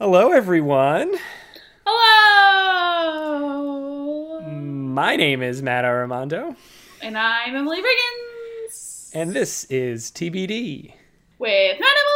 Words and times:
Hello, 0.00 0.32
everyone. 0.32 1.12
Hello! 3.50 4.40
My 4.40 5.16
name 5.16 5.42
is 5.42 5.62
Matt 5.62 5.84
Armando, 5.84 6.56
And 7.02 7.18
I'm 7.18 7.54
Emily 7.54 7.82
Riggins. 7.82 9.10
and 9.14 9.32
this 9.34 9.64
is 9.64 10.10
TBD. 10.10 10.94
with 11.38 11.80
Matt 11.80 11.96
Emily. 11.98 12.08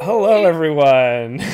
Hello, 0.00 0.44
everyone. 0.44 1.38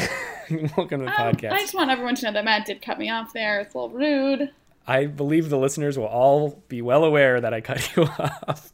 Welcome 0.77 1.01
to 1.01 1.07
the 1.07 1.11
Um, 1.23 1.35
podcast. 1.35 1.53
I 1.53 1.61
just 1.61 1.75
want 1.75 1.91
everyone 1.91 2.15
to 2.17 2.27
know 2.27 2.33
that 2.33 2.45
Matt 2.45 2.67
did 2.67 2.83
cut 2.83 2.99
me 2.99 3.09
off 3.11 3.33
there. 3.33 3.61
It's 3.61 3.75
a 3.75 3.79
little 3.79 3.97
rude. 3.97 4.51
I 4.87 5.07
believe 5.07 5.49
the 5.49 5.57
listeners 5.59 5.97
will 5.99 6.05
all 6.07 6.63
be 6.69 6.83
well 6.83 7.05
aware 7.05 7.41
that 7.41 7.55
I 7.55 7.61
cut 7.63 7.91
you 7.97 8.03
off. 8.05 8.73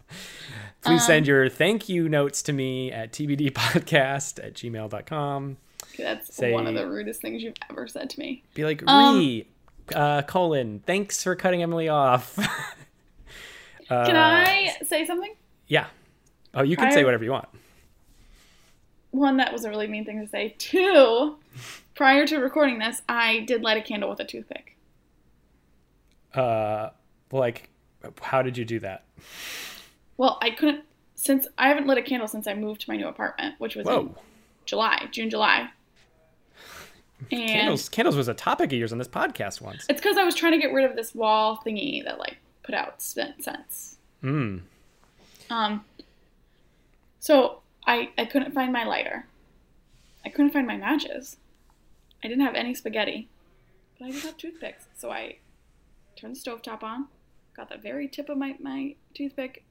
Please 0.83 1.03
Um, 1.03 1.07
send 1.07 1.27
your 1.27 1.49
thank 1.49 1.89
you 1.89 2.09
notes 2.09 2.43
to 2.45 2.53
me 2.53 2.91
at 2.91 3.13
tbdpodcast 3.13 4.43
at 4.45 4.55
gmail.com. 4.55 5.57
That's 5.99 6.35
Say- 6.35 6.53
one 6.53 6.67
of 6.67 6.75
the 6.75 6.89
rudest 6.89 7.21
things 7.21 7.43
you've 7.43 7.55
ever 7.69 7.87
said 7.87 8.09
to 8.11 8.21
me. 8.21 8.43
Be 8.55 8.65
like, 8.65 8.83
Um, 8.87 9.19
re, 9.19 9.47
uh, 9.95 10.23
colon, 10.23 10.81
thanks 10.87 11.23
for 11.23 11.35
cutting 11.37 11.63
Emily 11.63 11.89
off. 11.89 12.37
Can 13.89 14.17
Uh, 14.17 14.45
I 14.47 14.77
say 14.85 15.05
something? 15.05 15.35
Yeah. 15.67 15.87
Oh, 16.55 16.63
you 16.63 16.77
can 16.77 16.91
say 16.93 17.05
whatever 17.05 17.25
you 17.25 17.33
want. 17.33 17.49
One, 19.11 19.37
that 19.39 19.53
was 19.53 19.65
a 19.65 19.69
really 19.69 19.89
mean 19.89 20.05
thing 20.05 20.21
to 20.21 20.29
say. 20.29 20.55
Two, 20.59 21.37
prior 21.97 22.25
to 22.29 22.39
recording 22.39 22.79
this, 22.79 23.03
I 23.09 23.41
did 23.41 23.63
light 23.63 23.77
a 23.77 23.83
candle 23.83 24.09
with 24.09 24.21
a 24.21 24.25
toothpick. 24.25 24.77
Uh, 26.33 26.91
like, 27.33 27.69
how 28.23 28.43
did 28.43 28.57
you 28.57 28.65
do 28.65 28.79
that? 28.81 29.05
Well, 30.21 30.37
I 30.43 30.51
couldn't, 30.51 30.85
since 31.15 31.49
I 31.57 31.69
haven't 31.69 31.87
lit 31.87 31.97
a 31.97 32.03
candle 32.03 32.29
since 32.29 32.47
I 32.47 32.53
moved 32.53 32.83
to 32.83 32.91
my 32.91 32.97
new 32.99 33.09
apartment, 33.09 33.55
which 33.57 33.75
was 33.75 33.89
in 33.89 34.15
July, 34.67 35.09
June, 35.11 35.31
July. 35.31 35.71
And 37.33 37.49
Candles, 37.49 37.89
candles 37.89 38.17
was 38.17 38.29
a 38.29 38.35
topic 38.35 38.71
of 38.71 38.79
yours 38.79 38.93
on 38.93 38.99
this 38.99 39.09
podcast 39.09 39.63
once. 39.63 39.87
it's 39.89 39.99
because 39.99 40.19
I 40.19 40.25
was 40.25 40.35
trying 40.35 40.53
to 40.53 40.59
get 40.59 40.75
rid 40.75 40.85
of 40.85 40.95
this 40.95 41.15
wall 41.15 41.63
thingy 41.65 42.05
that 42.05 42.19
like 42.19 42.37
put 42.63 42.75
out 42.75 43.01
spent 43.01 43.43
scents. 43.43 43.97
Mm. 44.23 44.61
Um, 45.49 45.87
so 47.19 47.61
I 47.87 48.11
I 48.19 48.27
couldn't 48.27 48.53
find 48.53 48.75
my 48.75 48.85
lighter. 48.85 49.25
I 50.23 50.29
couldn't 50.29 50.51
find 50.51 50.67
my 50.67 50.77
matches. 50.77 51.39
I 52.23 52.29
didn't 52.29 52.45
have 52.45 52.57
any 52.57 52.75
spaghetti, 52.75 53.31
but 53.99 54.05
I 54.05 54.11
did 54.11 54.23
have 54.25 54.37
toothpicks. 54.37 54.85
So 54.99 55.11
I 55.11 55.37
turned 56.15 56.37
the 56.37 56.41
stovetop 56.41 56.83
on, 56.83 57.07
got 57.57 57.71
the 57.71 57.79
very 57.79 58.07
tip 58.07 58.29
of 58.29 58.37
my, 58.37 58.57
my 58.61 58.97
toothpick 59.15 59.65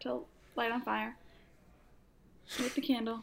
to 0.00 0.20
light 0.56 0.72
on 0.72 0.82
fire, 0.82 1.16
lit 2.58 2.74
the 2.74 2.80
candle, 2.80 3.20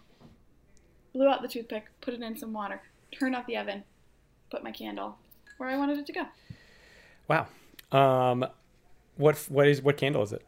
blew 1.13 1.27
out 1.27 1.41
the 1.41 1.47
toothpick, 1.47 1.85
put 2.01 2.13
it 2.13 2.21
in 2.21 2.37
some 2.37 2.53
water, 2.53 2.81
turned 3.11 3.35
off 3.35 3.45
the 3.47 3.57
oven, 3.57 3.83
put 4.49 4.63
my 4.63 4.71
candle 4.71 5.17
where 5.57 5.69
I 5.69 5.77
wanted 5.77 5.97
it 5.97 6.05
to 6.07 6.13
go. 6.13 6.23
Wow. 7.27 7.47
Um, 7.91 8.45
what 9.17 9.37
what 9.49 9.67
is 9.67 9.81
what 9.81 9.97
candle 9.97 10.23
is 10.23 10.31
it? 10.33 10.47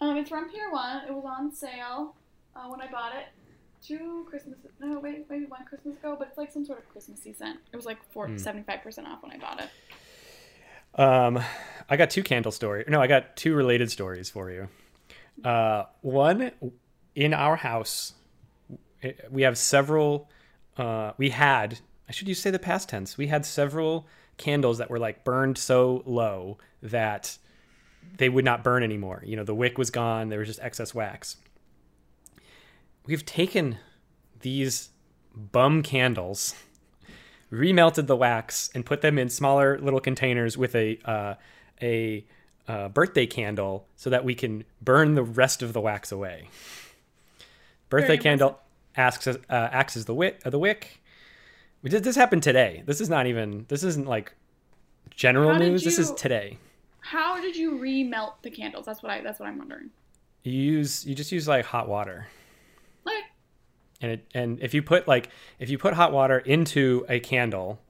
Um, 0.00 0.16
it's 0.16 0.28
from 0.30 0.48
Pier 0.50 0.70
One. 0.70 1.04
It 1.06 1.12
was 1.14 1.24
on 1.24 1.52
sale 1.54 2.14
uh, 2.56 2.66
when 2.68 2.80
I 2.80 2.90
bought 2.90 3.14
it 3.14 3.26
two 3.86 4.26
Christmas. 4.28 4.58
No, 4.80 4.98
wait, 4.98 5.26
maybe 5.30 5.46
one 5.46 5.64
Christmas 5.64 5.96
ago. 5.96 6.16
But 6.18 6.28
it's 6.28 6.38
like 6.38 6.50
some 6.52 6.64
sort 6.64 6.78
of 6.80 6.88
Christmassy 6.90 7.32
scent. 7.32 7.58
It 7.72 7.76
was 7.76 7.86
like 7.86 7.98
Hmm. 8.14 8.36
75 8.36 8.82
percent 8.82 9.06
off 9.06 9.22
when 9.22 9.32
I 9.32 9.38
bought 9.38 9.60
it. 9.60 9.70
Um, 11.00 11.38
I 11.88 11.96
got 11.96 12.10
two 12.10 12.22
candle 12.24 12.50
stories. 12.50 12.86
No, 12.88 13.00
I 13.00 13.06
got 13.06 13.36
two 13.36 13.54
related 13.54 13.90
stories 13.90 14.28
for 14.28 14.50
you. 14.50 14.68
Uh, 15.44 15.84
one 16.02 16.52
in 17.14 17.34
our 17.34 17.56
house, 17.56 18.14
we 19.30 19.42
have 19.42 19.56
several. 19.58 20.28
Uh, 20.76 21.12
we 21.16 21.30
had. 21.30 21.80
I 22.08 22.12
should 22.12 22.28
use 22.28 22.40
say 22.40 22.50
the 22.50 22.58
past 22.58 22.88
tense. 22.88 23.16
We 23.16 23.28
had 23.28 23.46
several 23.46 24.06
candles 24.36 24.78
that 24.78 24.90
were 24.90 24.98
like 24.98 25.24
burned 25.24 25.58
so 25.58 26.02
low 26.06 26.58
that 26.82 27.38
they 28.16 28.28
would 28.28 28.44
not 28.44 28.64
burn 28.64 28.82
anymore. 28.82 29.22
You 29.24 29.36
know, 29.36 29.44
the 29.44 29.54
wick 29.54 29.78
was 29.78 29.90
gone. 29.90 30.28
There 30.28 30.40
was 30.40 30.48
just 30.48 30.60
excess 30.60 30.94
wax. 30.94 31.36
We've 33.06 33.24
taken 33.24 33.78
these 34.40 34.90
bum 35.34 35.82
candles 35.82 36.54
remelted 37.52 38.06
the 38.06 38.16
wax 38.16 38.70
and 38.74 38.86
put 38.86 39.00
them 39.00 39.18
in 39.18 39.28
smaller 39.28 39.78
little 39.78 40.00
containers 40.00 40.56
with 40.56 40.74
a 40.74 40.98
uh, 41.04 41.34
a 41.82 42.24
uh, 42.68 42.88
birthday 42.88 43.26
candle 43.26 43.86
so 43.96 44.10
that 44.10 44.24
we 44.24 44.34
can 44.34 44.64
burn 44.80 45.14
the 45.14 45.22
rest 45.22 45.62
of 45.62 45.72
the 45.72 45.80
wax 45.80 46.12
away. 46.12 46.48
Birthday 47.88 48.08
Very 48.08 48.18
candle 48.18 48.60
asks 48.96 49.26
uh, 49.26 49.36
acts 49.48 49.96
as 49.96 50.04
the 50.04 50.14
wick. 50.14 50.40
Uh, 50.44 50.50
the 50.50 50.58
wick. 50.58 51.00
We 51.82 51.90
did 51.90 52.04
this 52.04 52.16
happened 52.16 52.42
today. 52.42 52.82
This 52.86 53.00
is 53.00 53.08
not 53.08 53.26
even. 53.26 53.66
This 53.68 53.82
isn't 53.82 54.06
like 54.06 54.34
general 55.10 55.54
news. 55.54 55.82
This 55.82 55.98
is 55.98 56.12
today. 56.12 56.58
How 57.00 57.40
did 57.40 57.56
you 57.56 57.72
remelt 57.72 58.34
the 58.42 58.50
candles? 58.50 58.86
That's 58.86 59.02
what 59.02 59.10
I. 59.10 59.20
That's 59.22 59.40
what 59.40 59.48
I'm 59.48 59.58
wondering. 59.58 59.90
You 60.42 60.52
use 60.52 61.04
you 61.06 61.14
just 61.14 61.32
use 61.32 61.48
like 61.48 61.64
hot 61.64 61.88
water. 61.88 62.28
Like, 63.04 63.24
and 64.00 64.12
it 64.12 64.26
and 64.34 64.60
if 64.60 64.74
you 64.74 64.82
put 64.82 65.08
like 65.08 65.30
if 65.58 65.70
you 65.70 65.78
put 65.78 65.94
hot 65.94 66.12
water 66.12 66.38
into 66.38 67.04
a 67.08 67.18
candle 67.20 67.80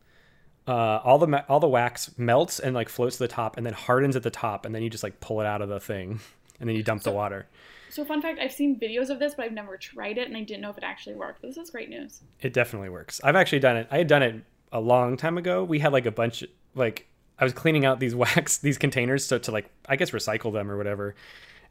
uh, 0.69 1.01
all 1.05 1.19
the 1.19 1.45
all 1.49 1.61
the 1.61 1.69
wax 1.69 2.11
melts 2.19 2.61
and 2.61 2.75
like 2.75 2.89
floats 2.89 3.17
to 3.17 3.25
the 3.25 3.29
top 3.29 3.57
and 3.57 3.67
then 3.67 3.73
hardens 3.73 4.15
at 4.17 4.23
the 4.23 4.31
top 4.31 4.65
and 4.67 4.75
then 4.75 4.83
you 4.83 4.91
just 4.91 5.03
like 5.03 5.19
pull 5.21 5.41
it 5.41 5.47
out 5.47 5.63
of 5.63 5.69
the 5.69 5.81
thing 5.81 6.21
and 6.61 6.69
then 6.69 6.77
you 6.77 6.83
dump 6.83 7.03
the 7.03 7.11
water 7.11 7.47
so 7.89 8.05
fun 8.05 8.23
fact: 8.23 8.39
I've 8.39 8.53
seen 8.53 8.79
videos 8.79 9.11
of 9.11 9.19
this, 9.19 9.35
but 9.35 9.47
I've 9.47 9.53
never 9.53 9.77
tried 9.77 10.17
it, 10.17 10.29
and 10.29 10.37
I 10.37 10.43
didn't 10.45 10.61
know 10.61 10.71
if 10.71 10.79
it 10.79 10.85
actually 10.85 11.17
worked. 11.17 11.43
This 11.43 11.57
is 11.57 11.71
great 11.71 11.89
news. 11.91 12.21
it 12.41 12.53
definitely 12.53 12.89
works 12.89 13.21
i've 13.25 13.35
actually 13.35 13.59
done 13.59 13.77
it 13.77 13.89
i 13.91 13.99
had 13.99 14.07
done 14.07 14.23
it 14.23 14.37
a 14.71 14.81
long 14.81 15.17
time 15.17 15.37
ago 15.37 15.65
we 15.65 15.81
had 15.81 15.93
like 15.93 16.07
a 16.07 16.13
bunch 16.13 16.45
like 16.77 17.09
i 17.41 17.43
was 17.43 17.53
cleaning 17.53 17.85
out 17.85 17.99
these 17.99 18.15
wax 18.25 18.59
these 18.59 18.79
containers 18.79 19.25
so 19.27 19.39
to 19.39 19.51
like 19.51 19.69
i 19.89 19.97
guess 19.97 20.13
recycle 20.13 20.53
them 20.53 20.71
or 20.71 20.77
whatever 20.77 21.17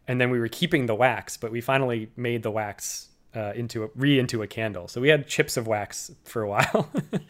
and 0.09 0.19
then 0.19 0.29
we 0.29 0.39
were 0.39 0.49
keeping 0.49 0.87
the 0.87 0.95
wax 0.95 1.37
but 1.37 1.51
we 1.51 1.61
finally 1.61 2.11
made 2.17 2.43
the 2.43 2.51
wax 2.51 3.07
uh, 3.35 3.53
into 3.55 3.83
a 3.85 3.89
re 3.95 4.19
into 4.19 4.41
a 4.41 4.47
candle 4.47 4.89
so 4.89 4.99
we 4.99 5.07
had 5.07 5.25
chips 5.25 5.55
of 5.55 5.67
wax 5.67 6.11
for 6.25 6.41
a 6.41 6.49
while 6.49 6.89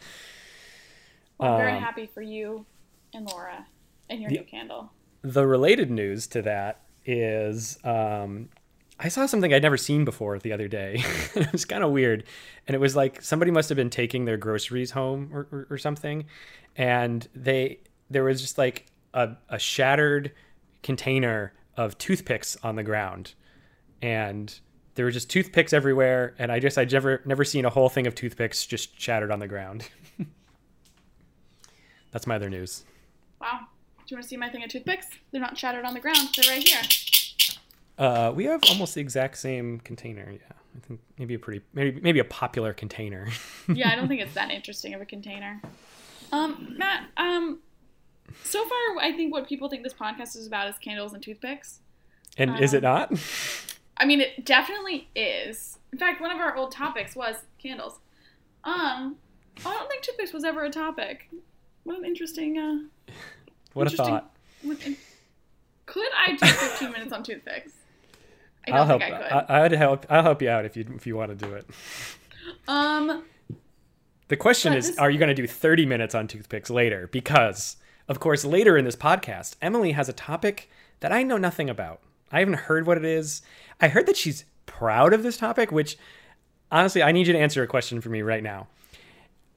Well, 1.40 1.52
I'm 1.54 1.58
very 1.58 1.72
Um, 1.72 1.82
happy 1.82 2.06
for 2.12 2.22
you 2.22 2.66
and 3.14 3.26
Laura 3.26 3.66
and 4.08 4.20
your 4.20 4.30
the- 4.30 4.36
new 4.38 4.44
candle. 4.44 4.92
the 5.22 5.46
related 5.46 5.90
news 5.90 6.26
to 6.28 6.42
that 6.42 6.82
is 7.06 7.78
um, 7.84 8.48
I 8.98 9.08
saw 9.08 9.24
something 9.26 9.52
I'd 9.54 9.62
never 9.62 9.76
seen 9.78 10.04
before 10.04 10.38
the 10.38 10.52
other 10.52 10.68
day. 10.68 11.02
it 11.34 11.50
was 11.52 11.64
kind 11.64 11.82
of 11.82 11.90
weird. 11.90 12.24
And 12.68 12.74
it 12.74 12.78
was 12.78 12.94
like 12.94 13.22
somebody 13.22 13.50
must 13.50 13.68
have 13.70 13.76
been 13.76 13.90
taking 13.90 14.26
their 14.26 14.36
groceries 14.36 14.90
home 14.92 15.30
or, 15.32 15.48
or, 15.50 15.66
or 15.70 15.78
something. 15.78 16.26
And 16.76 17.26
they 17.34 17.80
there 18.10 18.24
was 18.24 18.40
just 18.40 18.58
like 18.58 18.86
a, 19.14 19.30
a 19.48 19.58
shattered 19.58 20.32
container 20.82 21.52
of 21.76 21.96
toothpicks 21.98 22.56
on 22.62 22.76
the 22.76 22.82
ground. 22.82 23.34
And 24.02 24.54
there 24.94 25.04
were 25.06 25.10
just 25.10 25.30
toothpicks 25.30 25.72
everywhere. 25.72 26.34
And 26.38 26.52
I 26.52 26.58
just 26.60 26.76
I'd 26.76 26.92
never 26.92 27.22
never 27.24 27.44
seen 27.44 27.64
a 27.64 27.70
whole 27.70 27.88
thing 27.88 28.06
of 28.06 28.14
toothpicks 28.14 28.66
just 28.66 29.00
shattered 29.00 29.30
on 29.30 29.38
the 29.38 29.48
ground. 29.48 29.88
That's 32.12 32.26
my 32.26 32.36
other 32.36 32.50
news. 32.50 32.84
Wow. 33.40 33.60
Do 33.98 34.04
you 34.08 34.16
want 34.16 34.24
to 34.24 34.28
see 34.28 34.36
my 34.36 34.48
thing 34.50 34.64
of 34.64 34.70
toothpicks? 34.70 35.06
They're 35.30 35.40
not 35.40 35.56
shattered 35.56 35.84
on 35.84 35.94
the 35.94 36.00
ground. 36.00 36.28
They're 36.36 36.50
right 36.50 36.66
here. 36.66 36.80
Uh, 37.98 38.32
we 38.34 38.44
have 38.44 38.60
almost 38.68 38.94
the 38.94 39.00
exact 39.00 39.36
same 39.38 39.78
container. 39.80 40.30
Yeah, 40.32 40.56
I 40.76 40.80
think 40.86 41.00
maybe 41.18 41.34
a 41.34 41.38
pretty 41.38 41.60
maybe 41.74 42.00
maybe 42.00 42.18
a 42.18 42.24
popular 42.24 42.72
container. 42.72 43.28
yeah, 43.68 43.90
I 43.90 43.96
don't 43.96 44.08
think 44.08 44.20
it's 44.22 44.34
that 44.34 44.50
interesting 44.50 44.94
of 44.94 45.00
a 45.00 45.04
container. 45.06 45.60
Um, 46.32 46.74
Matt, 46.78 47.04
um, 47.16 47.58
so 48.44 48.64
far 48.64 48.78
I 49.00 49.12
think 49.12 49.32
what 49.32 49.46
people 49.48 49.68
think 49.68 49.82
this 49.82 49.92
podcast 49.94 50.36
is 50.36 50.46
about 50.46 50.68
is 50.68 50.76
candles 50.78 51.12
and 51.12 51.22
toothpicks. 51.22 51.80
and 52.38 52.58
is 52.60 52.72
it 52.72 52.84
Um, 52.84 53.10
not? 53.10 53.20
I 53.98 54.06
mean, 54.06 54.20
it 54.22 54.44
definitely 54.46 55.08
is. 55.14 55.78
In 55.92 55.98
fact, 55.98 56.20
one 56.22 56.30
of 56.30 56.38
our 56.38 56.56
old 56.56 56.72
topics 56.72 57.14
was 57.14 57.36
candles. 57.58 57.98
Um, 58.64 59.16
I 59.58 59.74
don't 59.74 59.88
think 59.90 60.02
toothpicks 60.02 60.32
was 60.32 60.44
ever 60.44 60.64
a 60.64 60.70
topic. 60.70 61.28
What 61.84 61.98
an 61.98 62.04
interesting. 62.04 62.58
Uh, 62.58 63.12
What 63.72 63.86
a 63.86 63.90
thought. 63.96 64.32
in- 64.64 64.96
could 65.86 66.08
I 66.16 66.32
do 66.32 66.44
15 66.46 66.90
minutes 66.90 67.12
on 67.12 67.22
toothpicks? 67.22 67.72
I 68.66 68.70
don't 68.72 68.78
I'll 68.80 68.86
help. 68.86 69.02
I 69.02 69.10
could. 69.10 69.22
I, 69.50 69.64
I'd 69.64 69.72
help. 69.72 70.06
I'll 70.10 70.22
help 70.24 70.42
you 70.42 70.50
out 70.50 70.64
if 70.64 70.76
you 70.76 70.84
if 70.96 71.06
you 71.06 71.16
want 71.16 71.36
to 71.38 71.46
do 71.46 71.54
it. 71.54 71.66
um, 72.68 73.22
The 74.28 74.36
question 74.36 74.72
is, 74.72 74.88
this- 74.88 74.98
are 74.98 75.08
you 75.10 75.18
going 75.18 75.28
to 75.28 75.34
do 75.34 75.46
30 75.46 75.86
minutes 75.86 76.14
on 76.16 76.26
toothpicks 76.26 76.68
later? 76.68 77.08
Because, 77.12 77.76
of 78.08 78.18
course, 78.20 78.44
later 78.44 78.76
in 78.76 78.84
this 78.84 78.96
podcast, 78.96 79.54
Emily 79.62 79.92
has 79.92 80.08
a 80.08 80.12
topic 80.12 80.68
that 81.00 81.12
I 81.12 81.22
know 81.22 81.36
nothing 81.36 81.70
about. 81.70 82.00
I 82.32 82.40
haven't 82.40 82.54
heard 82.54 82.86
what 82.86 82.96
it 82.98 83.04
is. 83.04 83.42
I 83.80 83.86
heard 83.88 84.06
that 84.06 84.16
she's 84.16 84.44
proud 84.66 85.12
of 85.12 85.22
this 85.22 85.36
topic, 85.36 85.70
which 85.72 85.96
honestly, 86.72 87.02
I 87.04 87.12
need 87.12 87.26
you 87.28 87.32
to 87.34 87.38
answer 87.38 87.62
a 87.62 87.66
question 87.68 88.00
for 88.00 88.08
me 88.08 88.22
right 88.22 88.42
now. 88.42 88.66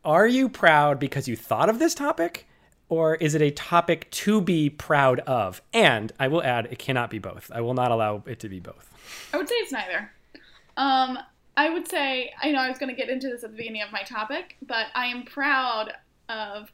Are 0.05 0.27
you 0.27 0.49
proud 0.49 0.99
because 0.99 1.29
you 1.29 1.37
thought 1.37 1.69
of 1.69 1.79
this 1.79 1.95
topic? 1.95 2.45
Or 2.89 3.15
is 3.15 3.35
it 3.35 3.41
a 3.41 3.51
topic 3.51 4.11
to 4.11 4.41
be 4.41 4.69
proud 4.69 5.21
of? 5.21 5.61
And 5.73 6.11
I 6.19 6.27
will 6.27 6.43
add, 6.43 6.67
it 6.69 6.77
cannot 6.77 7.09
be 7.09 7.19
both. 7.19 7.49
I 7.53 7.61
will 7.61 7.73
not 7.73 7.91
allow 7.91 8.21
it 8.25 8.39
to 8.41 8.49
be 8.49 8.59
both. 8.59 8.91
I 9.33 9.37
would 9.37 9.47
say 9.47 9.55
it's 9.55 9.71
neither. 9.71 10.11
Um, 10.75 11.17
I 11.55 11.69
would 11.69 11.87
say, 11.87 12.33
I 12.41 12.51
know 12.51 12.59
I 12.59 12.67
was 12.67 12.77
going 12.77 12.89
to 12.89 12.95
get 12.95 13.09
into 13.09 13.29
this 13.29 13.45
at 13.45 13.51
the 13.51 13.57
beginning 13.57 13.81
of 13.81 13.91
my 13.93 14.03
topic, 14.03 14.57
but 14.61 14.87
I 14.93 15.05
am 15.07 15.23
proud 15.23 15.93
of 16.27 16.71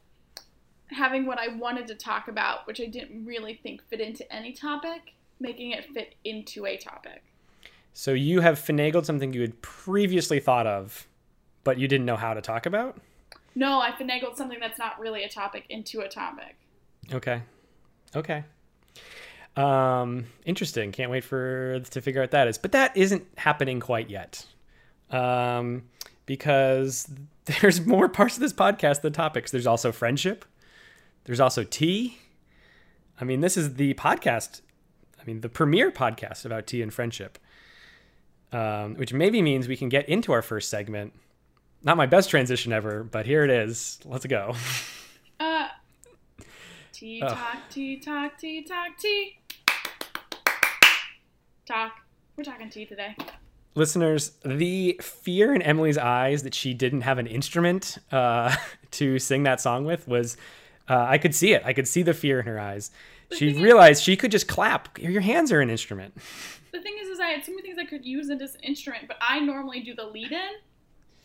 having 0.88 1.24
what 1.24 1.38
I 1.38 1.48
wanted 1.48 1.86
to 1.86 1.94
talk 1.94 2.26
about, 2.26 2.66
which 2.66 2.80
I 2.80 2.86
didn't 2.86 3.24
really 3.24 3.54
think 3.62 3.82
fit 3.88 4.00
into 4.00 4.30
any 4.32 4.52
topic, 4.52 5.14
making 5.38 5.70
it 5.70 5.84
fit 5.94 6.16
into 6.24 6.66
a 6.66 6.76
topic. 6.76 7.22
So 7.92 8.12
you 8.12 8.40
have 8.40 8.58
finagled 8.58 9.04
something 9.04 9.32
you 9.32 9.42
had 9.42 9.62
previously 9.62 10.40
thought 10.40 10.66
of, 10.66 11.06
but 11.62 11.78
you 11.78 11.86
didn't 11.86 12.06
know 12.06 12.16
how 12.16 12.34
to 12.34 12.40
talk 12.40 12.66
about? 12.66 12.98
No, 13.54 13.80
I 13.80 13.90
finagled 13.90 14.36
something 14.36 14.60
that's 14.60 14.78
not 14.78 14.98
really 15.00 15.24
a 15.24 15.28
topic 15.28 15.64
into 15.68 16.00
a 16.00 16.08
topic. 16.08 16.56
Okay. 17.12 17.42
Okay. 18.14 18.44
Um, 19.56 20.26
interesting. 20.44 20.92
Can't 20.92 21.10
wait 21.10 21.24
for 21.24 21.80
to 21.80 22.00
figure 22.00 22.22
out 22.22 22.30
that 22.30 22.48
is. 22.48 22.58
But 22.58 22.72
that 22.72 22.96
isn't 22.96 23.26
happening 23.36 23.80
quite 23.80 24.08
yet. 24.10 24.46
Um, 25.10 25.82
because 26.26 27.08
there's 27.44 27.84
more 27.84 28.08
parts 28.08 28.36
of 28.36 28.40
this 28.40 28.52
podcast 28.52 29.02
than 29.02 29.12
topics. 29.12 29.50
There's 29.50 29.66
also 29.66 29.92
friendship. 29.92 30.44
There's 31.24 31.40
also 31.40 31.64
tea. 31.64 32.18
I 33.20 33.24
mean, 33.24 33.40
this 33.40 33.56
is 33.56 33.74
the 33.74 33.94
podcast. 33.94 34.62
I 35.20 35.24
mean, 35.24 35.40
the 35.40 35.48
premier 35.48 35.90
podcast 35.90 36.46
about 36.46 36.66
tea 36.66 36.82
and 36.82 36.92
friendship. 36.92 37.38
Um, 38.52 38.96
which 38.96 39.12
maybe 39.12 39.42
means 39.42 39.68
we 39.68 39.76
can 39.76 39.88
get 39.88 40.08
into 40.08 40.32
our 40.32 40.42
first 40.42 40.70
segment. 40.70 41.12
Not 41.82 41.96
my 41.96 42.06
best 42.06 42.28
transition 42.30 42.72
ever, 42.72 43.02
but 43.04 43.26
here 43.26 43.42
it 43.44 43.50
is. 43.50 43.98
Let's 44.04 44.26
go. 44.26 44.54
Uh, 45.38 45.68
tea 46.92 47.22
Oh. 47.24 47.28
talk, 47.28 47.56
tea 47.70 47.98
talk, 47.98 48.38
tea 48.38 48.62
talk, 48.64 48.98
tea. 48.98 49.38
Talk. 51.66 51.92
We're 52.36 52.44
talking 52.44 52.68
tea 52.70 52.84
today. 52.86 53.16
listeners, 53.74 54.32
the 54.44 54.98
fear 55.02 55.54
in 55.54 55.62
Emily's 55.62 55.96
eyes 55.98 56.42
that 56.42 56.54
she 56.54 56.74
didn't 56.74 57.02
have 57.02 57.18
an 57.18 57.26
instrument 57.26 57.98
uh, 58.12 58.54
to 58.92 59.18
sing 59.18 59.44
that 59.44 59.60
song 59.60 59.84
with 59.84 60.06
was, 60.08 60.36
uh, 60.88 61.06
I 61.08 61.18
could 61.18 61.34
see 61.34 61.52
it. 61.52 61.62
I 61.64 61.72
could 61.72 61.86
see 61.88 62.02
the 62.02 62.14
fear 62.14 62.40
in 62.40 62.46
her 62.46 62.58
eyes. 62.58 62.90
She 63.32 63.38
thing 63.52 63.56
is- 63.56 63.62
realized 63.62 64.02
she 64.02 64.16
could 64.16 64.32
just 64.32 64.48
clap. 64.48 64.98
Your 64.98 65.20
hands 65.22 65.52
are 65.52 65.60
an 65.60 65.70
instrument. 65.70 66.14
The 66.72 66.80
thing 66.80 66.96
is, 67.00 67.08
is 67.08 67.20
I 67.20 67.28
had 67.28 67.44
so 67.44 67.52
many 67.52 67.62
things 67.62 67.78
I 67.78 67.84
could 67.84 68.04
use 68.04 68.28
in 68.30 68.38
this 68.38 68.56
instrument, 68.62 69.04
but 69.08 69.16
I 69.20 69.40
normally 69.40 69.80
do 69.80 69.94
the 69.94 70.04
lead 70.06 70.32
in. 70.32 70.50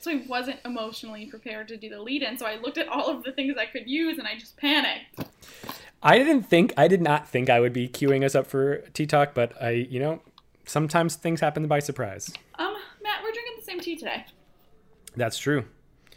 So 0.06 0.12
I 0.12 0.24
wasn't 0.28 0.60
emotionally 0.63 1.25
prepared 1.25 1.68
to 1.69 1.78
do 1.78 1.90
the 1.90 2.00
lead 2.00 2.22
in. 2.22 2.38
So 2.38 2.46
I 2.46 2.57
looked 2.57 2.78
at 2.78 2.88
all 2.88 3.10
of 3.10 3.24
the 3.24 3.31
things 3.31 3.56
I 3.57 3.66
could 3.66 3.90
use 3.90 4.19
and 4.19 4.28
I 4.28 4.38
just 4.38 4.56
panicked. 4.56 5.25
I 6.04 6.19
didn't 6.19 6.44
think, 6.44 6.75
I 6.78 6.88
did 6.88 7.02
not 7.02 7.28
think 7.28 7.50
I 7.50 7.60
would 7.60 7.74
be 7.74 7.90
queuing 7.90 8.24
us 8.24 8.36
up 8.36 8.46
for 8.46 8.84
tea 8.94 9.07
talk, 9.07 9.34
but 9.34 9.60
I, 9.60 9.72
you 9.72 10.00
know, 10.00 10.22
sometimes 10.66 11.16
things 11.16 11.42
happen 11.42 11.66
by 11.66 11.80
surprise. 11.80 12.31
Um, 12.60 12.75
Matt, 13.02 13.24
we're 13.24 13.31
drinking 13.31 13.56
the 13.57 13.63
same 13.63 13.80
tea 13.80 13.96
today. 13.96 14.25
That's 15.16 15.40
true. 15.40 15.66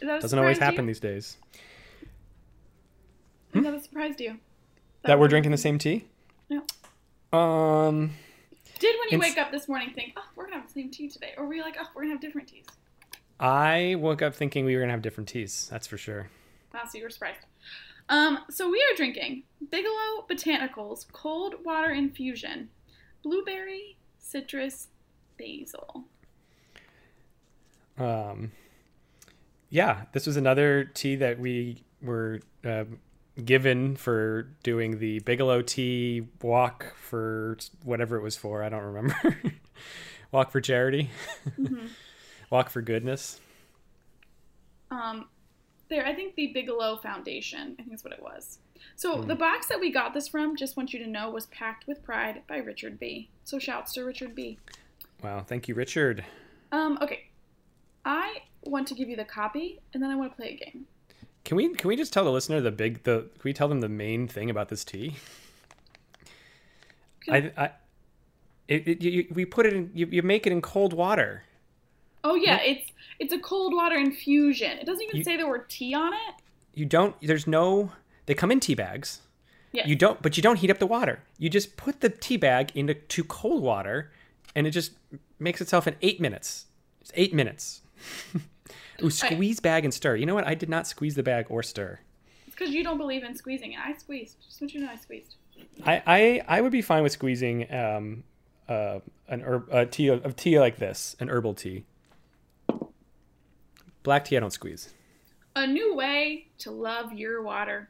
That 0.01 0.21
Doesn't 0.21 0.37
always 0.37 0.59
happen 0.59 0.85
these 0.85 0.99
days. 0.99 1.37
Is 3.55 3.63
that 3.63 3.73
a 3.73 3.81
surprise 3.81 4.15
to 4.17 4.23
you? 4.23 4.37
That 5.01 5.19
we're 5.19 5.29
drinking 5.29 5.51
the 5.51 5.57
same 5.57 5.79
tea? 5.79 6.05
No. 6.47 6.61
Um, 7.35 8.11
Did 8.77 8.95
when 8.99 9.09
you 9.09 9.17
wake 9.17 9.39
up 9.39 9.49
this 9.51 9.67
morning 9.67 9.93
think, 9.95 10.13
oh, 10.15 10.21
we're 10.35 10.43
gonna 10.43 10.57
have 10.57 10.67
the 10.67 10.73
same 10.73 10.91
tea 10.91 11.09
today, 11.09 11.33
or 11.37 11.47
were 11.47 11.55
you 11.55 11.63
like, 11.63 11.77
oh, 11.81 11.87
we're 11.95 12.03
gonna 12.03 12.13
have 12.13 12.21
different 12.21 12.49
teas? 12.49 12.65
I 13.39 13.95
woke 13.95 14.21
up 14.21 14.35
thinking 14.35 14.65
we 14.65 14.75
were 14.75 14.81
going 14.81 14.89
to 14.89 14.93
have 14.93 15.01
different 15.01 15.29
teas. 15.29 15.67
That's 15.71 15.87
for 15.87 15.97
sure. 15.97 16.29
Wow, 16.73 16.81
so 16.89 16.97
you 16.97 17.03
were 17.03 17.09
surprised. 17.09 17.45
Um, 18.09 18.39
so 18.49 18.69
we 18.69 18.79
are 18.91 18.95
drinking 18.95 19.43
Bigelow 19.69 20.25
Botanicals 20.29 21.05
Cold 21.11 21.55
Water 21.63 21.91
Infusion, 21.91 22.69
Blueberry, 23.23 23.97
Citrus, 24.17 24.87
Basil. 25.37 26.05
Um, 27.97 28.51
yeah, 29.69 30.05
this 30.13 30.25
was 30.25 30.37
another 30.37 30.85
tea 30.85 31.15
that 31.17 31.39
we 31.39 31.83
were 32.01 32.39
uh, 32.65 32.85
given 33.43 33.95
for 33.95 34.43
doing 34.63 34.99
the 34.99 35.19
Bigelow 35.19 35.61
tea 35.61 36.27
walk 36.41 36.95
for 36.95 37.57
whatever 37.83 38.17
it 38.17 38.23
was 38.23 38.35
for. 38.35 38.63
I 38.63 38.69
don't 38.69 38.83
remember. 38.83 39.37
walk 40.31 40.51
for 40.51 40.61
charity, 40.61 41.09
walk 42.49 42.69
for 42.69 42.81
goodness. 42.81 43.39
Um, 44.91 45.27
there, 45.89 46.05
I 46.05 46.13
think 46.13 46.35
the 46.35 46.47
Bigelow 46.47 46.97
Foundation, 46.97 47.75
I 47.79 47.83
think 47.83 47.93
is 47.93 48.03
what 48.03 48.13
it 48.13 48.21
was. 48.21 48.59
So 48.95 49.21
the 49.21 49.35
box 49.35 49.67
that 49.67 49.79
we 49.79 49.91
got 49.91 50.13
this 50.13 50.27
from, 50.27 50.55
just 50.55 50.77
want 50.77 50.93
you 50.93 50.99
to 50.99 51.07
know, 51.07 51.29
was 51.29 51.47
packed 51.47 51.87
with 51.87 52.03
pride 52.03 52.43
by 52.47 52.57
Richard 52.57 52.99
B. 52.99 53.29
So 53.43 53.59
shouts 53.59 53.93
to 53.93 54.03
Richard 54.03 54.35
B. 54.35 54.57
Wow, 55.23 55.43
thank 55.45 55.67
you, 55.67 55.75
Richard. 55.75 56.23
Um, 56.71 56.97
okay. 57.01 57.29
I 58.05 58.43
want 58.63 58.87
to 58.87 58.93
give 58.93 59.09
you 59.09 59.15
the 59.15 59.25
copy, 59.25 59.79
and 59.93 60.01
then 60.01 60.09
I 60.09 60.15
want 60.15 60.31
to 60.31 60.35
play 60.35 60.59
a 60.59 60.65
game. 60.65 60.85
Can 61.45 61.57
we 61.57 61.73
can 61.73 61.87
we 61.87 61.95
just 61.95 62.13
tell 62.13 62.23
the 62.23 62.31
listener 62.31 62.61
the 62.61 62.71
big 62.71 63.03
the 63.03 63.21
can 63.21 63.41
we 63.43 63.53
tell 63.53 63.67
them 63.67 63.79
the 63.79 63.89
main 63.89 64.27
thing 64.27 64.49
about 64.49 64.69
this 64.69 64.83
tea? 64.83 65.15
I 67.29 67.51
I 67.57 67.71
it, 68.67 68.87
it, 68.87 69.01
you, 69.01 69.27
we 69.33 69.45
put 69.45 69.65
it 69.65 69.73
in 69.73 69.91
you, 69.93 70.07
you 70.11 70.21
make 70.21 70.45
it 70.45 70.51
in 70.51 70.61
cold 70.61 70.93
water. 70.93 71.43
Oh 72.23 72.35
yeah, 72.35 72.59
it's 72.61 72.91
it's 73.19 73.33
a 73.33 73.39
cold 73.39 73.73
water 73.73 73.95
infusion. 73.95 74.77
It 74.77 74.85
doesn't 74.85 75.03
even 75.03 75.17
You- 75.17 75.23
say 75.23 75.37
the 75.37 75.47
word 75.47 75.69
tea 75.69 75.93
on 75.93 76.13
it. 76.13 76.35
You 76.73 76.85
don't 76.85 77.15
there's 77.21 77.47
no 77.47 77.91
they 78.25 78.33
come 78.33 78.51
in 78.51 78.59
tea 78.59 78.75
bags. 78.75 79.21
Yeah. 79.71 79.85
You 79.85 79.95
don't, 79.95 80.19
but 80.23 80.35
you 80.35 80.41
don't 80.41 80.55
heat 80.57 80.71
up 80.71 80.79
the 80.79 80.87
water. 80.87 81.21
You 81.37 81.47
just 81.47 81.77
put 81.77 82.01
the 82.01 82.09
tea 82.09 82.37
bag 82.37 82.71
into 82.73 82.95
to 82.95 83.23
cold 83.23 83.61
water, 83.61 84.11
and 84.55 84.65
it 84.65 84.71
just 84.71 84.93
makes 85.37 85.61
itself 85.61 85.87
in 85.87 85.95
eight 86.01 86.19
minutes. 86.19 86.65
It's 87.01 87.11
eight 87.13 87.35
minutes. 87.35 87.81
Ooh, 89.03 89.09
squeeze 89.11 89.59
bag 89.59 89.83
and 89.85 89.93
stir. 89.93 90.15
You 90.15 90.25
know 90.25 90.33
what? 90.35 90.47
I 90.47 90.55
did 90.55 90.69
not 90.69 90.87
squeeze 90.87 91.13
the 91.15 91.21
bag 91.23 91.45
or 91.49 91.61
stir. 91.63 91.99
It's 92.47 92.55
because 92.55 92.73
you 92.73 92.83
don't 92.83 92.97
believe 92.97 93.23
in 93.23 93.35
squeezing 93.35 93.73
it. 93.73 93.79
I 93.79 93.93
squeezed. 93.93 94.37
Just 94.43 94.59
want 94.59 94.73
you 94.73 94.79
to 94.81 94.87
know 94.87 94.91
I 94.91 94.95
squeezed. 94.95 95.35
I 95.85 96.01
I, 96.05 96.41
I 96.47 96.61
would 96.61 96.71
be 96.71 96.81
fine 96.81 97.03
with 97.03 97.11
squeezing 97.11 97.71
um 97.73 98.23
uh 98.67 98.99
an 99.27 99.41
herb 99.43 99.67
a 99.71 99.85
tea 99.85 100.07
of 100.07 100.35
tea 100.35 100.59
like 100.59 100.77
this, 100.77 101.15
an 101.19 101.29
herbal 101.29 101.53
tea. 101.53 101.83
Black 104.03 104.25
tea 104.25 104.37
I 104.37 104.39
don't 104.39 104.51
squeeze. 104.53 104.93
A 105.55 105.67
new 105.67 105.95
way 105.95 106.47
to 106.59 106.71
love 106.71 107.13
your 107.13 107.41
water. 107.41 107.89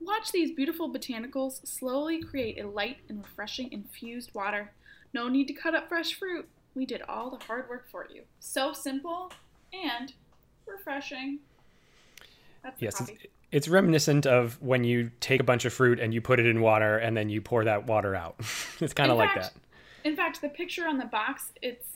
Watch 0.00 0.32
these 0.32 0.50
beautiful 0.50 0.90
botanicals 0.90 1.66
slowly 1.66 2.22
create 2.22 2.58
a 2.58 2.66
light 2.66 2.98
and 3.08 3.18
refreshing 3.18 3.70
infused 3.72 4.32
water. 4.34 4.72
No 5.12 5.28
need 5.28 5.46
to 5.48 5.52
cut 5.52 5.74
up 5.74 5.88
fresh 5.88 6.14
fruit. 6.14 6.48
We 6.74 6.86
did 6.86 7.02
all 7.02 7.30
the 7.30 7.44
hard 7.44 7.68
work 7.68 7.90
for 7.90 8.06
you. 8.12 8.22
So 8.38 8.72
simple 8.72 9.30
and 9.72 10.12
refreshing. 10.66 11.40
That's 12.62 12.80
Yes, 12.80 13.00
it's, 13.00 13.10
it's 13.52 13.68
reminiscent 13.68 14.26
of 14.26 14.60
when 14.62 14.84
you 14.84 15.10
take 15.20 15.40
a 15.40 15.44
bunch 15.44 15.64
of 15.64 15.72
fruit 15.72 15.98
and 16.00 16.14
you 16.14 16.20
put 16.20 16.40
it 16.40 16.46
in 16.46 16.60
water 16.60 16.96
and 16.96 17.16
then 17.16 17.28
you 17.28 17.40
pour 17.42 17.64
that 17.64 17.86
water 17.86 18.14
out. 18.14 18.36
it's 18.80 18.94
kind 18.94 19.10
of 19.10 19.18
like 19.18 19.34
fact- 19.34 19.54
that. 19.54 19.60
In 20.02 20.16
fact, 20.16 20.40
the 20.40 20.48
picture 20.48 20.86
on 20.86 20.96
the 20.96 21.04
box 21.04 21.52
it's 21.60 21.86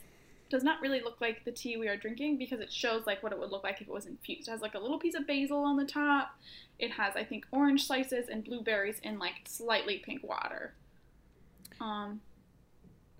does 0.50 0.62
not 0.62 0.80
really 0.80 1.00
look 1.00 1.20
like 1.20 1.44
the 1.44 1.50
tea 1.52 1.76
we 1.76 1.88
are 1.88 1.96
drinking 1.96 2.38
because 2.38 2.60
it 2.60 2.72
shows 2.72 3.06
like 3.06 3.22
what 3.22 3.32
it 3.32 3.38
would 3.38 3.50
look 3.50 3.64
like 3.64 3.80
if 3.80 3.88
it 3.88 3.92
was 3.92 4.06
infused. 4.06 4.48
It 4.48 4.50
has 4.52 4.60
like 4.60 4.74
a 4.74 4.78
little 4.78 4.98
piece 4.98 5.14
of 5.14 5.26
basil 5.26 5.58
on 5.64 5.76
the 5.76 5.84
top. 5.84 6.36
It 6.78 6.90
has 6.92 7.16
I 7.16 7.24
think 7.24 7.46
orange 7.50 7.86
slices 7.86 8.28
and 8.28 8.44
blueberries 8.44 8.98
in 9.02 9.18
like 9.18 9.34
slightly 9.46 9.98
pink 9.98 10.22
water. 10.22 10.74
Um, 11.80 12.20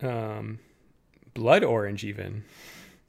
um, 0.02 0.58
blood 1.34 1.64
orange 1.64 2.04
even. 2.04 2.44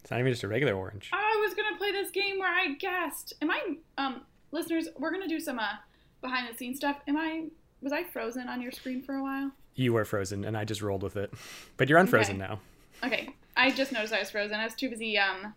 It's 0.01 0.11
not 0.11 0.19
even 0.19 0.31
just 0.31 0.43
a 0.43 0.47
regular 0.47 0.73
orange. 0.73 1.09
I 1.13 1.43
was 1.45 1.53
gonna 1.55 1.77
play 1.77 1.91
this 1.91 2.11
game 2.11 2.39
where 2.39 2.51
I 2.53 2.73
guessed. 2.75 3.33
Am 3.41 3.49
I 3.51 3.75
um 3.97 4.21
listeners? 4.51 4.87
We're 4.97 5.11
gonna 5.11 5.27
do 5.27 5.39
some 5.39 5.59
uh 5.59 5.73
behind 6.21 6.47
the 6.51 6.57
scenes 6.57 6.77
stuff. 6.77 6.97
Am 7.07 7.17
I 7.17 7.45
was 7.81 7.91
I 7.91 8.03
frozen 8.03 8.47
on 8.47 8.61
your 8.61 8.71
screen 8.71 9.01
for 9.01 9.15
a 9.15 9.23
while? 9.23 9.51
You 9.75 9.93
were 9.93 10.05
frozen, 10.05 10.45
and 10.45 10.55
I 10.57 10.63
just 10.63 10.81
rolled 10.81 11.03
with 11.03 11.17
it. 11.17 11.33
But 11.75 11.89
you're 11.89 11.99
unfrozen 11.99 12.41
Okay. 12.41 12.47
now. 12.49 12.59
Okay, 13.03 13.34
I 13.65 13.71
just 13.71 13.91
noticed 13.91 14.13
I 14.13 14.19
was 14.19 14.29
frozen. 14.29 14.59
I 14.59 14.63
was 14.63 14.75
too 14.75 14.91
busy 14.91 15.17
um 15.17 15.55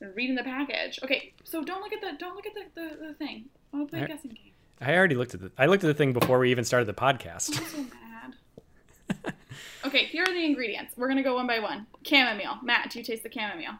reading 0.00 0.34
the 0.34 0.42
package. 0.42 0.98
Okay, 1.04 1.34
so 1.44 1.62
don't 1.62 1.80
look 1.82 1.92
at 1.92 2.00
the 2.00 2.18
don't 2.18 2.34
look 2.34 2.46
at 2.46 2.54
the 2.54 2.64
the, 2.74 3.06
the 3.08 3.14
thing. 3.14 3.44
I 3.72 3.76
want 3.76 3.90
to 3.90 3.96
play 3.96 4.04
a 4.04 4.08
guessing 4.08 4.32
game. 4.32 4.52
I 4.80 4.96
already 4.96 5.14
looked 5.14 5.34
at 5.34 5.40
the. 5.40 5.52
I 5.56 5.66
looked 5.66 5.84
at 5.84 5.86
the 5.86 5.94
thing 5.94 6.12
before 6.12 6.40
we 6.40 6.50
even 6.50 6.64
started 6.64 6.86
the 6.86 6.94
podcast. 6.94 7.56
I'm 7.56 7.66
so 7.66 7.86
mad. 9.22 9.34
okay, 9.84 10.06
here 10.06 10.24
are 10.24 10.32
the 10.32 10.44
ingredients. 10.44 10.94
We're 10.96 11.06
gonna 11.06 11.22
go 11.22 11.36
one 11.36 11.46
by 11.46 11.60
one. 11.60 11.86
Chamomile. 12.02 12.58
Matt, 12.64 12.90
do 12.90 12.98
you 12.98 13.04
taste 13.04 13.22
the 13.22 13.30
chamomile? 13.30 13.78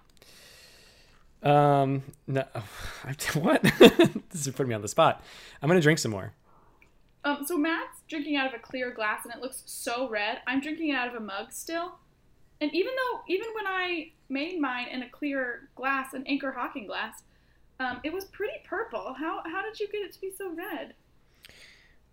Um, 1.43 2.04
no, 2.28 2.45
what? 3.35 3.61
this 4.31 4.47
is 4.47 4.49
putting 4.50 4.69
me 4.69 4.75
on 4.76 4.83
the 4.83 4.88
spot. 4.88 5.21
I'm 5.61 5.69
gonna 5.69 5.81
drink 5.81 5.99
some 5.99 6.12
more. 6.12 6.33
Um, 7.25 7.45
so 7.45 7.57
Matt's 7.59 8.02
drinking 8.07 8.37
out 8.37 8.47
of 8.47 8.54
a 8.54 8.59
clear 8.62 8.93
glass 8.93 9.25
and 9.25 9.35
it 9.35 9.40
looks 9.40 9.64
so 9.66 10.09
red. 10.09 10.43
I'm 10.47 10.61
drinking 10.61 10.90
it 10.90 10.95
out 10.95 11.09
of 11.09 11.14
a 11.14 11.21
mug 11.21 11.52
still. 11.52 11.99
And 12.64 12.75
even 12.75 12.92
though, 12.97 13.21
even 13.28 13.47
when 13.54 13.66
I 13.66 14.11
made 14.30 14.59
mine 14.59 14.88
in 14.90 15.02
a 15.02 15.09
clear 15.11 15.68
glass, 15.75 16.14
an 16.14 16.25
Anchor 16.26 16.50
Hocking 16.50 16.87
glass, 16.87 17.23
um, 17.78 18.00
it 18.04 18.11
was 18.11 18.25
pretty 18.25 18.54
purple. 18.64 19.14
How 19.18 19.42
how 19.44 19.61
did 19.62 19.78
you 19.78 19.87
get 19.88 20.00
it 20.00 20.12
to 20.14 20.21
be 20.21 20.30
so 20.37 20.50
red? 20.54 20.94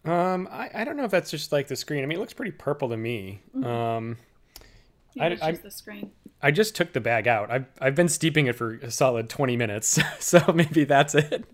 Um, 0.03 0.49
I, 0.51 0.69
I 0.73 0.83
don't 0.83 0.97
know 0.97 1.05
if 1.05 1.11
that's 1.11 1.31
just 1.31 1.53
like 1.53 1.67
the 1.69 1.75
screen. 1.77 2.03
I 2.03 2.05
mean, 2.05 2.17
it 2.17 2.19
looks 2.19 2.33
pretty 2.33 2.51
purple 2.51 2.89
to 2.89 2.97
me. 2.97 3.39
Mhm. 3.55 3.65
Um, 3.65 4.17
Maybe 5.15 5.25
I- 5.25 5.27
it's 5.29 5.41
I- 5.41 5.51
just 5.51 5.63
the 5.63 5.71
screen. 5.71 6.11
I 6.41 6.51
just 6.51 6.75
took 6.75 6.91
the 6.91 6.99
bag 6.99 7.27
out. 7.27 7.49
I've 7.51 7.65
I've 7.79 7.95
been 7.95 8.09
steeping 8.09 8.47
it 8.47 8.55
for 8.57 8.73
a 8.75 8.91
solid 8.91 9.29
twenty 9.29 9.55
minutes, 9.55 9.99
so 10.19 10.41
maybe 10.53 10.83
that's 10.83 11.15
it. 11.15 11.45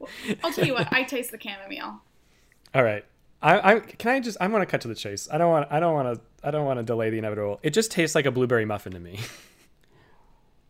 I'll 0.43 0.51
tell 0.53 0.65
you 0.65 0.73
what. 0.73 0.91
I 0.91 1.03
taste 1.03 1.29
the 1.31 1.39
chamomile. 1.39 2.01
All 2.73 2.83
right. 2.83 3.05
I, 3.41 3.75
I 3.75 3.79
can 3.79 4.11
I 4.11 4.19
just 4.19 4.37
I 4.41 4.47
want 4.47 4.61
to 4.63 4.65
cut 4.65 4.81
to 4.81 4.87
the 4.87 4.95
chase. 4.95 5.27
I 5.31 5.37
don't 5.37 5.51
want 5.51 5.67
I 5.71 5.79
don't 5.79 5.93
want 5.93 6.15
to 6.17 6.47
I 6.47 6.51
don't 6.51 6.65
want 6.65 6.79
to 6.79 6.83
delay 6.83 7.09
the 7.09 7.17
inevitable. 7.17 7.59
It 7.63 7.73
just 7.73 7.91
tastes 7.91 8.15
like 8.15 8.25
a 8.25 8.31
blueberry 8.31 8.65
muffin 8.65 8.93
to 8.93 8.99
me. 8.99 9.19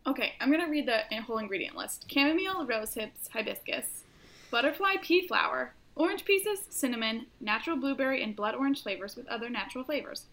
Okay, 0.08 0.36
I'm 0.40 0.50
gonna 0.50 0.70
read 0.70 0.88
the 0.88 1.22
whole 1.22 1.38
ingredient 1.38 1.76
list: 1.76 2.06
chamomile, 2.10 2.66
rose 2.66 2.94
hips, 2.94 3.28
hibiscus, 3.28 4.04
butterfly 4.50 4.96
pea 5.02 5.28
flower, 5.28 5.74
orange 5.98 6.24
pieces, 6.24 6.60
cinnamon, 6.70 7.26
natural 7.42 7.76
blueberry, 7.76 8.24
and 8.24 8.34
blood 8.34 8.56
orange 8.56 8.84
flavors 8.84 9.18
with 9.18 9.28
other 9.28 9.50
natural 9.50 9.84
flavors, 9.84 10.28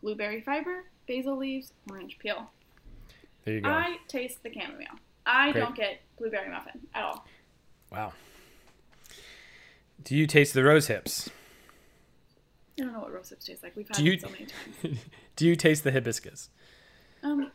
blueberry 0.00 0.40
fiber, 0.40 0.84
basil 1.08 1.36
leaves, 1.36 1.72
orange 1.90 2.20
peel. 2.20 2.48
There 3.44 3.54
you 3.54 3.62
go. 3.62 3.68
I 3.68 3.96
taste 4.06 4.44
the 4.44 4.52
chamomile. 4.52 4.86
I 5.26 5.50
Great. 5.50 5.60
don't 5.60 5.74
get 5.74 6.02
blueberry 6.18 6.48
muffin 6.48 6.82
at 6.94 7.02
all. 7.02 7.26
Wow. 7.90 8.12
Do 10.04 10.14
you 10.16 10.28
taste 10.28 10.54
the 10.54 10.62
rose 10.62 10.86
hips? 10.86 11.30
I 12.78 12.82
don't 12.82 12.92
know 12.92 13.00
what 13.00 13.12
rose 13.12 13.30
hips 13.30 13.46
taste 13.46 13.62
like. 13.62 13.74
We've 13.76 13.88
had 13.88 13.96
Do 13.96 14.04
you- 14.04 14.12
it 14.12 14.20
so 14.20 14.28
many 14.28 14.46
times. 14.82 14.98
Do 15.36 15.46
you 15.46 15.56
taste 15.56 15.82
the 15.84 15.92
hibiscus? 15.92 16.50
Um, 17.22 17.50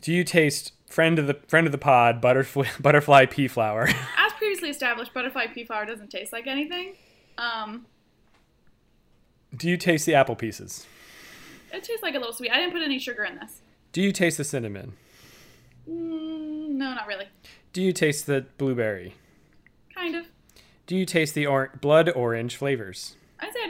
Do 0.00 0.12
you 0.12 0.24
taste 0.24 0.72
friend 0.88 1.18
of 1.18 1.26
the 1.26 1.34
friend 1.46 1.66
of 1.66 1.72
the 1.72 1.78
pod 1.78 2.20
butterfly 2.20 2.66
butterfly 2.80 3.26
pea 3.26 3.48
flower? 3.48 3.88
as 4.18 4.32
previously 4.38 4.70
established, 4.70 5.14
butterfly 5.14 5.46
pea 5.48 5.64
flower 5.64 5.86
doesn't 5.86 6.10
taste 6.10 6.32
like 6.32 6.46
anything. 6.46 6.94
Um, 7.38 7.86
Do 9.56 9.68
you 9.68 9.76
taste 9.76 10.06
the 10.06 10.14
apple 10.14 10.36
pieces? 10.36 10.86
it 11.72 11.84
tastes 11.84 12.02
like 12.02 12.14
a 12.16 12.18
little 12.18 12.34
sweet. 12.34 12.50
I 12.50 12.56
didn't 12.56 12.72
put 12.72 12.82
any 12.82 12.98
sugar 12.98 13.22
in 13.24 13.36
this. 13.36 13.60
Do 13.92 14.02
you 14.02 14.10
taste 14.12 14.36
the 14.38 14.44
cinnamon? 14.44 14.94
Mm, 15.88 16.70
no, 16.70 16.94
not 16.94 17.06
really. 17.06 17.26
Do 17.72 17.80
you 17.82 17.92
taste 17.92 18.26
the 18.26 18.46
blueberry? 18.58 19.14
Kind 19.94 20.16
of. 20.16 20.26
Do 20.86 20.96
you 20.96 21.06
taste 21.06 21.34
the 21.34 21.46
or- 21.46 21.70
blood 21.80 22.08
orange 22.10 22.56
flavors? 22.56 23.14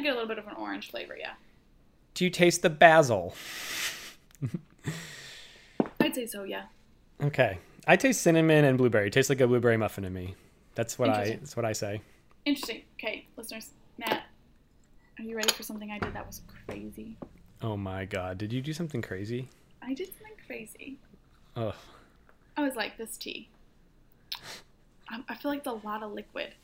I'd 0.00 0.04
get 0.04 0.12
a 0.12 0.14
little 0.14 0.28
bit 0.28 0.38
of 0.38 0.46
an 0.46 0.54
orange 0.54 0.90
flavor, 0.90 1.14
yeah. 1.14 1.32
Do 2.14 2.24
you 2.24 2.30
taste 2.30 2.62
the 2.62 2.70
basil? 2.70 3.34
I'd 6.00 6.14
say 6.14 6.24
so, 6.24 6.44
yeah. 6.44 6.64
Okay. 7.22 7.58
I 7.86 7.96
taste 7.96 8.22
cinnamon 8.22 8.64
and 8.64 8.78
blueberry. 8.78 9.08
It 9.08 9.12
tastes 9.12 9.28
like 9.28 9.42
a 9.42 9.46
blueberry 9.46 9.76
muffin 9.76 10.04
to 10.04 10.10
me. 10.10 10.36
That's 10.74 10.98
what 10.98 11.10
I 11.10 11.32
that's 11.40 11.54
what 11.54 11.66
I 11.66 11.72
say. 11.74 12.00
Interesting. 12.46 12.80
Okay, 12.98 13.26
listeners. 13.36 13.72
Matt, 13.98 14.22
are 15.18 15.22
you 15.24 15.36
ready 15.36 15.52
for 15.52 15.62
something 15.64 15.90
I 15.90 15.98
did 15.98 16.14
that 16.14 16.26
was 16.26 16.40
crazy? 16.66 17.18
Oh 17.60 17.76
my 17.76 18.06
god. 18.06 18.38
Did 18.38 18.54
you 18.54 18.62
do 18.62 18.72
something 18.72 19.02
crazy? 19.02 19.50
I 19.82 19.92
did 19.92 20.08
something 20.08 20.36
crazy. 20.46 20.96
Ugh. 21.56 21.74
I 22.56 22.62
was 22.62 22.74
like, 22.74 22.96
this 22.96 23.18
tea. 23.18 23.50
I, 25.10 25.20
I 25.28 25.34
feel 25.34 25.50
like 25.50 25.58
it's 25.58 25.66
a 25.66 25.72
lot 25.86 26.02
of 26.02 26.12
liquid 26.12 26.54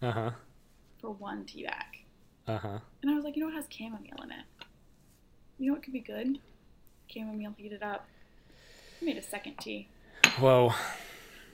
Uh-huh. 0.00 0.30
for 0.98 1.10
one 1.10 1.44
tea 1.44 1.64
bag. 1.64 1.99
Uh-huh. 2.46 2.78
And 3.02 3.10
I 3.10 3.14
was 3.14 3.24
like, 3.24 3.36
you 3.36 3.40
know 3.42 3.46
what 3.46 3.56
has 3.56 3.66
chamomile 3.70 4.22
in 4.24 4.30
it? 4.32 4.44
You 5.58 5.66
know 5.68 5.74
what 5.74 5.82
could 5.82 5.92
be 5.92 6.00
good? 6.00 6.38
Chamomile 7.08 7.54
heated 7.56 7.82
up. 7.82 8.06
I 9.00 9.04
made 9.04 9.16
a 9.16 9.22
second 9.22 9.56
tea. 9.58 9.88
Whoa. 10.38 10.72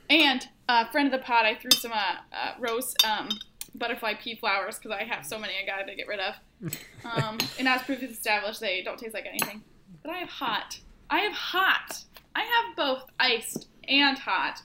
And 0.09 0.47
uh, 0.69 0.87
friend 0.87 1.07
of 1.07 1.13
the 1.13 1.25
pot, 1.25 1.45
I 1.45 1.55
threw 1.55 1.71
some 1.73 1.93
uh, 1.93 2.17
uh, 2.33 2.53
rose 2.59 2.95
um, 3.05 3.29
butterfly 3.75 4.15
pea 4.15 4.37
flowers 4.37 4.79
because 4.79 4.93
I 4.93 5.05
have 5.05 5.27
so 5.27 5.39
many 5.39 5.55
I 5.63 5.67
gotta 5.67 5.95
get 5.95 6.07
rid 6.09 6.21
of. 6.21 6.35
Um, 7.05 7.39
and 7.61 7.69
as 7.69 7.83
previously 7.83 8.15
established, 8.17 8.59
they 8.61 8.83
don't 8.83 8.99
taste 8.99 9.15
like 9.15 9.27
anything. 9.27 9.63
But 10.03 10.11
I 10.13 10.19
have 10.19 10.29
hot. 10.29 10.81
I 11.09 11.21
have 11.21 11.33
hot. 11.33 12.03
I 12.35 12.41
have 12.41 12.77
both 12.77 13.09
iced 13.21 13.69
and 13.87 14.19
hot 14.19 14.63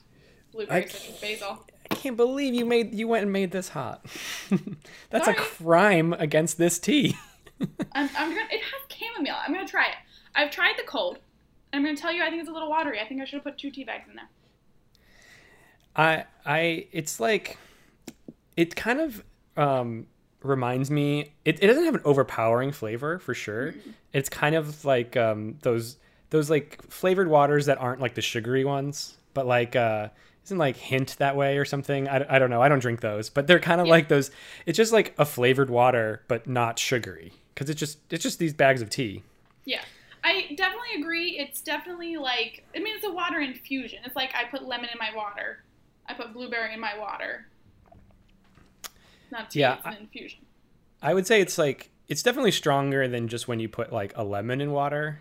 blueberry 0.50 0.84
I- 0.84 0.88
citrus 0.88 1.20
basil. 1.20 1.64
I 1.92 1.94
can't 1.94 2.16
believe 2.16 2.54
you 2.54 2.64
made 2.64 2.94
you 2.94 3.06
went 3.06 3.24
and 3.24 3.32
made 3.32 3.50
this 3.50 3.68
hot. 3.68 4.06
That's 5.10 5.28
a 5.28 5.34
crime 5.34 6.14
against 6.14 6.56
this 6.56 6.78
tea. 6.78 7.18
I'm, 7.92 8.08
I'm 8.16 8.30
gonna. 8.30 8.48
It 8.50 8.62
has 8.62 8.98
chamomile. 8.98 9.36
I'm 9.46 9.52
gonna 9.52 9.68
try 9.68 9.84
it. 9.84 9.96
I've 10.34 10.50
tried 10.50 10.74
the 10.78 10.84
cold. 10.84 11.18
I'm 11.72 11.84
gonna 11.84 11.96
tell 11.96 12.10
you, 12.10 12.22
I 12.22 12.30
think 12.30 12.40
it's 12.40 12.48
a 12.48 12.52
little 12.52 12.70
watery. 12.70 12.98
I 12.98 13.06
think 13.06 13.20
I 13.20 13.26
should 13.26 13.36
have 13.36 13.44
put 13.44 13.58
two 13.58 13.70
tea 13.70 13.84
bags 13.84 14.08
in 14.08 14.16
there. 14.16 14.28
I 15.94 16.24
I 16.46 16.86
it's 16.92 17.20
like 17.20 17.58
it 18.56 18.74
kind 18.74 18.98
of 18.98 19.22
um 19.58 20.06
reminds 20.42 20.90
me 20.90 21.34
it, 21.44 21.62
it 21.62 21.66
doesn't 21.66 21.84
have 21.84 21.94
an 21.94 22.00
overpowering 22.06 22.72
flavor 22.72 23.18
for 23.18 23.34
sure. 23.34 23.74
It's 24.14 24.30
kind 24.30 24.54
of 24.54 24.86
like 24.86 25.14
um 25.18 25.58
those 25.60 25.98
those 26.30 26.48
like 26.48 26.80
flavored 26.90 27.28
waters 27.28 27.66
that 27.66 27.78
aren't 27.78 28.00
like 28.00 28.14
the 28.14 28.22
sugary 28.22 28.64
ones, 28.64 29.18
but 29.34 29.46
like 29.46 29.76
uh 29.76 30.08
isn't 30.44 30.58
like 30.58 30.76
hint 30.76 31.16
that 31.18 31.36
way 31.36 31.56
or 31.58 31.64
something. 31.64 32.08
I, 32.08 32.24
I 32.36 32.38
don't 32.38 32.50
know. 32.50 32.60
I 32.62 32.68
don't 32.68 32.80
drink 32.80 33.00
those, 33.00 33.30
but 33.30 33.46
they're 33.46 33.60
kind 33.60 33.80
of 33.80 33.86
Yeah. 33.86 33.92
like 33.92 34.08
those. 34.08 34.30
It's 34.66 34.76
just 34.76 34.92
like 34.92 35.14
a 35.18 35.24
flavored 35.24 35.70
water, 35.70 36.22
but 36.28 36.46
not 36.46 36.78
sugary 36.78 37.32
because 37.54 37.70
it's 37.70 37.78
just 37.78 37.98
it's 38.10 38.22
just 38.22 38.38
these 38.38 38.52
bags 38.54 38.82
of 38.82 38.90
tea. 38.90 39.22
Yeah. 39.64 39.82
I 40.24 40.54
definitely 40.56 41.00
agree. 41.00 41.38
It's 41.38 41.60
definitely 41.60 42.16
like 42.16 42.64
I 42.74 42.78
mean 42.80 42.94
it's 42.96 43.04
a 43.06 43.10
water 43.12 43.40
infusion. 43.40 44.00
It's 44.04 44.16
like 44.16 44.34
I 44.34 44.44
put 44.44 44.64
lemon 44.64 44.88
in 44.92 44.98
my 44.98 45.10
water. 45.16 45.62
I 46.06 46.14
put 46.14 46.32
blueberry 46.32 46.74
in 46.74 46.80
my 46.80 46.98
water. 46.98 47.46
It's 48.84 49.32
not 49.32 49.50
tea, 49.50 49.60
Yeah, 49.60 49.76
it's 49.76 49.86
an 49.86 49.96
infusion. 50.00 50.40
I 51.00 51.14
would 51.14 51.26
say 51.26 51.40
it's 51.40 51.58
like 51.58 51.90
it's 52.08 52.22
definitely 52.22 52.50
stronger 52.52 53.08
than 53.08 53.28
just 53.28 53.48
when 53.48 53.58
you 53.60 53.68
put 53.68 53.92
like 53.92 54.12
a 54.16 54.22
lemon 54.24 54.60
in 54.60 54.72
water. 54.72 55.20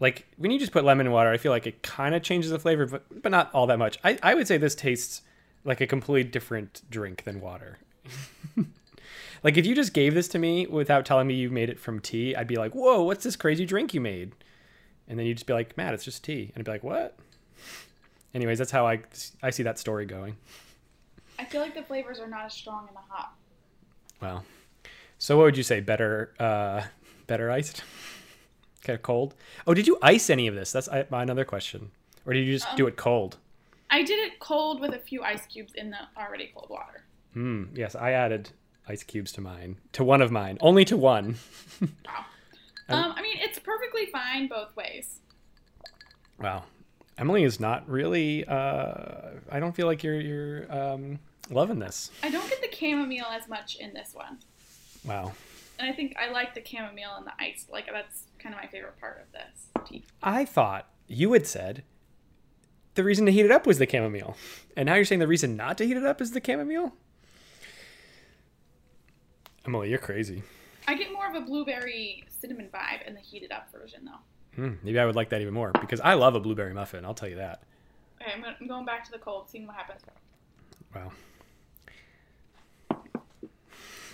Like 0.00 0.26
when 0.36 0.50
you 0.50 0.58
just 0.58 0.72
put 0.72 0.84
lemon 0.84 1.06
in 1.06 1.12
water, 1.12 1.30
I 1.30 1.36
feel 1.36 1.52
like 1.52 1.66
it 1.66 1.82
kind 1.82 2.14
of 2.14 2.22
changes 2.22 2.50
the 2.50 2.58
flavor, 2.58 2.86
but 2.86 3.22
but 3.22 3.30
not 3.30 3.50
all 3.52 3.66
that 3.66 3.78
much. 3.78 3.98
I, 4.02 4.18
I 4.22 4.34
would 4.34 4.48
say 4.48 4.56
this 4.56 4.74
tastes 4.74 5.22
like 5.64 5.80
a 5.80 5.86
completely 5.86 6.28
different 6.28 6.82
drink 6.90 7.24
than 7.24 7.40
water. 7.40 7.78
like 9.44 9.56
if 9.56 9.64
you 9.64 9.74
just 9.74 9.92
gave 9.92 10.14
this 10.14 10.26
to 10.28 10.38
me 10.38 10.66
without 10.66 11.06
telling 11.06 11.26
me 11.28 11.34
you 11.34 11.50
made 11.50 11.70
it 11.70 11.78
from 11.78 12.00
tea, 12.00 12.34
I'd 12.34 12.48
be 12.48 12.56
like, 12.56 12.74
"Whoa, 12.74 13.02
what's 13.02 13.22
this 13.24 13.36
crazy 13.36 13.64
drink 13.64 13.94
you 13.94 14.00
made?" 14.00 14.32
And 15.08 15.18
then 15.18 15.26
you'd 15.26 15.36
just 15.36 15.46
be 15.46 15.52
like, 15.52 15.76
"Matt, 15.76 15.94
it's 15.94 16.04
just 16.04 16.24
tea," 16.24 16.50
and 16.54 16.60
I'd 16.60 16.64
be 16.64 16.70
like, 16.72 16.82
"What?" 16.84 17.16
Anyways, 18.34 18.58
that's 18.58 18.70
how 18.70 18.86
I 18.86 19.00
I 19.42 19.50
see 19.50 19.62
that 19.62 19.78
story 19.78 20.06
going. 20.06 20.36
I 21.38 21.44
feel 21.44 21.60
like 21.60 21.74
the 21.74 21.82
flavors 21.82 22.18
are 22.18 22.28
not 22.28 22.46
as 22.46 22.54
strong 22.54 22.88
in 22.88 22.94
the 22.94 23.00
hot. 23.08 23.34
Well, 24.20 24.44
So 25.18 25.36
what 25.36 25.44
would 25.44 25.56
you 25.56 25.62
say? 25.62 25.80
Better, 25.80 26.32
uh, 26.38 26.82
better 27.26 27.50
iced? 27.50 27.82
Okay, 28.84 28.98
cold. 29.00 29.34
Oh, 29.66 29.74
did 29.74 29.86
you 29.86 29.98
ice 30.02 30.28
any 30.30 30.46
of 30.48 30.54
this? 30.54 30.72
That's 30.72 30.88
my 31.10 31.22
another 31.22 31.44
question. 31.44 31.90
Or 32.26 32.32
did 32.32 32.46
you 32.46 32.52
just 32.54 32.66
do 32.76 32.84
Um, 32.84 32.88
it 32.90 32.96
cold? 32.96 33.38
I 33.90 34.02
did 34.02 34.18
it 34.18 34.38
cold 34.40 34.80
with 34.80 34.92
a 34.94 34.98
few 34.98 35.22
ice 35.22 35.46
cubes 35.46 35.74
in 35.74 35.90
the 35.90 35.98
already 36.16 36.50
cold 36.54 36.68
water. 36.70 37.04
Hmm. 37.34 37.64
Yes, 37.74 37.94
I 37.94 38.12
added 38.12 38.50
ice 38.88 39.02
cubes 39.02 39.32
to 39.32 39.40
mine. 39.40 39.76
To 39.92 40.02
one 40.04 40.20
of 40.22 40.30
mine. 40.32 40.58
Only 40.60 40.84
to 40.86 40.96
one. 40.96 41.36
Wow. 42.88 43.04
Um, 43.06 43.14
I 43.16 43.22
mean, 43.22 43.36
it's 43.40 43.58
perfectly 43.60 44.06
fine 44.06 44.48
both 44.48 44.74
ways. 44.76 45.20
Wow. 46.38 46.64
Emily 47.16 47.44
is 47.44 47.60
not 47.60 47.88
really. 47.88 48.44
Uh, 48.44 49.30
I 49.50 49.60
don't 49.60 49.72
feel 49.74 49.86
like 49.86 50.02
you're 50.02 50.20
you're 50.20 50.70
um, 50.70 51.18
loving 51.48 51.78
this. 51.78 52.10
I 52.22 52.28
don't 52.30 52.46
get 52.50 52.60
the 52.60 52.76
chamomile 52.76 53.26
as 53.30 53.48
much 53.48 53.76
in 53.76 53.94
this 53.94 54.10
one. 54.14 54.38
Wow. 55.04 55.32
And 55.78 55.88
I 55.88 55.92
think 55.94 56.16
I 56.18 56.30
like 56.32 56.54
the 56.54 56.62
chamomile 56.64 57.14
and 57.16 57.26
the 57.26 57.32
ice. 57.38 57.66
Like, 57.70 57.86
that's 57.90 58.24
kind 58.42 58.54
of 58.54 58.60
my 58.60 58.66
favorite 58.66 58.98
part 58.98 59.22
of 59.24 59.32
this 59.32 59.88
tea. 59.88 60.04
I 60.22 60.44
thought 60.44 60.88
you 61.06 61.32
had 61.32 61.46
said 61.46 61.84
the 62.94 63.04
reason 63.04 63.26
to 63.26 63.32
heat 63.32 63.44
it 63.44 63.50
up 63.50 63.66
was 63.66 63.78
the 63.78 63.88
chamomile, 63.88 64.36
and 64.76 64.86
now 64.86 64.94
you're 64.96 65.04
saying 65.04 65.20
the 65.20 65.26
reason 65.28 65.56
not 65.56 65.78
to 65.78 65.86
heat 65.86 65.96
it 65.96 66.04
up 66.04 66.20
is 66.20 66.32
the 66.32 66.42
chamomile. 66.44 66.92
Emily, 69.64 69.90
you're 69.90 69.98
crazy. 69.98 70.42
I 70.88 70.94
get 70.94 71.12
more 71.12 71.28
of 71.28 71.34
a 71.36 71.40
blueberry 71.40 72.24
cinnamon 72.28 72.68
vibe 72.74 73.06
in 73.06 73.14
the 73.14 73.20
heated 73.20 73.52
up 73.52 73.70
version, 73.72 74.04
though. 74.04 74.20
Hmm, 74.56 74.74
maybe 74.82 74.98
I 74.98 75.06
would 75.06 75.14
like 75.14 75.30
that 75.30 75.40
even 75.40 75.54
more 75.54 75.70
because 75.80 76.00
I 76.00 76.14
love 76.14 76.34
a 76.34 76.40
blueberry 76.40 76.74
muffin. 76.74 77.04
I'll 77.04 77.14
tell 77.14 77.28
you 77.28 77.36
that. 77.36 77.62
Okay, 78.20 78.32
I'm, 78.34 78.42
gonna, 78.42 78.56
I'm 78.60 78.66
going 78.66 78.84
back 78.84 79.04
to 79.04 79.12
the 79.12 79.18
cold, 79.18 79.48
seeing 79.48 79.66
what 79.66 79.76
happens. 79.76 80.02
Wow. 80.94 81.12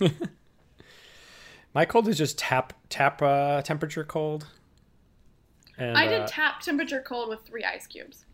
My 1.75 1.85
cold 1.85 2.09
is 2.09 2.19
just 2.19 2.39
tap 2.39 2.73
tap 2.89 3.23
uh, 3.23 3.63
temperature 3.63 4.05
cold. 4.05 4.47
And, 5.77 5.97
I 5.97 6.09
did 6.09 6.23
uh, 6.23 6.27
tap 6.27 6.61
temperature 6.61 7.01
cold 7.01 7.29
with 7.29 7.43
three 7.43 7.65
ice 7.65 7.87
cubes. 7.87 8.25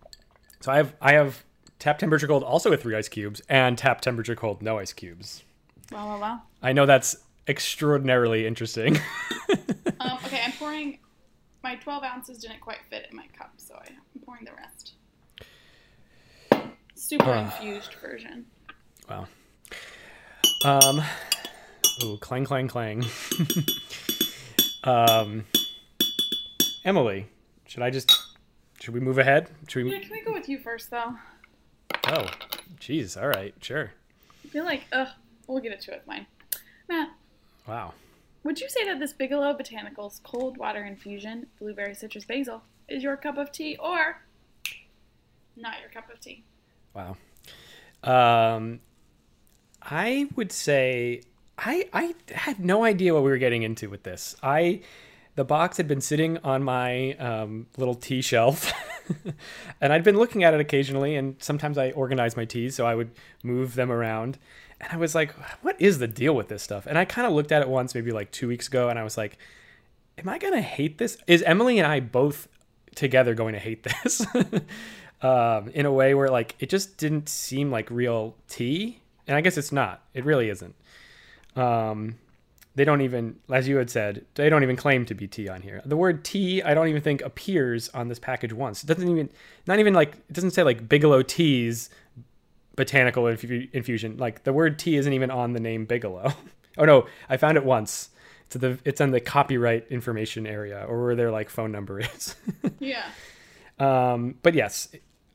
so 0.61 0.73
I 0.73 0.77
have 0.77 0.95
I 1.01 1.13
have 1.13 1.45
tap 1.79 1.99
temperature 1.99 2.27
cold 2.27 2.43
also 2.43 2.71
with 2.71 2.83
three 2.83 2.97
ice 2.97 3.09
cubes 3.09 3.43
and 3.49 3.77
tap 3.77 4.01
temperature 4.01 4.35
cold 4.35 4.63
no 4.63 4.79
ice 4.79 4.93
cubes. 4.93 5.43
Wow, 5.93 6.07
wow, 6.07 6.21
wow. 6.21 6.43
I 6.63 6.73
know 6.73 6.87
that's 6.87 7.17
extraordinarily 7.47 8.47
interesting. 8.47 8.99
Um, 10.01 10.19
okay, 10.27 10.43
I'm 10.45 10.53
pouring. 10.53 10.99
My 11.63 11.77
12 11.77 12.03
ounces 12.05 12.39
didn't 12.39 12.61
quite 12.61 12.81
fit 12.91 13.07
in 13.11 13.17
my 13.17 13.27
cup, 13.39 13.55
so 13.57 13.75
I'm 13.75 13.97
pouring 14.25 14.45
the 14.45 14.53
rest. 14.53 14.95
Super 16.95 17.33
infused 17.35 17.95
version. 18.03 18.45
wow. 19.09 19.27
Um. 20.65 21.03
Ooh, 22.03 22.17
clang, 22.19 22.45
clang, 22.45 22.69
clang. 22.69 23.05
um. 24.85 25.45
Emily, 26.85 27.29
should 27.67 27.83
I 27.83 27.91
just 27.91 28.13
should 28.81 28.93
we 28.93 29.01
move 29.01 29.19
ahead? 29.19 29.49
Should 29.69 29.85
we? 29.85 29.93
Yeah, 29.93 30.01
can 30.01 30.11
we 30.11 30.21
go 30.23 30.33
with 30.33 30.49
you 30.49 30.59
first 30.59 30.91
though? 30.91 31.15
Oh, 32.09 32.27
jeez. 32.79 33.21
All 33.21 33.29
right, 33.29 33.55
sure. 33.61 33.93
I 34.45 34.49
feel 34.49 34.65
like 34.65 34.83
ugh, 34.93 35.09
we'll 35.47 35.61
get 35.63 35.73
into 35.73 35.93
it 35.93 36.03
mine. 36.07 36.27
Matt, 36.89 37.09
Wow. 37.67 37.95
would 38.43 38.61
you 38.61 38.69
say 38.69 38.85
that 38.85 38.99
this 38.99 39.15
Bigelow 39.15 39.55
Botanicals 39.57 40.23
cold 40.23 40.59
water 40.59 40.85
infusion, 40.85 41.47
blueberry 41.59 41.95
citrus 41.95 42.27
basil, 42.27 42.63
is 42.89 43.03
your 43.03 43.17
cup 43.17 43.39
of 43.39 43.51
tea 43.51 43.79
or 43.79 44.21
not 45.57 45.81
your 45.81 45.89
cup 45.89 46.11
of 46.13 46.21
tea? 46.21 46.45
Wow. 46.93 47.17
Um, 48.03 48.81
I 49.83 50.29
would 50.37 50.53
say 50.53 51.23
I 51.59 51.89
I 51.93 52.15
had 52.33 52.59
no 52.61 52.85
idea 52.85 53.15
what 53.15 53.23
we 53.23 53.31
were 53.31 53.39
getting 53.39 53.63
into 53.63 53.89
with 53.89 54.03
this. 54.03 54.37
I 54.43 54.81
the 55.37 55.45
box 55.45 55.77
had 55.77 55.89
been 55.89 56.01
sitting 56.01 56.39
on 56.39 56.63
my 56.63 57.15
um, 57.15 57.67
little 57.77 57.95
tea 57.95 58.23
shelf, 58.23 58.73
and 59.81 59.93
I'd 59.93 60.05
been 60.05 60.17
looking 60.17 60.45
at 60.45 60.55
it 60.55 60.61
occasionally. 60.61 61.17
And 61.17 61.37
sometimes 61.41 61.77
I 61.77 61.91
organize 61.93 62.37
my 62.37 62.45
teas, 62.45 62.75
so 62.75 62.87
I 62.87 62.95
would 62.95 63.11
move 63.43 63.75
them 63.75 63.91
around. 63.91 64.39
And 64.81 64.93
I 64.93 64.97
was 64.97 65.15
like, 65.15 65.33
"What 65.63 65.81
is 65.81 65.99
the 65.99 66.09
deal 66.09 66.35
with 66.35 66.49
this 66.49 66.63
stuff?" 66.63 66.87
And 66.87 66.99
I 66.99 67.05
kind 67.05 67.27
of 67.27 67.33
looked 67.33 67.53
at 67.53 67.63
it 67.63 67.69
once, 67.69 67.95
maybe 67.95 68.13
like 68.13 68.31
two 68.31 68.49
weeks 68.49 68.69
ago, 68.69 68.89
and 68.89 68.99
I 68.99 69.05
was 69.05 69.17
like, 69.17 69.39
"Am 70.19 70.29
I 70.29 70.39
gonna 70.39 70.63
hate 70.63 70.99
this? 70.99 71.19
Is 71.27 71.43
Emily 71.43 71.79
and 71.79 71.87
I 71.87 72.01
both 72.01 72.49
together 72.95 73.35
going 73.35 73.55
to 73.55 73.61
hate 73.61 73.83
this?" 73.83 74.27
um, 75.23 75.69
in 75.71 75.87
a 75.87 75.93
way 75.93 76.15
where 76.15 76.29
like 76.29 76.55
it 76.59 76.69
just 76.69 76.97
didn't 76.97 77.29
seem 77.29 77.71
like 77.71 77.91
real 77.91 78.37
tea, 78.49 79.01
and 79.27 79.37
I 79.37 79.41
guess 79.41 79.57
it's 79.57 79.73
not. 79.73 80.03
It 80.15 80.25
really 80.25 80.49
isn't. 80.49 80.75
Um, 81.57 82.17
they 82.77 82.85
don't 82.85 83.03
even, 83.03 83.37
as 83.51 83.69
you 83.69 83.77
had 83.77 83.89
said, 83.89 84.25
they 84.35 84.49
don't 84.49 84.63
even 84.65 84.77
claim 84.77 85.07
to 85.07 85.15
be 85.15 85.29
tea 85.29 85.49
on 85.49 85.63
here. 85.63 85.81
The 85.85 85.97
word 85.97 86.25
tea, 86.25 86.63
I 86.63 86.75
don't 86.75 86.89
even 86.89 87.03
think 87.03 87.23
appears 87.23 87.89
on 87.91 88.09
this 88.09 88.19
package 88.19 88.53
once. 88.53 88.83
It 88.83 88.87
doesn't 88.87 89.09
even, 89.09 89.31
not 89.67 89.79
even 89.79 89.95
like, 89.95 90.15
it 90.15 90.33
doesn't 90.33 90.51
say 90.51 90.65
like 90.65 90.89
Bigelow 90.89 91.23
Teas 91.23 91.91
botanical 92.75 93.25
infu- 93.25 93.73
infusion. 93.73 94.17
Like 94.17 94.43
the 94.43 94.53
word 94.53 94.79
tea 94.79 94.97
isn't 94.97 95.13
even 95.13 95.31
on 95.31 95.53
the 95.53 95.61
name 95.61 95.85
Bigelow. 95.85 96.33
oh 96.79 96.85
no, 96.85 97.07
I 97.29 97.37
found 97.37 97.57
it 97.57 97.65
once. 97.65 98.11
It's 98.47 98.57
the, 98.57 98.79
it's 98.85 99.01
on 99.01 99.13
the 99.13 99.21
copyright 99.21 99.87
information 99.89 100.47
area 100.47 100.85
or 100.89 101.05
where 101.05 101.15
their 101.15 101.31
like 101.31 101.51
phone 101.51 101.71
number 101.73 102.01
is. 102.01 102.35
Yeah. 102.81 103.05
Um, 103.79 104.35
but 104.43 104.55
yes, 104.55 104.89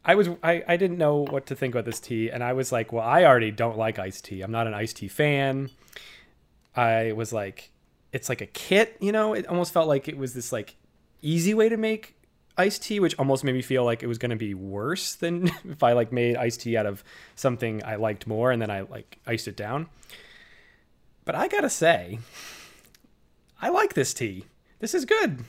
I 0.03 0.15
was 0.15 0.29
I, 0.43 0.63
I 0.67 0.77
didn't 0.77 0.97
know 0.97 1.25
what 1.25 1.45
to 1.47 1.55
think 1.55 1.75
about 1.75 1.85
this 1.85 1.99
tea, 1.99 2.29
and 2.29 2.43
I 2.43 2.53
was 2.53 2.71
like, 2.71 2.91
well, 2.91 3.03
I 3.03 3.25
already 3.25 3.51
don't 3.51 3.77
like 3.77 3.99
iced 3.99 4.25
tea. 4.25 4.41
I'm 4.41 4.51
not 4.51 4.67
an 4.67 4.73
iced 4.73 4.97
tea 4.97 5.07
fan. 5.07 5.69
I 6.75 7.11
was 7.11 7.33
like, 7.33 7.71
it's 8.13 8.29
like 8.29 8.41
a 8.41 8.45
kit, 8.45 8.97
you 8.99 9.11
know. 9.11 9.33
It 9.33 9.47
almost 9.47 9.73
felt 9.73 9.87
like 9.87 10.07
it 10.07 10.17
was 10.17 10.33
this 10.33 10.51
like 10.51 10.75
easy 11.21 11.53
way 11.53 11.69
to 11.69 11.77
make 11.77 12.15
iced 12.57 12.83
tea, 12.83 12.99
which 12.99 13.17
almost 13.17 13.43
made 13.43 13.53
me 13.53 13.61
feel 13.61 13.83
like 13.85 14.03
it 14.03 14.07
was 14.07 14.17
going 14.17 14.31
to 14.31 14.35
be 14.35 14.53
worse 14.53 15.15
than 15.15 15.47
if 15.65 15.81
I 15.81 15.93
like 15.93 16.11
made 16.11 16.35
iced 16.35 16.61
tea 16.61 16.77
out 16.77 16.85
of 16.85 17.03
something 17.35 17.83
I 17.83 17.95
liked 17.95 18.27
more 18.27 18.51
and 18.51 18.61
then 18.61 18.69
I 18.69 18.81
like 18.81 19.17
iced 19.25 19.47
it 19.47 19.55
down. 19.55 19.87
But 21.25 21.35
I 21.35 21.47
gotta 21.47 21.69
say, 21.69 22.19
I 23.61 23.69
like 23.69 23.93
this 23.93 24.13
tea. 24.13 24.45
This 24.79 24.95
is 24.95 25.05
good. 25.05 25.45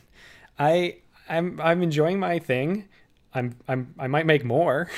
I 0.59 0.99
I'm 1.29 1.61
I'm 1.61 1.83
enjoying 1.83 2.21
my 2.21 2.39
thing. 2.39 2.89
I'm 3.35 3.57
I'm 3.69 3.95
I 3.99 4.07
might 4.07 4.27
make 4.27 4.45
more. 4.45 4.89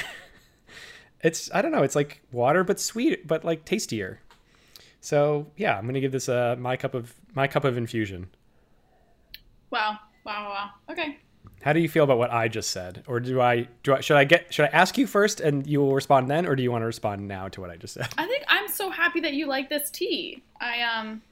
it's 1.23 1.51
I 1.53 1.63
don't 1.63 1.73
know. 1.73 1.83
It's 1.83 1.97
like 1.97 2.23
water 2.33 2.65
but 2.65 2.81
sweet, 2.81 3.27
but 3.27 3.45
like 3.45 3.65
tastier. 3.65 4.21
So 5.01 5.47
yeah, 5.57 5.77
I'm 5.77 5.87
gonna 5.87 6.01
give 6.01 6.13
this 6.13 6.29
a 6.29 6.57
my 6.59 6.77
cup 6.77 6.95
of 6.95 7.15
my 7.35 7.47
cup 7.47 7.65
of 7.65 7.77
infusion. 7.77 8.29
Wow. 9.71 9.99
Wow. 10.25 10.49
Wow. 10.51 10.71
Okay. 10.91 11.19
How 11.63 11.73
do 11.73 11.81
you 11.81 11.89
feel 11.89 12.05
about 12.05 12.19
what 12.19 12.33
I 12.33 12.49
just 12.49 12.71
said, 12.73 13.05
or 13.07 13.21
do 13.21 13.41
I 13.41 13.69
do 13.83 13.95
I 13.95 14.01
should 14.01 14.17
I 14.17 14.25
get 14.25 14.53
should 14.53 14.65
I 14.65 14.69
ask 14.69 14.99
you 14.99 15.07
first 15.07 15.41
and 15.41 15.67
you 15.67 15.81
will 15.81 15.95
respond 15.95 16.29
then, 16.29 16.47
or 16.47 16.57
do 16.57 16.63
you 16.63 16.73
want 16.73 16.83
to 16.83 16.87
respond 16.87 17.29
now 17.29 17.49
to 17.49 17.61
what 17.61 17.71
I 17.71 17.77
just 17.77 17.95
said? 17.95 18.09
I 18.19 18.27
think 18.27 18.45
I'm 18.49 18.69
so 18.69 18.91
happy 18.91 19.21
that 19.21 19.35
you 19.35 19.47
like 19.47 19.69
this 19.69 19.91
tea. 19.91 20.43
I 20.61 20.83
um 20.83 21.23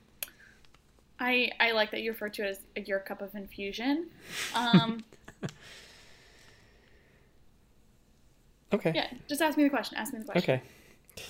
I 1.18 1.51
I 1.59 1.72
like 1.72 1.90
that 1.90 2.03
you 2.03 2.12
refer 2.12 2.29
to 2.29 2.48
it 2.48 2.61
as 2.77 2.88
your 2.88 3.01
cup 3.01 3.22
of 3.22 3.35
infusion. 3.35 4.09
Um 4.55 5.05
Okay. 8.72 8.92
yeah, 8.94 9.09
just 9.28 9.42
ask 9.42 9.56
me 9.59 9.64
the 9.64 9.70
question. 9.70 9.98
Ask 9.98 10.12
me 10.12 10.20
the 10.20 10.24
question. 10.26 10.54
Okay. 10.54 11.24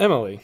Emily, 0.00 0.40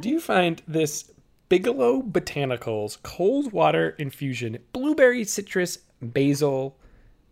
do 0.00 0.08
you 0.08 0.20
find 0.20 0.62
this 0.66 1.10
Bigelow 1.48 2.02
Botanicals 2.02 3.00
cold 3.02 3.52
water 3.52 3.90
infusion, 3.98 4.58
blueberry 4.72 5.24
citrus 5.24 5.78
basil, 6.00 6.76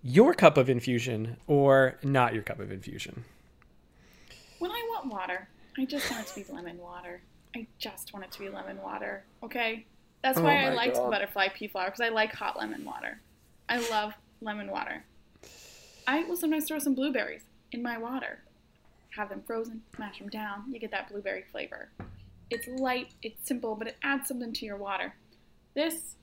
your 0.03 0.35
cup 0.35 0.57
of 0.57 0.69
infusion 0.69 1.37
or 1.47 1.99
not 2.03 2.35
your 2.35 2.43
cup 2.43 2.61
of 2.61 2.73
infusion? 2.73 3.25
When 4.59 4.71
I 4.71 4.83
want 4.91 5.13
water, 5.13 5.49
I 5.77 5.85
just 5.85 6.11
want 6.11 6.25
it 6.27 6.29
to 6.31 6.41
be 6.45 6.53
lemon 6.53 6.79
water. 6.79 7.21
I 7.55 7.67
just 7.79 8.13
want 8.13 8.25
it 8.25 8.33
to 8.33 8.41
be 8.41 8.49
lemon 8.49 8.81
water. 8.83 9.25
Okay? 9.43 9.87
That's 10.23 10.39
Oh 10.39 10.43
why 10.43 10.59
I 10.65 10.71
my 10.71 10.75
liked 10.75 10.97
the 10.97 11.03
God. 11.03 11.11
butterfly 11.13 11.49
pea 11.55 11.69
flower 11.69 11.87
because 11.87 12.01
I 12.01 12.09
like 12.09 12.33
hot 12.33 12.59
lemon 12.59 12.85
water. 12.85 13.21
I 13.69 13.79
love 13.89 14.15
lemon 14.41 14.69
water. 14.71 15.05
I 16.07 16.25
will 16.25 16.37
sometimes 16.37 16.67
throw 16.67 16.79
some 16.79 16.95
blueberries 16.95 17.43
in 17.73 17.83
my 17.83 17.99
water. 17.99 18.41
Have 19.17 19.29
them 19.31 19.43
frozen, 19.47 19.83
mash 19.99 20.19
them 20.19 20.29
down. 20.29 20.65
You 20.73 20.79
get 20.79 20.91
that 20.91 21.11
blueberry 21.11 21.45
flavor. 21.51 21.89
It's 22.51 22.67
light, 22.67 23.09
it's 23.23 23.47
simple, 23.47 23.75
but 23.75 23.89
it 23.89 23.97
adds 24.03 24.29
something 24.29 24.53
to 24.55 24.65
your 24.67 24.77
water. 24.77 25.15
This, 25.75 26.15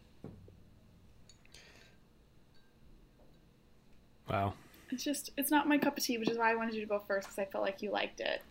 Wow. 4.30 4.54
it's 4.92 5.04
just, 5.04 5.30
it's 5.38 5.52
not 5.52 5.68
my 5.68 5.78
cup 5.78 5.98
of 5.98 6.04
tea, 6.04 6.18
which 6.18 6.30
is 6.30 6.38
why 6.38 6.52
I 6.52 6.56
wanted 6.56 6.74
you 6.74 6.82
to 6.82 6.88
go 6.88 7.02
first 7.08 7.28
because 7.28 7.40
I 7.40 7.46
felt 7.46 7.64
like 7.64 7.82
you 7.82 7.92
liked 7.92 8.20
it. 8.20 8.42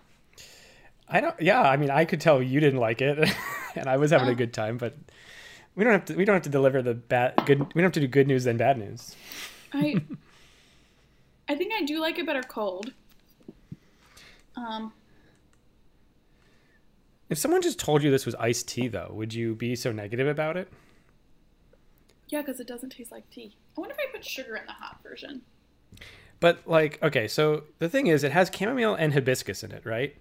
I 1.07 1.21
don't 1.21 1.39
yeah, 1.39 1.61
I 1.61 1.77
mean 1.77 1.91
I 1.91 2.07
could 2.07 2.21
tell 2.23 2.43
you 2.43 2.61
didn't 2.61 2.81
like 2.81 3.03
it 3.03 3.19
and 3.75 3.89
I 3.91 3.99
was 3.99 4.11
having 4.11 4.29
a 4.29 4.31
Oh. 4.31 4.35
good 4.35 4.55
time, 4.55 4.79
but 4.79 4.97
we 5.75 5.85
don't 5.85 5.93
have 5.93 6.07
to 6.07 6.15
we 6.15 6.25
don't 6.25 6.33
have 6.35 6.45
to 6.45 6.49
deliver 6.49 6.81
the 6.81 6.95
bad 6.95 7.35
good 7.45 7.59
we 7.59 7.83
don't 7.83 7.83
have 7.83 7.93
to 7.93 8.01
do 8.01 8.07
good 8.07 8.27
news 8.27 8.45
then 8.45 8.57
bad 8.57 8.79
news. 8.79 9.15
I 9.75 9.97
I 11.49 11.55
think 11.55 11.73
I 11.77 11.83
do 11.83 12.01
like 12.01 12.19
it 12.19 12.27
better 12.27 12.43
cold. 12.43 12.93
Um, 14.57 14.93
If 17.29 17.39
someone 17.39 17.63
just 17.63 17.79
told 17.79 18.03
you 18.03 18.11
this 18.11 18.27
was 18.27 18.35
iced 18.37 18.69
tea 18.69 18.89
though, 18.89 19.11
would 19.13 19.35
you 19.35 19.55
be 19.55 19.75
so 19.77 19.93
negative 19.93 20.27
about 20.29 20.57
it? 20.57 20.69
yeah, 22.29 22.41
because 22.41 22.59
it 22.59 22.67
doesn't 22.67 22.91
taste 22.91 23.13
like 23.13 23.29
tea. 23.31 23.55
I 23.77 23.81
wonder 23.81 23.95
if 23.97 24.01
I 24.09 24.11
put 24.17 24.25
sugar 24.25 24.57
in 24.57 24.65
the 24.67 24.73
hot 24.73 24.99
version. 25.03 25.43
But 26.41 26.67
like, 26.67 27.01
okay, 27.03 27.29
so 27.29 27.65
the 27.79 27.89
thing 27.89 28.07
is, 28.09 28.25
it 28.25 28.33
has 28.33 28.51
chamomile 28.53 28.95
and 28.95 29.13
hibiscus 29.13 29.63
in 29.63 29.71
it, 29.73 29.85
right? 29.85 30.17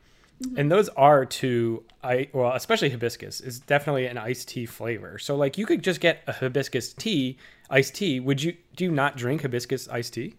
And 0.57 0.69
those 0.69 0.89
are 0.89 1.25
two, 1.25 1.85
I 2.03 2.27
well, 2.33 2.51
especially 2.53 2.89
hibiscus 2.89 3.39
is 3.39 3.59
definitely 3.61 4.07
an 4.07 4.17
iced 4.17 4.49
tea 4.49 4.65
flavor. 4.65 5.17
So 5.17 5.35
like, 5.37 5.57
you 5.57 5.65
could 5.65 5.81
just 5.83 6.01
get 6.01 6.21
a 6.27 6.33
hibiscus 6.33 6.93
tea, 6.93 7.37
iced 7.69 7.95
tea. 7.95 8.19
Would 8.19 8.43
you 8.43 8.57
do 8.75 8.83
you 8.85 8.91
not 8.91 9.15
drink 9.15 9.41
hibiscus 9.43 9.87
iced 9.87 10.13
tea? 10.13 10.33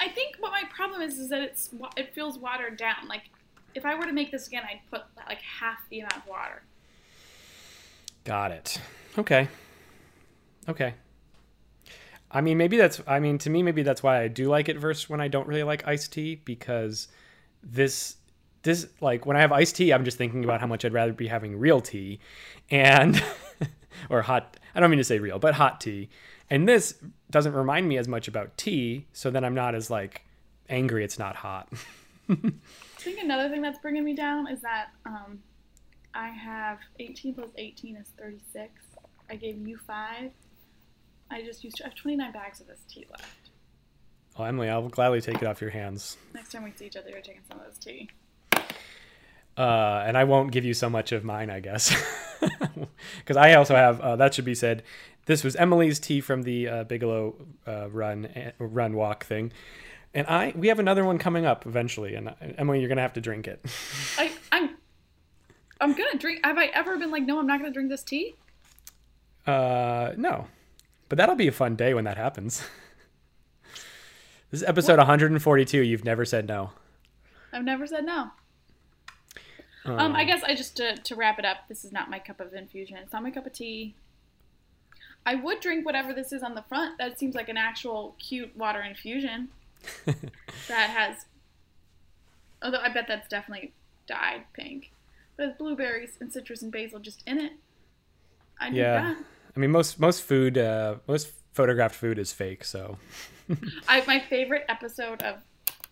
I 0.00 0.08
think 0.08 0.36
what 0.40 0.50
my 0.50 0.64
problem 0.80 1.02
is 1.02 1.18
is 1.18 1.28
that 1.28 1.42
it's 1.42 1.68
it 1.96 2.14
feels 2.14 2.38
watered 2.38 2.78
down. 2.78 3.06
Like 3.06 3.24
if 3.74 3.84
I 3.84 3.94
were 3.94 4.06
to 4.06 4.12
make 4.12 4.30
this 4.30 4.46
again, 4.46 4.62
I'd 4.64 4.80
put 4.90 5.02
like 5.28 5.42
half 5.42 5.78
the 5.90 6.00
amount 6.00 6.16
of 6.16 6.26
water. 6.26 6.62
Got 8.24 8.52
it. 8.52 8.80
Okay. 9.18 9.48
Okay. 10.68 10.94
I 12.30 12.40
mean, 12.40 12.56
maybe 12.56 12.78
that's. 12.78 13.02
I 13.06 13.20
mean, 13.20 13.36
to 13.38 13.50
me, 13.50 13.62
maybe 13.62 13.82
that's 13.82 14.02
why 14.02 14.22
I 14.22 14.28
do 14.28 14.48
like 14.48 14.70
it 14.70 14.78
versus 14.78 15.10
when 15.10 15.20
I 15.20 15.28
don't 15.28 15.46
really 15.46 15.64
like 15.64 15.86
iced 15.86 16.12
tea 16.12 16.36
because 16.36 17.08
this, 17.62 18.16
this 18.62 18.86
like 19.02 19.26
when 19.26 19.36
I 19.36 19.40
have 19.40 19.52
iced 19.52 19.76
tea, 19.76 19.92
I'm 19.92 20.04
just 20.04 20.16
thinking 20.16 20.44
about 20.44 20.60
how 20.60 20.66
much 20.66 20.84
I'd 20.86 20.94
rather 20.94 21.12
be 21.12 21.26
having 21.26 21.58
real 21.58 21.82
tea, 21.82 22.20
and 22.70 23.22
or 24.10 24.22
hot. 24.22 24.56
I 24.74 24.80
don't 24.80 24.90
mean 24.90 24.98
to 24.98 25.04
say 25.04 25.18
real, 25.18 25.38
but 25.38 25.54
hot 25.54 25.80
tea. 25.80 26.08
And 26.48 26.66
this 26.66 26.94
doesn't 27.30 27.52
remind 27.52 27.86
me 27.86 27.98
as 27.98 28.08
much 28.08 28.28
about 28.28 28.56
tea, 28.56 29.06
so 29.12 29.30
then 29.30 29.44
I'm 29.44 29.54
not 29.54 29.74
as 29.74 29.90
like 29.90 30.24
angry 30.70 31.04
it's 31.04 31.18
not 31.18 31.36
hot. 31.36 31.68
I 32.30 32.34
think 32.98 33.20
another 33.22 33.48
thing 33.48 33.60
that's 33.62 33.78
bringing 33.78 34.04
me 34.04 34.14
down 34.14 34.46
is 34.48 34.60
that 34.62 34.88
um, 35.04 35.40
I 36.14 36.28
have 36.28 36.78
18 36.98 37.34
plus 37.34 37.50
18 37.56 37.96
is 37.96 38.08
36. 38.18 38.70
I 39.28 39.36
gave 39.36 39.56
you 39.66 39.78
five. 39.78 40.30
I 41.30 41.42
just 41.42 41.62
used 41.62 41.80
I 41.82 41.88
have 41.88 41.94
29 41.94 42.32
bags 42.32 42.60
of 42.60 42.66
this 42.66 42.80
tea 42.88 43.06
left. 43.10 43.50
Oh, 44.38 44.44
Emily, 44.44 44.68
I'll 44.68 44.88
gladly 44.88 45.20
take 45.20 45.36
it 45.36 45.44
off 45.44 45.60
your 45.60 45.70
hands. 45.70 46.16
Next 46.34 46.52
time 46.52 46.64
we 46.64 46.72
see 46.74 46.86
each 46.86 46.96
other, 46.96 47.10
you're 47.10 47.20
taking 47.20 47.42
some 47.48 47.60
of 47.60 47.66
this 47.66 47.78
tea. 47.78 48.08
uh, 49.56 50.04
and 50.06 50.16
I 50.16 50.24
won't 50.24 50.50
give 50.52 50.64
you 50.64 50.74
so 50.74 50.88
much 50.88 51.12
of 51.12 51.24
mine, 51.24 51.50
I 51.50 51.60
guess, 51.60 51.94
because 53.18 53.36
I 53.36 53.54
also 53.54 53.74
have. 53.74 54.00
Uh, 54.00 54.16
that 54.16 54.34
should 54.34 54.44
be 54.44 54.54
said. 54.54 54.82
This 55.26 55.44
was 55.44 55.54
Emily's 55.56 56.00
tea 56.00 56.20
from 56.20 56.42
the 56.42 56.68
uh, 56.68 56.84
Bigelow 56.84 57.34
uh, 57.66 57.88
run 57.90 58.26
uh, 58.26 58.52
run 58.58 58.94
walk 58.94 59.24
thing, 59.24 59.52
and 60.14 60.26
I 60.26 60.52
we 60.56 60.68
have 60.68 60.78
another 60.78 61.04
one 61.04 61.18
coming 61.18 61.46
up 61.46 61.66
eventually. 61.66 62.14
And 62.14 62.34
Emily, 62.58 62.80
you're 62.80 62.88
gonna 62.88 63.00
have 63.00 63.12
to 63.14 63.20
drink 63.20 63.46
it. 63.46 63.64
I, 64.18 64.32
I'm 64.52 64.70
I'm 65.80 65.92
gonna 65.92 66.18
drink. 66.18 66.40
Have 66.44 66.58
I 66.58 66.66
ever 66.66 66.96
been 66.98 67.10
like, 67.10 67.24
no, 67.24 67.38
I'm 67.38 67.46
not 67.46 67.60
gonna 67.60 67.72
drink 67.72 67.90
this 67.90 68.02
tea? 68.02 68.34
Uh, 69.46 70.12
no, 70.16 70.46
but 71.08 71.18
that'll 71.18 71.36
be 71.36 71.48
a 71.48 71.52
fun 71.52 71.76
day 71.76 71.94
when 71.94 72.04
that 72.04 72.16
happens. 72.16 72.66
This 74.50 74.62
is 74.62 74.68
episode 74.68 74.98
142. 74.98 75.80
You've 75.80 76.04
never 76.04 76.24
said 76.24 76.48
no. 76.48 76.70
I've 77.52 77.62
never 77.62 77.86
said 77.86 78.04
no. 78.04 78.30
Um, 79.84 80.14
I 80.16 80.24
guess 80.24 80.42
I 80.42 80.56
just 80.56 80.76
to, 80.78 80.96
to 80.96 81.14
wrap 81.14 81.38
it 81.38 81.44
up. 81.44 81.68
This 81.68 81.84
is 81.84 81.92
not 81.92 82.10
my 82.10 82.18
cup 82.18 82.40
of 82.40 82.52
infusion. 82.52 82.96
It's 82.96 83.12
not 83.12 83.22
my 83.22 83.30
cup 83.30 83.46
of 83.46 83.52
tea. 83.52 83.94
I 85.24 85.36
would 85.36 85.60
drink 85.60 85.86
whatever 85.86 86.12
this 86.12 86.32
is 86.32 86.42
on 86.42 86.54
the 86.54 86.62
front. 86.62 86.98
That 86.98 87.18
seems 87.18 87.34
like 87.36 87.48
an 87.48 87.56
actual 87.56 88.16
cute 88.18 88.56
water 88.56 88.82
infusion 88.82 89.50
that 90.68 90.90
has. 90.90 91.26
Although 92.62 92.80
I 92.80 92.88
bet 92.90 93.06
that's 93.08 93.28
definitely 93.28 93.72
dyed 94.06 94.44
pink, 94.52 94.92
but 95.36 95.48
it's 95.48 95.58
blueberries 95.58 96.18
and 96.20 96.32
citrus 96.32 96.62
and 96.62 96.70
basil 96.72 96.98
just 96.98 97.22
in 97.26 97.38
it. 97.38 97.52
I 98.58 98.68
Yeah. 98.70 99.16
I 99.56 99.60
mean, 99.60 99.70
most 99.70 99.98
most 99.98 100.22
food, 100.22 100.58
uh, 100.58 100.96
most 101.06 101.32
photographed 101.52 101.94
food 101.94 102.18
is 102.18 102.32
fake. 102.32 102.64
So 102.64 102.98
I 103.88 104.04
my 104.06 104.20
favorite 104.20 104.64
episode 104.68 105.22
of 105.22 105.36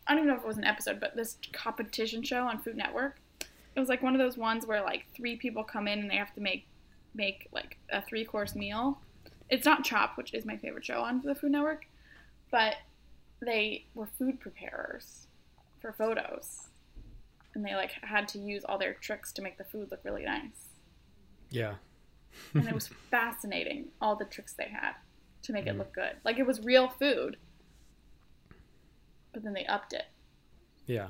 I 0.06 0.12
don't 0.12 0.18
even 0.18 0.28
know 0.28 0.36
if 0.36 0.42
it 0.42 0.46
was 0.46 0.56
an 0.56 0.64
episode, 0.64 1.00
but 1.00 1.14
this 1.16 1.36
competition 1.52 2.22
show 2.22 2.44
on 2.46 2.58
Food 2.58 2.76
Network. 2.76 3.20
It 3.76 3.80
was 3.80 3.88
like 3.88 4.02
one 4.02 4.14
of 4.14 4.18
those 4.18 4.38
ones 4.38 4.66
where 4.66 4.82
like 4.82 5.04
three 5.14 5.36
people 5.36 5.62
come 5.62 5.86
in 5.86 5.98
and 5.98 6.10
they 6.10 6.16
have 6.16 6.34
to 6.34 6.40
make 6.40 6.66
make 7.14 7.48
like 7.52 7.76
a 7.90 8.02
three 8.02 8.24
course 8.24 8.54
meal. 8.54 9.00
It's 9.50 9.64
not 9.64 9.84
Chopped, 9.84 10.16
which 10.16 10.34
is 10.34 10.44
my 10.44 10.56
favorite 10.56 10.84
show 10.84 11.00
on 11.00 11.22
the 11.22 11.34
Food 11.34 11.52
Network, 11.52 11.86
but 12.50 12.76
they 13.40 13.86
were 13.94 14.06
food 14.06 14.40
preparers 14.40 15.26
for 15.80 15.92
photos, 15.92 16.68
and 17.54 17.64
they 17.64 17.74
like 17.74 17.92
had 18.02 18.26
to 18.28 18.38
use 18.38 18.64
all 18.64 18.78
their 18.78 18.94
tricks 18.94 19.32
to 19.34 19.42
make 19.42 19.58
the 19.58 19.64
food 19.64 19.90
look 19.90 20.00
really 20.04 20.24
nice. 20.24 20.68
yeah, 21.50 21.74
And 22.54 22.66
it 22.68 22.74
was 22.74 22.88
fascinating 23.10 23.88
all 24.00 24.16
the 24.16 24.24
tricks 24.24 24.52
they 24.54 24.68
had 24.68 24.92
to 25.42 25.52
make 25.52 25.66
it 25.66 25.78
look 25.78 25.92
good. 25.94 26.16
Like 26.24 26.38
it 26.38 26.46
was 26.46 26.60
real 26.64 26.88
food, 26.88 27.36
but 29.32 29.42
then 29.44 29.52
they 29.52 29.64
upped 29.66 29.92
it. 29.92 30.04
yeah. 30.86 31.08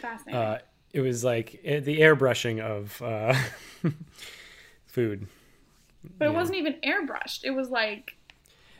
Fascinating. 0.00 0.40
Uh, 0.40 0.58
it 0.94 1.00
was 1.02 1.22
like 1.24 1.60
eh, 1.64 1.80
the 1.80 2.00
airbrushing 2.00 2.58
of 2.60 3.02
uh, 3.02 3.34
food. 4.86 5.26
but 6.18 6.28
it 6.28 6.32
wasn't 6.34 6.56
even 6.56 6.74
airbrushed. 6.82 7.44
It 7.44 7.50
was 7.50 7.68
like, 7.68 8.16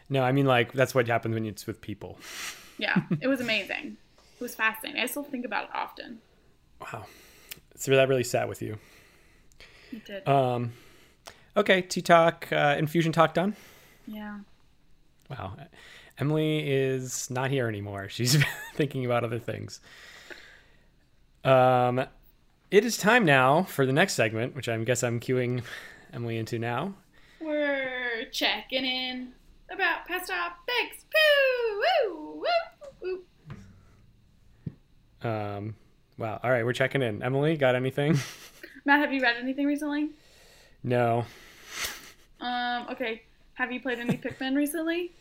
No, 0.08 0.22
I 0.22 0.32
mean 0.32 0.46
like 0.46 0.72
that's 0.72 0.94
what 0.94 1.06
happens 1.08 1.34
when 1.34 1.44
it's 1.44 1.66
with 1.66 1.80
people. 1.82 2.18
Yeah, 2.78 3.02
it 3.20 3.28
was 3.28 3.40
amazing. 3.40 3.96
It 4.18 4.40
was 4.40 4.54
fascinating. 4.54 5.00
I 5.00 5.06
still 5.06 5.22
think 5.24 5.44
about 5.44 5.64
it 5.64 5.70
often. 5.74 6.18
Wow, 6.80 7.06
so 7.76 7.92
that 7.92 8.08
really 8.08 8.24
sat 8.24 8.48
with 8.48 8.62
you. 8.62 8.78
It 9.92 10.04
did. 10.04 10.28
Um, 10.28 10.72
okay, 11.56 11.82
tea 11.82 12.02
talk, 12.02 12.48
uh, 12.52 12.76
infusion 12.78 13.12
talk 13.12 13.34
done. 13.34 13.54
yeah. 14.06 14.38
Wow, 15.30 15.56
Emily 16.18 16.70
is 16.70 17.30
not 17.30 17.50
here 17.50 17.66
anymore. 17.68 18.08
She's 18.08 18.36
thinking 18.74 19.06
about 19.06 19.24
other 19.24 19.38
things. 19.38 19.80
Um, 21.44 22.04
it 22.70 22.84
is 22.84 22.96
time 22.96 23.24
now 23.24 23.62
for 23.64 23.86
the 23.86 23.92
next 23.92 24.14
segment, 24.14 24.54
which 24.54 24.68
I 24.68 24.76
guess 24.84 25.02
I'm 25.02 25.18
queuing 25.20 25.62
Emily 26.12 26.36
into 26.38 26.58
now. 26.58 26.94
We're 27.40 28.24
checking 28.32 28.84
in 28.84 29.32
about 29.70 30.06
past 30.06 30.28
topics. 30.28 31.04
Poo! 31.10 31.82
Woo! 32.10 32.42
Woo! 33.02 33.24
Woo! 35.22 35.28
Um, 35.28 35.74
wow. 36.18 36.40
All 36.42 36.50
right, 36.50 36.64
we're 36.64 36.72
checking 36.72 37.02
in. 37.02 37.22
Emily, 37.22 37.56
got 37.56 37.74
anything? 37.74 38.18
Matt, 38.84 39.00
have 39.00 39.12
you 39.12 39.20
read 39.22 39.36
anything 39.38 39.66
recently? 39.66 40.10
no. 40.82 41.24
Um, 42.40 42.88
okay. 42.90 43.22
Have 43.54 43.72
you 43.72 43.80
played 43.80 44.00
any 44.00 44.18
Pikmin 44.18 44.54
recently? 44.54 45.12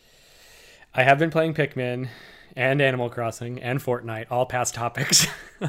I 0.94 1.04
have 1.04 1.18
been 1.20 1.30
playing 1.30 1.54
Pikmin 1.54 2.10
and 2.56 2.82
Animal 2.82 3.10
Crossing 3.10 3.62
and 3.62 3.80
Fortnite, 3.80 4.26
all 4.30 4.46
past 4.46 4.74
topics. 4.76 5.28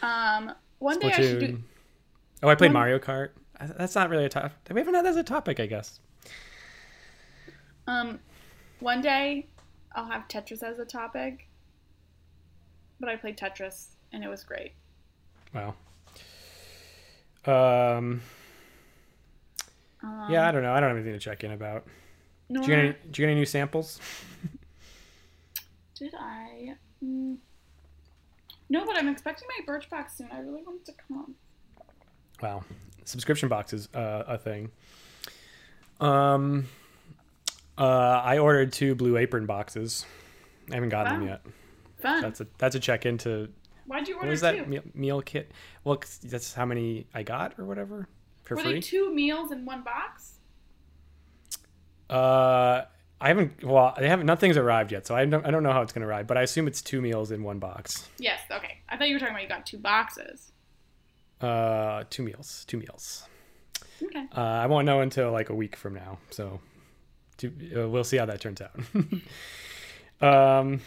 Um, 0.00 0.52
one 0.78 1.00
day 1.00 1.08
I 1.08 1.16
should 1.16 1.40
do. 1.40 1.62
Oh, 2.40 2.48
I 2.48 2.54
played 2.54 2.68
One- 2.68 2.74
Mario 2.74 3.00
Kart. 3.00 3.30
That's 3.76 3.96
not 3.96 4.10
really 4.10 4.24
a 4.26 4.28
topic. 4.28 4.52
We 4.70 4.78
haven't 4.80 4.94
had 4.94 5.04
that 5.04 5.08
as 5.10 5.16
a 5.16 5.24
topic, 5.24 5.58
I 5.58 5.66
guess. 5.66 5.98
Um, 7.88 8.20
one 8.80 9.00
day 9.00 9.46
I'll 9.96 10.06
have 10.06 10.28
Tetris 10.28 10.62
as 10.62 10.78
a 10.78 10.84
topic, 10.84 11.48
but 13.00 13.08
I 13.08 13.16
played 13.16 13.38
Tetris 13.38 13.88
and 14.12 14.22
it 14.22 14.28
was 14.28 14.44
great. 14.44 14.72
Wow. 15.54 15.74
Um. 17.46 18.20
Um, 20.02 20.30
Yeah, 20.30 20.46
I 20.46 20.52
don't 20.52 20.62
know. 20.62 20.72
I 20.72 20.80
don't 20.80 20.90
have 20.90 20.96
anything 20.96 21.14
to 21.14 21.18
check 21.18 21.42
in 21.44 21.52
about. 21.52 21.86
Did 22.52 22.62
you 22.62 22.66
get 22.66 22.78
any, 22.78 22.88
did 22.88 23.18
you 23.18 23.22
get 23.22 23.30
any 23.30 23.34
new 23.40 23.46
samples? 23.46 24.00
did 25.94 26.14
I? 26.14 26.74
Mm, 27.04 27.38
no, 28.68 28.84
but 28.84 28.96
I'm 28.98 29.08
expecting 29.08 29.48
my 29.58 29.64
Birch 29.64 29.88
Birchbox 29.88 30.16
soon. 30.18 30.28
I 30.32 30.40
really 30.40 30.62
want 30.62 30.80
it 30.80 30.84
to 30.86 30.94
come. 31.08 31.34
Wow. 32.42 32.64
Subscription 33.04 33.48
box 33.48 33.72
is 33.72 33.88
uh, 33.94 34.24
a 34.26 34.36
thing. 34.36 34.70
Um. 36.00 36.66
Uh, 37.78 38.20
I 38.24 38.38
ordered 38.38 38.72
two 38.72 38.94
Blue 38.94 39.16
Apron 39.16 39.46
boxes. 39.46 40.04
I 40.70 40.74
haven't 40.74 40.88
gotten 40.90 41.20
them 41.20 41.28
yet. 41.28 41.42
Fun. 42.00 42.22
That's 42.22 42.40
a 42.40 42.46
that's 42.58 42.74
a 42.74 42.80
check 42.80 43.06
into 43.06 43.48
Why'd 43.86 44.06
you 44.08 44.14
order 44.16 44.26
what 44.26 44.30
was 44.30 44.40
two? 44.40 44.46
that 44.46 44.68
meal, 44.68 44.82
meal 44.94 45.22
kit? 45.22 45.50
Well, 45.84 46.00
that's 46.22 46.52
how 46.54 46.64
many 46.66 47.06
I 47.14 47.22
got 47.22 47.58
or 47.58 47.64
whatever 47.64 48.08
for 48.42 48.56
Were 48.56 48.62
free. 48.62 48.72
they 48.74 48.80
two 48.80 49.14
meals 49.14 49.50
in 49.52 49.64
one 49.64 49.82
box? 49.82 50.34
Uh, 52.10 52.82
I 53.20 53.28
haven't. 53.28 53.64
Well, 53.64 53.94
they 53.98 54.08
haven't. 54.08 54.26
Nothing's 54.26 54.56
arrived 54.56 54.92
yet, 54.92 55.06
so 55.06 55.14
I 55.14 55.24
don't. 55.24 55.44
I 55.44 55.50
don't 55.50 55.62
know 55.62 55.72
how 55.72 55.82
it's 55.82 55.92
gonna 55.92 56.06
arrive, 56.06 56.26
but 56.26 56.36
I 56.36 56.42
assume 56.42 56.66
it's 56.68 56.82
two 56.82 57.00
meals 57.00 57.30
in 57.30 57.42
one 57.42 57.58
box. 57.58 58.08
Yes. 58.18 58.40
Okay. 58.50 58.78
I 58.88 58.96
thought 58.96 59.08
you 59.08 59.14
were 59.14 59.18
talking 59.20 59.34
about 59.34 59.42
you 59.42 59.48
got 59.48 59.66
two 59.66 59.78
boxes. 59.78 60.52
Uh, 61.40 62.04
two 62.10 62.22
meals. 62.22 62.64
Two 62.68 62.78
meals. 62.78 63.24
Okay. 64.02 64.26
Uh, 64.36 64.40
I 64.40 64.66
won't 64.66 64.86
know 64.86 65.00
until 65.00 65.32
like 65.32 65.50
a 65.50 65.54
week 65.54 65.76
from 65.76 65.94
now, 65.94 66.18
so 66.30 66.60
to, 67.38 67.84
uh, 67.84 67.88
we'll 67.88 68.04
see 68.04 68.16
how 68.16 68.26
that 68.26 68.40
turns 68.40 68.60
out. 68.60 68.72
um, 70.60 70.80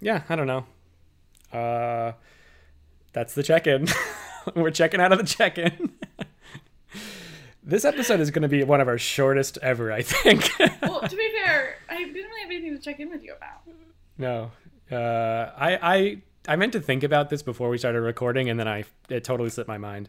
yeah, 0.00 0.22
I 0.28 0.36
don't 0.36 0.46
know. 0.46 0.64
Uh, 1.52 2.12
that's 3.12 3.34
the 3.34 3.42
check-in. 3.42 3.88
We're 4.54 4.70
checking 4.70 5.00
out 5.00 5.12
of 5.12 5.18
the 5.18 5.24
check-in. 5.24 5.92
this 7.62 7.84
episode 7.84 8.20
is 8.20 8.30
going 8.30 8.42
to 8.42 8.48
be 8.48 8.62
one 8.64 8.80
of 8.80 8.88
our 8.88 8.98
shortest 8.98 9.58
ever, 9.62 9.92
I 9.92 10.02
think. 10.02 10.50
well, 10.82 11.00
to 11.00 11.16
be 11.16 11.30
fair, 11.44 11.76
I 11.88 11.98
didn't 11.98 12.14
really 12.14 12.40
have 12.42 12.50
anything 12.50 12.76
to 12.76 12.82
check 12.82 13.00
in 13.00 13.10
with 13.10 13.22
you 13.22 13.34
about. 13.34 13.62
No, 14.16 14.50
uh, 14.90 15.52
I, 15.56 15.78
I 15.82 16.22
I 16.48 16.56
meant 16.56 16.72
to 16.72 16.80
think 16.80 17.02
about 17.02 17.28
this 17.28 17.42
before 17.42 17.68
we 17.68 17.78
started 17.78 18.00
recording, 18.00 18.48
and 18.48 18.58
then 18.58 18.66
I 18.66 18.84
it 19.08 19.22
totally 19.22 19.50
slipped 19.50 19.68
my 19.68 19.78
mind. 19.78 20.08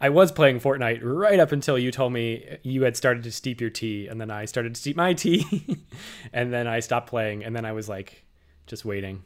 I 0.00 0.08
was 0.08 0.32
playing 0.32 0.60
Fortnite 0.60 1.00
right 1.02 1.38
up 1.38 1.52
until 1.52 1.78
you 1.78 1.90
told 1.92 2.12
me 2.12 2.58
you 2.62 2.82
had 2.84 2.96
started 2.96 3.22
to 3.24 3.30
steep 3.30 3.60
your 3.60 3.68
tea, 3.68 4.08
and 4.08 4.20
then 4.20 4.30
I 4.30 4.46
started 4.46 4.74
to 4.74 4.80
steep 4.80 4.96
my 4.96 5.12
tea, 5.12 5.84
and 6.32 6.52
then 6.52 6.66
I 6.66 6.80
stopped 6.80 7.08
playing, 7.08 7.44
and 7.44 7.54
then 7.54 7.66
I 7.66 7.72
was 7.72 7.88
like, 7.88 8.24
just 8.66 8.84
waiting, 8.84 9.22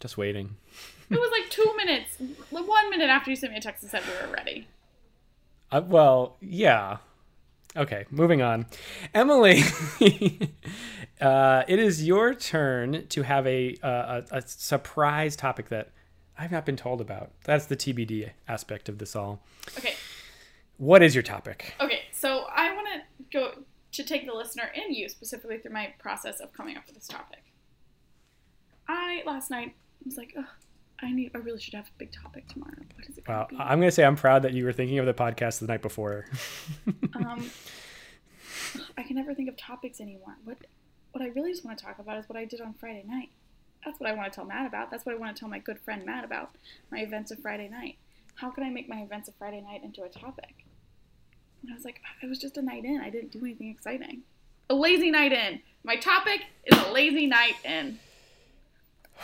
just 0.00 0.18
waiting. 0.18 0.56
It 1.08 1.18
was 1.18 1.30
like 1.30 1.50
two 1.50 1.72
minutes, 1.76 2.16
one 2.50 2.90
minute 2.90 3.08
after 3.08 3.30
you 3.30 3.36
sent 3.36 3.52
me 3.52 3.58
a 3.58 3.62
text 3.62 3.82
and 3.82 3.90
said 3.90 4.02
we 4.06 4.26
were 4.26 4.34
ready. 4.34 4.66
Uh, 5.70 5.82
well, 5.86 6.36
yeah. 6.40 6.98
Okay, 7.74 8.04
moving 8.10 8.42
on. 8.42 8.66
Emily, 9.14 9.62
uh, 11.20 11.62
it 11.66 11.78
is 11.78 12.06
your 12.06 12.34
turn 12.34 13.06
to 13.08 13.22
have 13.22 13.46
a, 13.46 13.76
uh, 13.82 14.20
a 14.30 14.36
a 14.36 14.42
surprise 14.42 15.36
topic 15.36 15.70
that 15.70 15.90
I've 16.38 16.50
not 16.52 16.64
been 16.66 16.76
told 16.76 17.00
about. 17.00 17.30
That's 17.44 17.66
the 17.66 17.76
TBD 17.76 18.30
aspect 18.48 18.88
of 18.88 18.98
this 18.98 19.14
all. 19.14 19.42
Okay. 19.78 19.94
What 20.78 21.02
is 21.02 21.14
your 21.14 21.22
topic? 21.22 21.74
Okay. 21.80 22.00
So 22.12 22.46
I 22.54 22.74
want 22.74 22.88
to 22.88 23.24
go 23.38 23.52
to 23.92 24.02
take 24.04 24.26
the 24.26 24.32
listener 24.32 24.70
and 24.74 24.94
you 24.96 25.08
specifically 25.08 25.58
through 25.58 25.72
my 25.72 25.92
process 25.98 26.40
of 26.40 26.52
coming 26.52 26.76
up 26.76 26.86
with 26.86 26.94
this 26.96 27.06
topic. 27.06 27.42
I 28.88 29.22
last 29.26 29.50
night 29.50 29.74
was 30.04 30.16
like, 30.16 30.34
Ugh, 30.36 30.44
I 31.00 31.12
need. 31.12 31.30
I 31.34 31.38
really 31.38 31.60
should 31.60 31.74
have 31.74 31.86
a 31.86 31.98
big 31.98 32.12
topic 32.12 32.48
tomorrow. 32.48 32.72
What 32.96 33.06
is 33.08 33.18
it 33.18 33.24
going 33.24 33.38
Well, 33.38 33.48
to 33.48 33.54
be? 33.54 33.60
I'm 33.60 33.78
going 33.78 33.88
to 33.88 33.92
say 33.94 34.04
I'm 34.04 34.16
proud 34.16 34.42
that 34.42 34.52
you 34.52 34.64
were 34.64 34.72
thinking 34.72 34.98
of 34.98 35.06
the 35.06 35.14
podcast 35.14 35.60
the 35.60 35.66
night 35.66 35.82
before. 35.82 36.26
Um, 37.14 37.50
I 38.96 39.02
can 39.02 39.16
never 39.16 39.34
think 39.34 39.48
of 39.50 39.56
topics 39.58 40.00
anymore. 40.00 40.34
What 40.44 40.56
what 41.12 41.22
I 41.22 41.28
really 41.28 41.52
just 41.52 41.62
want 41.64 41.78
to 41.78 41.84
talk 41.84 41.98
about 41.98 42.16
is 42.18 42.26
what 42.28 42.38
I 42.38 42.46
did 42.46 42.60
on 42.62 42.72
Friday 42.72 43.04
night. 43.06 43.28
That's 43.84 43.98
what 43.98 44.08
I 44.08 44.12
want 44.12 44.32
to 44.32 44.36
tell 44.36 44.44
Matt 44.44 44.66
about. 44.66 44.90
That's 44.90 45.04
what 45.04 45.14
I 45.14 45.18
want 45.18 45.34
to 45.34 45.40
tell 45.40 45.48
my 45.48 45.58
good 45.58 45.78
friend 45.78 46.04
Matt 46.06 46.24
about. 46.24 46.50
My 46.90 46.98
events 46.98 47.30
of 47.30 47.38
Friday 47.40 47.68
night. 47.68 47.96
How 48.36 48.50
can 48.50 48.64
I 48.64 48.70
make 48.70 48.88
my 48.88 49.02
events 49.02 49.28
of 49.28 49.34
Friday 49.34 49.60
night 49.60 49.82
into 49.82 50.02
a 50.02 50.08
topic? 50.08 50.64
And 51.62 51.70
I 51.70 51.74
was 51.74 51.84
like, 51.84 52.00
it 52.22 52.26
was 52.26 52.38
just 52.38 52.56
a 52.56 52.62
night 52.62 52.84
in. 52.84 53.00
I 53.00 53.10
didn't 53.10 53.32
do 53.32 53.40
anything 53.40 53.70
exciting. 53.70 54.22
A 54.70 54.74
lazy 54.74 55.10
night 55.10 55.32
in. 55.32 55.60
My 55.84 55.96
topic 55.96 56.42
is 56.64 56.78
a 56.78 56.90
lazy 56.92 57.26
night 57.26 57.54
in. 57.64 57.98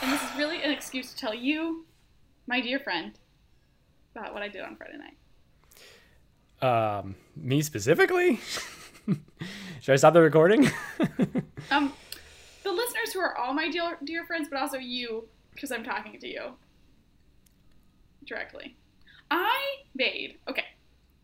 And 0.01 0.13
this 0.13 0.23
is 0.23 0.37
really 0.37 0.63
an 0.63 0.71
excuse 0.71 1.13
to 1.13 1.17
tell 1.19 1.35
you, 1.35 1.87
my 2.47 2.61
dear 2.61 2.79
friend, 2.79 3.19
about 4.15 4.35
what 4.35 4.43
I 4.43 4.49
did 4.49 4.63
on 4.63 4.77
Friday 4.77 4.99
night. 4.99 5.17
Um, 6.61 7.15
me 7.37 7.63
specifically? 7.63 8.41
Should 9.81 9.93
I 9.93 9.97
stop 9.97 10.15
the 10.15 10.21
recording? 10.21 10.71
Um, 11.71 11.93
the 12.69 12.75
listeners 12.75 13.13
who 13.15 13.21
are 13.21 13.37
all 13.37 13.55
my 13.55 13.71
dear, 13.71 13.97
dear 14.05 14.25
friends, 14.27 14.49
but 14.51 14.61
also 14.61 14.77
you, 14.77 15.27
because 15.55 15.73
I'm 15.73 15.83
talking 15.83 16.21
to 16.21 16.29
you 16.29 16.53
directly. 18.27 18.77
I 19.31 19.59
made 19.95 20.39
okay. 20.49 20.65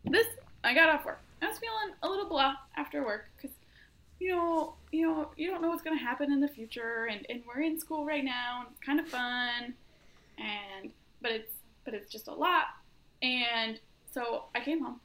This 0.05 0.25
I 0.63 0.73
got 0.73 0.89
off 0.89 1.05
work. 1.05 1.21
I 1.41 1.47
was 1.47 1.57
feeling 1.59 1.95
a 2.01 2.09
little 2.09 2.27
blah 2.27 2.55
after 2.77 3.05
work 3.05 3.29
because 3.35 3.55
you 4.19 4.31
know 4.35 4.75
you 4.91 5.07
know 5.07 5.31
you 5.37 5.49
don't 5.49 5.61
know 5.61 5.69
what's 5.69 5.83
gonna 5.83 5.97
happen 5.97 6.31
in 6.31 6.39
the 6.39 6.47
future, 6.47 7.07
and, 7.11 7.25
and 7.29 7.43
we're 7.47 7.61
in 7.61 7.79
school 7.79 8.05
right 8.05 8.23
now, 8.23 8.61
and 8.61 8.69
it's 8.71 8.79
kind 8.83 8.99
of 8.99 9.07
fun, 9.07 9.75
and 10.39 10.91
but 11.21 11.31
it's 11.31 11.53
but 11.83 11.93
it's 11.93 12.11
just 12.11 12.27
a 12.27 12.33
lot, 12.33 12.65
and 13.21 13.79
so 14.11 14.45
I 14.55 14.61
came 14.61 14.83
home, 14.83 14.99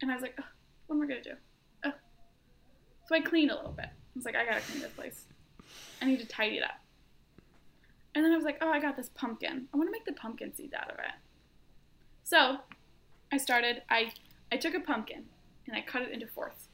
and 0.00 0.10
I 0.10 0.14
was 0.14 0.22
like, 0.22 0.34
"Ugh, 0.38 0.44
what 0.86 0.96
am 0.96 1.02
I 1.02 1.06
gonna 1.06 1.22
do? 1.22 1.34
Ugh." 1.84 1.94
So 3.06 3.14
I 3.16 3.20
cleaned 3.20 3.50
a 3.50 3.56
little 3.56 3.72
bit. 3.72 3.86
I 3.86 4.14
was 4.14 4.24
like, 4.24 4.36
I 4.36 4.44
gotta 4.44 4.60
clean 4.60 4.82
this 4.82 4.92
place. 4.92 5.24
I 6.02 6.06
need 6.06 6.20
to 6.20 6.26
tidy 6.26 6.56
it 6.56 6.64
up. 6.64 6.80
And 8.14 8.24
then 8.24 8.32
I 8.32 8.36
was 8.36 8.44
like, 8.44 8.58
oh, 8.60 8.68
I 8.68 8.80
got 8.80 8.96
this 8.96 9.08
pumpkin. 9.14 9.68
I 9.72 9.76
want 9.76 9.88
to 9.88 9.92
make 9.92 10.04
the 10.04 10.12
pumpkin 10.12 10.54
seeds 10.54 10.74
out 10.74 10.90
of 10.90 10.98
it. 10.98 11.12
So 12.24 12.58
I 13.32 13.38
started, 13.38 13.82
I, 13.88 14.12
I 14.50 14.56
took 14.56 14.74
a 14.74 14.80
pumpkin 14.80 15.24
and 15.66 15.76
I 15.76 15.80
cut 15.80 16.02
it 16.02 16.10
into 16.10 16.26
fourths. 16.26 16.68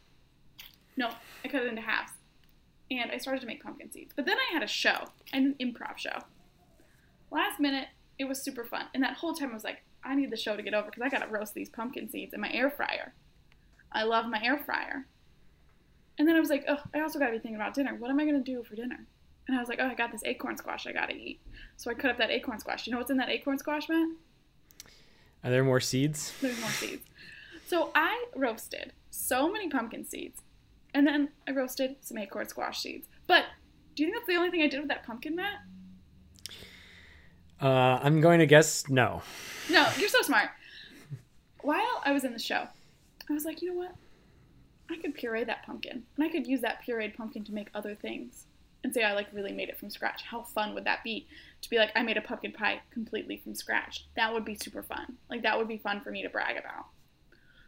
No, 0.96 1.10
I 1.44 1.48
cut 1.48 1.62
it 1.62 1.68
into 1.68 1.82
halves. 1.82 2.12
And 2.90 3.10
I 3.10 3.18
started 3.18 3.40
to 3.40 3.46
make 3.46 3.62
pumpkin 3.62 3.92
seeds. 3.92 4.12
But 4.16 4.24
then 4.24 4.36
I 4.38 4.52
had 4.52 4.62
a 4.62 4.66
show, 4.66 5.08
an 5.32 5.54
improv 5.60 5.98
show. 5.98 6.18
Last 7.30 7.60
minute, 7.60 7.88
it 8.18 8.24
was 8.24 8.42
super 8.42 8.64
fun. 8.64 8.86
And 8.94 9.02
that 9.02 9.18
whole 9.18 9.34
time 9.34 9.50
I 9.50 9.54
was 9.54 9.64
like, 9.64 9.82
I 10.02 10.14
need 10.14 10.30
the 10.30 10.36
show 10.36 10.56
to 10.56 10.62
get 10.62 10.74
over 10.74 10.86
because 10.86 11.02
I 11.02 11.08
got 11.08 11.24
to 11.24 11.30
roast 11.30 11.54
these 11.54 11.68
pumpkin 11.68 12.08
seeds 12.08 12.32
in 12.32 12.40
my 12.40 12.50
air 12.50 12.70
fryer. 12.70 13.12
I 13.92 14.04
love 14.04 14.26
my 14.26 14.40
air 14.42 14.58
fryer. 14.58 15.06
And 16.18 16.26
then 16.26 16.34
I 16.34 16.40
was 16.40 16.50
like, 16.50 16.64
oh, 16.66 16.78
I 16.94 17.00
also 17.00 17.18
got 17.18 17.26
to 17.26 17.32
be 17.32 17.38
thinking 17.38 17.56
about 17.56 17.74
dinner. 17.74 17.94
What 17.94 18.10
am 18.10 18.18
I 18.18 18.24
going 18.24 18.42
to 18.42 18.52
do 18.52 18.64
for 18.64 18.74
dinner? 18.74 19.06
And 19.48 19.56
I 19.56 19.60
was 19.60 19.68
like, 19.68 19.78
oh, 19.80 19.86
I 19.86 19.94
got 19.94 20.12
this 20.12 20.22
acorn 20.24 20.58
squash 20.58 20.86
I 20.86 20.92
got 20.92 21.08
to 21.08 21.16
eat. 21.16 21.40
So 21.76 21.90
I 21.90 21.94
cut 21.94 22.10
up 22.10 22.18
that 22.18 22.30
acorn 22.30 22.60
squash. 22.60 22.86
You 22.86 22.92
know 22.92 22.98
what's 22.98 23.10
in 23.10 23.16
that 23.16 23.30
acorn 23.30 23.58
squash, 23.58 23.88
Matt? 23.88 24.10
Are 25.42 25.50
there 25.50 25.64
more 25.64 25.80
seeds? 25.80 26.34
There's 26.42 26.60
more 26.60 26.70
seeds. 26.70 27.06
So 27.66 27.90
I 27.94 28.26
roasted 28.36 28.92
so 29.10 29.50
many 29.50 29.68
pumpkin 29.68 30.04
seeds. 30.04 30.42
And 30.92 31.06
then 31.06 31.30
I 31.46 31.52
roasted 31.52 31.96
some 32.00 32.18
acorn 32.18 32.46
squash 32.48 32.80
seeds. 32.80 33.08
But 33.26 33.44
do 33.94 34.02
you 34.02 34.08
think 34.08 34.18
that's 34.18 34.26
the 34.26 34.36
only 34.36 34.50
thing 34.50 34.62
I 34.62 34.68
did 34.68 34.80
with 34.80 34.88
that 34.88 35.06
pumpkin, 35.06 35.36
Matt? 35.36 35.60
Uh, 37.60 38.00
I'm 38.02 38.20
going 38.20 38.38
to 38.40 38.46
guess 38.46 38.88
no. 38.88 39.22
No, 39.70 39.88
you're 39.98 40.08
so 40.08 40.22
smart. 40.22 40.50
While 41.62 42.02
I 42.04 42.12
was 42.12 42.24
in 42.24 42.32
the 42.32 42.38
show, 42.38 42.68
I 43.28 43.32
was 43.32 43.44
like, 43.44 43.62
you 43.62 43.72
know 43.72 43.78
what? 43.78 43.94
I 44.90 44.96
could 44.96 45.14
puree 45.14 45.44
that 45.44 45.66
pumpkin, 45.66 46.04
and 46.16 46.24
I 46.24 46.28
could 46.30 46.46
use 46.46 46.60
that 46.62 46.80
pureed 46.86 47.14
pumpkin 47.14 47.44
to 47.44 47.52
make 47.52 47.68
other 47.74 47.94
things. 47.94 48.46
And 48.84 48.94
say 48.94 49.02
I 49.02 49.12
like 49.12 49.26
really 49.32 49.52
made 49.52 49.68
it 49.68 49.78
from 49.78 49.90
scratch. 49.90 50.22
How 50.22 50.42
fun 50.42 50.74
would 50.74 50.84
that 50.84 51.02
be? 51.02 51.26
To 51.62 51.70
be 51.70 51.78
like, 51.78 51.90
I 51.96 52.02
made 52.02 52.16
a 52.16 52.22
pumpkin 52.22 52.52
pie 52.52 52.80
completely 52.90 53.40
from 53.42 53.54
scratch. 53.54 54.06
That 54.16 54.32
would 54.32 54.44
be 54.44 54.54
super 54.54 54.82
fun. 54.82 55.16
Like 55.28 55.42
that 55.42 55.58
would 55.58 55.68
be 55.68 55.78
fun 55.78 56.00
for 56.00 56.10
me 56.10 56.22
to 56.22 56.28
brag 56.28 56.56
about. 56.56 56.86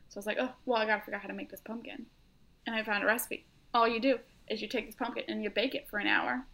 So 0.09 0.17
I 0.17 0.21
was 0.21 0.27
like, 0.27 0.39
oh, 0.41 0.51
well, 0.67 0.79
I 0.81 0.87
gotta 0.87 1.01
figure 1.03 1.17
out 1.17 1.23
how 1.23 1.29
to 1.29 1.35
make 1.35 1.51
this 1.51 1.61
pumpkin. 1.61 2.07
And 2.67 2.77
I 2.77 2.83
found 2.85 3.03
a 3.03 3.07
recipe. 3.07 3.47
All 3.75 3.89
you 3.89 4.01
do 4.01 4.19
is 4.49 4.61
you 4.61 4.69
take 4.69 4.87
this 4.87 4.97
pumpkin 4.97 5.25
and 5.29 5.43
you 5.43 5.51
bake 5.51 5.75
it 5.75 5.89
for 5.89 5.99
an 5.99 6.07
hour, 6.07 6.47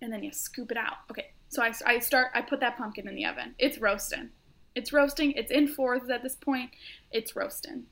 and 0.00 0.12
then 0.12 0.22
you 0.22 0.32
scoop 0.32 0.70
it 0.70 0.78
out. 0.78 0.94
Okay, 1.10 1.32
so 1.48 1.62
I, 1.62 1.72
I 1.84 1.98
start. 1.98 2.28
I 2.34 2.40
put 2.40 2.60
that 2.60 2.78
pumpkin 2.78 3.06
in 3.06 3.14
the 3.14 3.26
oven. 3.26 3.54
It's 3.58 3.78
roasting. 3.78 4.30
It's 4.74 4.92
roasting. 4.92 5.32
It's 5.32 5.50
in 5.50 5.68
fourths 5.68 6.10
at 6.10 6.22
this 6.22 6.36
point. 6.36 6.70
It's 7.10 7.36
roasting. 7.36 7.84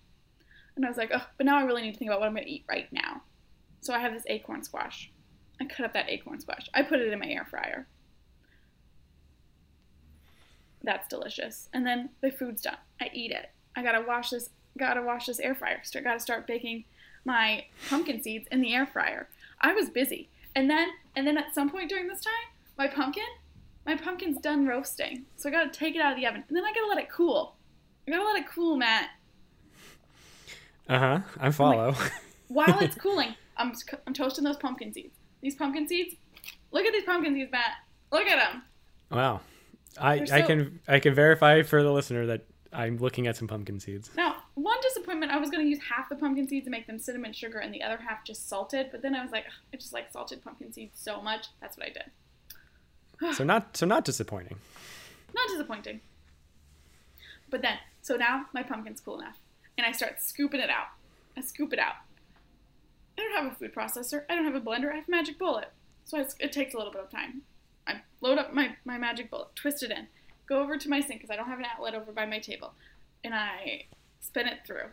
And 0.76 0.84
I 0.84 0.88
was 0.88 0.96
like, 0.96 1.10
oh, 1.12 1.26
but 1.36 1.44
now 1.44 1.58
I 1.58 1.64
really 1.64 1.82
need 1.82 1.92
to 1.92 1.98
think 1.98 2.10
about 2.10 2.20
what 2.20 2.28
I'm 2.28 2.36
to 2.36 2.48
eat 2.48 2.64
right 2.68 2.90
now. 2.92 3.22
So 3.80 3.92
I 3.92 3.98
have 3.98 4.12
this 4.12 4.24
acorn 4.28 4.62
squash. 4.62 5.10
I 5.60 5.64
cut 5.64 5.86
up 5.86 5.92
that 5.94 6.08
acorn 6.08 6.40
squash. 6.40 6.68
I 6.74 6.82
put 6.82 7.00
it 7.00 7.12
in 7.12 7.18
my 7.18 7.26
air 7.26 7.44
fryer. 7.44 7.86
That's 10.82 11.08
delicious. 11.08 11.68
And 11.72 11.86
then 11.86 12.10
the 12.20 12.30
food's 12.30 12.62
done. 12.62 12.76
I 13.00 13.10
eat 13.12 13.32
it. 13.32 13.50
I 13.74 13.82
gotta 13.82 14.04
wash 14.06 14.30
this. 14.30 14.50
Gotta 14.78 15.02
wash 15.02 15.26
this 15.26 15.40
air 15.40 15.54
fryer. 15.54 15.80
Start, 15.82 16.04
gotta 16.04 16.20
start 16.20 16.46
baking 16.46 16.84
my 17.24 17.64
pumpkin 17.88 18.22
seeds 18.22 18.46
in 18.50 18.60
the 18.60 18.74
air 18.74 18.86
fryer. 18.86 19.28
I 19.60 19.72
was 19.72 19.90
busy. 19.90 20.28
And 20.54 20.70
then, 20.70 20.88
and 21.16 21.26
then 21.26 21.36
at 21.36 21.54
some 21.54 21.70
point 21.70 21.88
during 21.88 22.08
this 22.08 22.20
time, 22.20 22.32
my 22.76 22.86
pumpkin, 22.86 23.24
my 23.84 23.96
pumpkin's 23.96 24.40
done 24.40 24.66
roasting. 24.66 25.24
So 25.36 25.48
I 25.48 25.52
gotta 25.52 25.70
take 25.70 25.96
it 25.96 26.00
out 26.00 26.12
of 26.12 26.18
the 26.18 26.26
oven. 26.26 26.44
And 26.48 26.56
then 26.56 26.64
I 26.64 26.72
gotta 26.72 26.86
let 26.86 26.98
it 26.98 27.10
cool. 27.10 27.56
I 28.06 28.12
gotta 28.12 28.24
let 28.24 28.36
it 28.36 28.48
cool, 28.48 28.76
Matt. 28.76 29.10
Uh 30.88 30.98
huh. 30.98 31.20
I 31.40 31.50
follow. 31.50 31.94
while 32.48 32.78
it's 32.80 32.96
cooling, 32.96 33.34
I'm, 33.56 33.72
I'm 34.06 34.14
toasting 34.14 34.44
those 34.44 34.56
pumpkin 34.56 34.92
seeds. 34.92 35.17
These 35.40 35.54
pumpkin 35.56 35.86
seeds, 35.88 36.16
look 36.72 36.84
at 36.84 36.92
these 36.92 37.04
pumpkin 37.04 37.34
seeds, 37.34 37.52
Matt. 37.52 37.72
Look 38.12 38.26
at 38.26 38.52
them. 38.52 38.62
wow. 39.10 39.40
I, 40.00 40.18
They're 40.18 40.36
I 40.36 40.42
can 40.42 40.80
I 40.86 41.00
can 41.00 41.14
verify 41.14 41.62
for 41.62 41.82
the 41.82 41.90
listener 41.90 42.26
that 42.26 42.44
I'm 42.72 42.98
looking 42.98 43.26
at 43.26 43.36
some 43.36 43.48
pumpkin 43.48 43.80
seeds. 43.80 44.10
Now, 44.16 44.36
one 44.54 44.76
disappointment, 44.82 45.32
I 45.32 45.38
was 45.38 45.50
going 45.50 45.64
to 45.64 45.68
use 45.68 45.80
half 45.90 46.08
the 46.08 46.16
pumpkin 46.16 46.46
seeds 46.46 46.66
and 46.66 46.70
make 46.72 46.86
them 46.86 46.98
cinnamon 46.98 47.32
sugar 47.32 47.58
and 47.58 47.72
the 47.72 47.82
other 47.82 47.96
half 47.96 48.24
just 48.24 48.48
salted, 48.48 48.88
but 48.92 49.02
then 49.02 49.14
I 49.14 49.22
was 49.22 49.32
like, 49.32 49.44
I 49.72 49.76
just 49.76 49.92
like 49.92 50.12
salted 50.12 50.42
pumpkin 50.44 50.72
seeds 50.72 51.00
so 51.00 51.22
much. 51.22 51.46
That's 51.60 51.76
what 51.76 51.86
I 51.86 51.90
did. 51.90 52.04
So 53.34 53.42
not 53.42 53.76
so 53.76 53.84
not 53.86 54.04
disappointing. 54.04 54.58
Not 55.34 55.48
disappointing. 55.48 56.00
But 57.50 57.62
then, 57.62 57.78
so 58.02 58.16
now 58.16 58.46
my 58.52 58.62
pumpkin's 58.62 59.00
cool 59.00 59.18
enough, 59.18 59.38
and 59.76 59.84
I 59.86 59.92
start 59.92 60.20
scooping 60.20 60.60
it 60.60 60.70
out. 60.70 60.86
I 61.36 61.40
scoop 61.40 61.72
it 61.72 61.78
out. 61.80 61.94
I 63.18 63.20
don't 63.20 63.44
have 63.44 63.52
a 63.52 63.56
food 63.56 63.74
processor. 63.74 64.22
I 64.30 64.34
don't 64.36 64.44
have 64.44 64.54
a 64.54 64.60
blender. 64.60 64.92
I 64.92 64.96
have 64.96 65.08
a 65.08 65.10
magic 65.10 65.38
bullet. 65.38 65.72
So 66.04 66.18
it's, 66.18 66.36
it 66.38 66.52
takes 66.52 66.72
a 66.74 66.76
little 66.78 66.92
bit 66.92 67.02
of 67.02 67.10
time. 67.10 67.42
I 67.86 67.96
load 68.20 68.38
up 68.38 68.54
my, 68.54 68.76
my 68.84 68.96
magic 68.98 69.30
bullet, 69.30 69.48
twist 69.56 69.82
it 69.82 69.90
in, 69.90 70.06
go 70.48 70.60
over 70.62 70.76
to 70.78 70.88
my 70.88 71.00
sink 71.00 71.20
because 71.20 71.30
I 71.30 71.36
don't 71.36 71.48
have 71.48 71.58
an 71.58 71.64
outlet 71.64 71.94
over 71.94 72.12
by 72.12 72.26
my 72.26 72.38
table, 72.38 72.74
and 73.24 73.34
I 73.34 73.84
spin 74.20 74.46
it 74.46 74.58
through. 74.66 74.88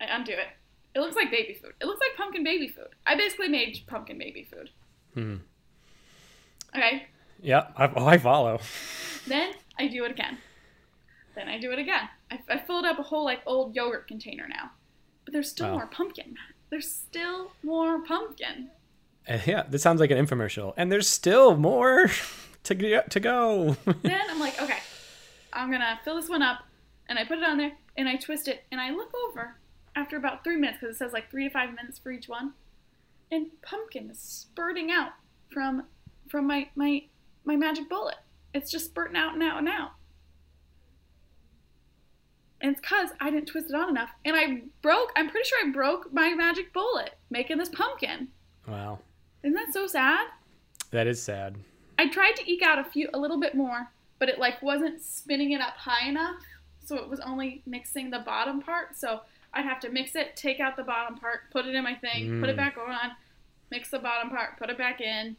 I 0.00 0.04
undo 0.10 0.32
it. 0.32 0.48
It 0.94 1.00
looks 1.00 1.16
like 1.16 1.30
baby 1.30 1.58
food. 1.60 1.74
It 1.80 1.86
looks 1.86 2.00
like 2.00 2.16
pumpkin 2.16 2.42
baby 2.44 2.68
food. 2.68 2.88
I 3.06 3.16
basically 3.16 3.48
made 3.48 3.78
pumpkin 3.86 4.18
baby 4.18 4.48
food. 4.50 4.70
Hmm. 5.14 5.36
Okay, 6.74 7.06
Yeah. 7.40 7.68
I, 7.76 7.90
oh, 7.94 8.06
I 8.06 8.18
follow. 8.18 8.60
Then 9.26 9.52
I 9.78 9.88
do 9.88 10.04
it 10.04 10.10
again. 10.10 10.38
Then 11.34 11.48
I 11.48 11.58
do 11.58 11.72
it 11.72 11.78
again. 11.78 12.08
I, 12.30 12.38
I 12.48 12.58
filled 12.58 12.84
up 12.84 12.98
a 12.98 13.02
whole 13.02 13.24
like 13.24 13.40
old 13.46 13.74
yogurt 13.74 14.08
container 14.08 14.46
now, 14.48 14.70
but 15.26 15.32
there's 15.34 15.50
still 15.50 15.66
Wow. 15.68 15.74
more 15.74 15.86
pumpkin. 15.88 16.36
There's 16.70 16.90
still 16.90 17.52
more 17.62 18.00
pumpkin. 18.02 18.70
Uh, 19.28 19.38
yeah. 19.44 19.64
This 19.68 19.82
sounds 19.82 20.00
like 20.00 20.10
an 20.10 20.24
infomercial, 20.24 20.72
and 20.78 20.90
there's 20.90 21.08
still 21.08 21.56
more 21.56 22.10
to 22.64 23.02
to 23.08 23.20
go. 23.20 23.76
then 24.02 24.20
I'm 24.30 24.40
like, 24.40 24.60
okay, 24.62 24.78
I'm 25.52 25.70
gonna 25.70 26.00
fill 26.04 26.16
this 26.16 26.28
one 26.30 26.42
up, 26.42 26.60
and 27.08 27.18
I 27.18 27.24
put 27.24 27.38
it 27.38 27.44
on 27.44 27.58
there, 27.58 27.72
and 27.96 28.08
I 28.08 28.16
twist 28.16 28.48
it, 28.48 28.64
and 28.72 28.80
I 28.80 28.90
look 28.92 29.12
over 29.28 29.56
after 29.94 30.16
about 30.16 30.42
three 30.44 30.56
minutes 30.56 30.78
because 30.80 30.94
it 30.94 30.98
says 30.98 31.12
like 31.12 31.30
three 31.30 31.44
to 31.44 31.50
five 31.50 31.74
minutes 31.74 31.98
for 31.98 32.10
each 32.12 32.28
one, 32.28 32.52
and 33.32 33.46
pumpkin 33.62 34.10
is 34.10 34.18
spurting 34.20 34.90
out 34.90 35.10
from 35.52 35.84
from 36.28 36.46
my 36.46 36.68
my 36.76 37.02
my 37.44 37.56
magic 37.56 37.88
bullet. 37.88 38.16
It's 38.54 38.70
just 38.70 38.86
spurting 38.86 39.16
out 39.16 39.34
and 39.34 39.42
out 39.42 39.58
and 39.58 39.68
out. 39.68 39.90
And 42.60 42.72
it's 42.72 42.80
because 42.80 43.10
I 43.20 43.30
didn't 43.30 43.46
twist 43.46 43.68
it 43.68 43.74
on 43.74 43.88
enough. 43.90 44.10
And 44.24 44.34
I 44.34 44.62
broke, 44.82 45.12
I'm 45.16 45.28
pretty 45.28 45.46
sure 45.48 45.58
I 45.66 45.70
broke 45.70 46.12
my 46.12 46.32
magic 46.34 46.72
bullet 46.72 47.14
making 47.30 47.58
this 47.58 47.68
pumpkin. 47.68 48.28
wow. 48.66 48.98
Isn't 49.42 49.54
that 49.54 49.72
so 49.72 49.86
sad? 49.86 50.26
That 50.90 51.06
is 51.06 51.22
sad. 51.22 51.56
I 51.98 52.08
tried 52.08 52.32
to 52.36 52.50
eke 52.50 52.62
out 52.62 52.78
a 52.78 52.84
few, 52.84 53.08
a 53.14 53.18
little 53.18 53.38
bit 53.38 53.54
more, 53.54 53.90
but 54.18 54.28
it 54.28 54.38
like 54.38 54.60
wasn't 54.62 55.02
spinning 55.02 55.52
it 55.52 55.60
up 55.60 55.74
high 55.76 56.08
enough. 56.08 56.36
So 56.84 56.96
it 56.96 57.08
was 57.08 57.20
only 57.20 57.62
mixing 57.66 58.10
the 58.10 58.18
bottom 58.20 58.60
part. 58.62 58.96
So 58.96 59.20
I'd 59.52 59.64
have 59.64 59.80
to 59.80 59.90
mix 59.90 60.14
it, 60.16 60.34
take 60.36 60.58
out 60.60 60.76
the 60.76 60.82
bottom 60.82 61.16
part, 61.16 61.50
put 61.50 61.66
it 61.66 61.74
in 61.74 61.84
my 61.84 61.94
thing, 61.94 62.40
put 62.40 62.48
it 62.48 62.54
Mm. 62.54 62.56
back 62.56 62.76
on, 62.78 63.12
mix 63.70 63.90
the 63.90 63.98
bottom 63.98 64.30
part, 64.30 64.56
put 64.58 64.70
it 64.70 64.78
back 64.78 65.00
in. 65.00 65.36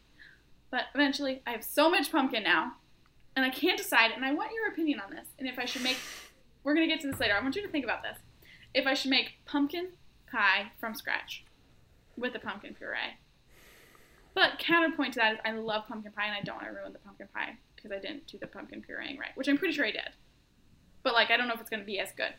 But 0.72 0.86
eventually, 0.94 1.42
I 1.48 1.52
have 1.52 1.64
so 1.64 1.90
much 1.90 2.12
pumpkin 2.12 2.44
now, 2.44 2.74
and 3.36 3.46
I 3.46 3.50
can't 3.50 3.78
decide. 3.78 4.12
And 4.12 4.24
I 4.26 4.34
want 4.34 4.52
your 4.54 4.68
opinion 4.68 5.00
on 5.00 5.12
this. 5.12 5.28
And 5.40 5.48
if 5.48 5.58
I 5.60 5.66
should 5.66 5.82
make, 5.84 5.98
we're 6.63 6.74
gonna 6.74 6.88
get 6.88 7.00
to 7.02 7.08
this 7.12 7.20
later. 7.20 7.34
I 7.36 7.41
want 7.41 7.56
you 7.56 7.62
to 7.62 7.67
think 7.70 7.86
about 7.86 8.04
this. 8.04 8.17
If 8.74 8.86
I 8.86 8.93
should 8.93 9.12
make 9.12 9.39
pumpkin 9.46 9.89
pie 10.32 10.72
from 10.80 10.93
scratch 10.96 11.43
with 12.17 12.34
the 12.34 12.39
pumpkin 12.39 12.74
puree. 12.74 13.17
But 14.34 14.60
counterpoint 14.60 15.13
to 15.13 15.20
that 15.20 15.34
is 15.34 15.39
I 15.46 15.52
love 15.54 15.88
pumpkin 15.88 16.12
pie 16.12 16.26
and 16.28 16.36
I 16.36 16.41
don't 16.41 16.56
want 16.58 16.67
to 16.67 16.74
ruin 16.74 16.93
the 16.93 17.00
pumpkin 17.00 17.28
pie 17.34 17.58
because 17.76 17.91
I 17.91 18.00
didn't 18.00 18.28
do 18.28 18.38
the 18.38 18.46
pumpkin 18.48 18.82
pureeing 18.88 19.17
right, 19.17 19.32
which 19.36 19.48
I'm 19.48 19.58
pretty 19.58 19.74
sure 19.74 19.86
I 19.86 19.91
did. 19.91 20.10
But 21.04 21.13
like 21.13 21.32
I 21.32 21.38
don't 21.38 21.48
know 21.48 21.54
if 21.54 21.62
it's 21.62 21.70
gonna 21.70 21.84
be 21.84 22.00
as 22.00 22.12
good. 22.12 22.34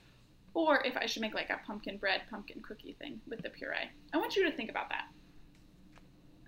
Or 0.55 0.81
if 0.85 0.97
I 0.97 1.07
should 1.07 1.23
make 1.23 1.35
like 1.35 1.51
a 1.51 1.59
pumpkin 1.67 1.97
bread, 1.99 2.23
pumpkin 2.31 2.61
cookie 2.63 2.97
thing 3.01 3.21
with 3.29 3.43
the 3.43 3.51
puree. 3.51 3.91
I 4.13 4.17
want 4.19 4.37
you 4.37 4.45
to 4.49 4.57
think 4.57 4.71
about 4.71 4.89
that. 4.91 5.07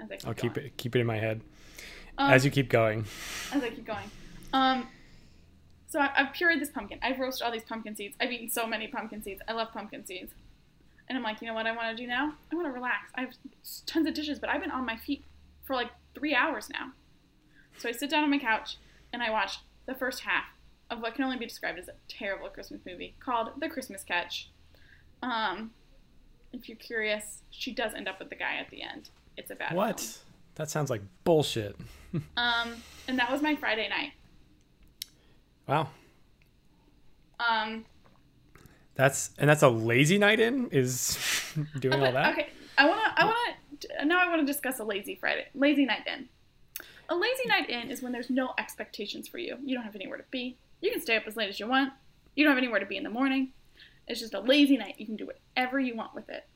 As 0.00 0.10
I 0.10 0.16
keep 0.16 0.26
I'll 0.28 0.34
keep 0.34 0.54
going. 0.54 0.66
it 0.66 0.76
keep 0.76 0.96
it 0.96 1.00
in 1.00 1.06
my 1.06 1.18
head 1.18 1.40
Um, 2.18 2.30
as 2.32 2.44
you 2.44 2.50
keep 2.50 2.68
going. 2.68 3.04
as 3.52 3.62
I 3.62 3.70
keep 3.70 3.86
going. 3.86 4.10
Um, 4.52 4.86
so 5.90 6.00
I, 6.00 6.10
I've 6.16 6.28
pureed 6.32 6.58
this 6.60 6.70
pumpkin. 6.70 6.98
I've 7.02 7.18
roasted 7.18 7.44
all 7.44 7.52
these 7.52 7.64
pumpkin 7.64 7.94
seeds. 7.94 8.16
I've 8.20 8.32
eaten 8.32 8.48
so 8.48 8.66
many 8.66 8.88
pumpkin 8.88 9.22
seeds. 9.22 9.42
I 9.46 9.52
love 9.52 9.68
pumpkin 9.72 10.06
seeds. 10.06 10.32
And 11.08 11.18
I'm 11.18 11.22
like, 11.24 11.42
you 11.42 11.46
know 11.48 11.54
what 11.54 11.66
I 11.66 11.72
want 11.76 11.94
to 11.94 12.02
do 12.02 12.08
now? 12.08 12.34
I 12.50 12.54
want 12.54 12.66
to 12.68 12.72
relax. 12.72 13.10
I 13.16 13.20
have 13.22 13.30
tons 13.86 14.06
of 14.06 14.14
dishes, 14.14 14.38
but 14.38 14.48
I've 14.48 14.60
been 14.62 14.70
on 14.70 14.86
my 14.86 14.96
feet 14.96 15.24
for 15.64 15.74
like 15.76 15.90
three 16.14 16.34
hours 16.34 16.70
now. 16.70 16.92
So 17.78 17.88
I 17.88 17.92
sit 17.92 18.08
down 18.10 18.22
on 18.24 18.30
my 18.30 18.38
couch 18.38 18.76
and 19.12 19.22
I 19.22 19.30
watch 19.30 19.58
the 19.86 19.94
first 19.94 20.20
half 20.20 20.44
of 20.88 21.00
what 21.00 21.14
can 21.14 21.24
only 21.24 21.36
be 21.36 21.46
described 21.46 21.78
as 21.78 21.88
a 21.88 21.94
terrible 22.08 22.48
Christmas 22.48 22.80
movie 22.86 23.14
called 23.20 23.50
The 23.60 23.68
Christmas 23.68 24.02
Catch. 24.04 24.50
Um, 25.22 25.72
if 26.52 26.68
you're 26.68 26.78
curious, 26.78 27.42
she 27.50 27.72
does 27.72 27.92
end 27.94 28.08
up 28.08 28.18
with 28.18 28.28
the 28.30 28.36
guy 28.36 28.56
at 28.56 28.70
the 28.70 28.82
end. 28.82 29.10
It's 29.36 29.50
a 29.50 29.54
bad 29.54 29.74
What? 29.74 30.00
film. 30.00 30.12
That 30.56 30.70
sounds 30.70 30.90
like 30.90 31.02
bullshit. 31.24 31.76
Um, 32.36 32.74
and 33.06 33.16
that 33.20 33.30
was 33.30 33.40
my 33.40 33.54
Friday 33.54 33.88
night. 33.88 34.10
Wow. 35.70 35.88
Um, 37.38 37.84
That's 38.96 39.30
and 39.38 39.48
that's 39.48 39.62
a 39.62 39.68
lazy 39.68 40.18
night 40.18 40.40
in 40.40 40.68
is 40.70 41.16
doing 41.78 42.02
all 42.02 42.12
that. 42.12 42.32
Okay, 42.32 42.48
I 42.76 42.88
wanna, 42.88 43.14
I 43.16 43.24
wanna, 43.24 44.04
now 44.04 44.18
I 44.20 44.28
wanna 44.28 44.44
discuss 44.44 44.80
a 44.80 44.84
lazy 44.84 45.14
Friday, 45.14 45.46
lazy 45.54 45.84
night 45.84 46.02
in. 46.12 46.28
A 47.08 47.14
lazy 47.14 47.46
night 47.46 47.70
in 47.70 47.88
is 47.88 48.02
when 48.02 48.10
there's 48.10 48.30
no 48.30 48.52
expectations 48.58 49.28
for 49.28 49.38
you. 49.38 49.58
You 49.64 49.76
don't 49.76 49.84
have 49.84 49.94
anywhere 49.94 50.18
to 50.18 50.24
be. 50.32 50.58
You 50.80 50.90
can 50.90 51.00
stay 51.00 51.16
up 51.16 51.22
as 51.28 51.36
late 51.36 51.48
as 51.48 51.60
you 51.60 51.68
want. 51.68 51.92
You 52.34 52.44
don't 52.44 52.52
have 52.52 52.62
anywhere 52.62 52.80
to 52.80 52.86
be 52.86 52.96
in 52.96 53.04
the 53.04 53.10
morning. 53.10 53.52
It's 54.08 54.18
just 54.18 54.34
a 54.34 54.40
lazy 54.40 54.76
night. 54.76 54.96
You 54.98 55.06
can 55.06 55.16
do 55.16 55.26
whatever 55.26 55.78
you 55.78 55.94
want 55.94 56.16
with 56.16 56.28
it. 56.30 56.48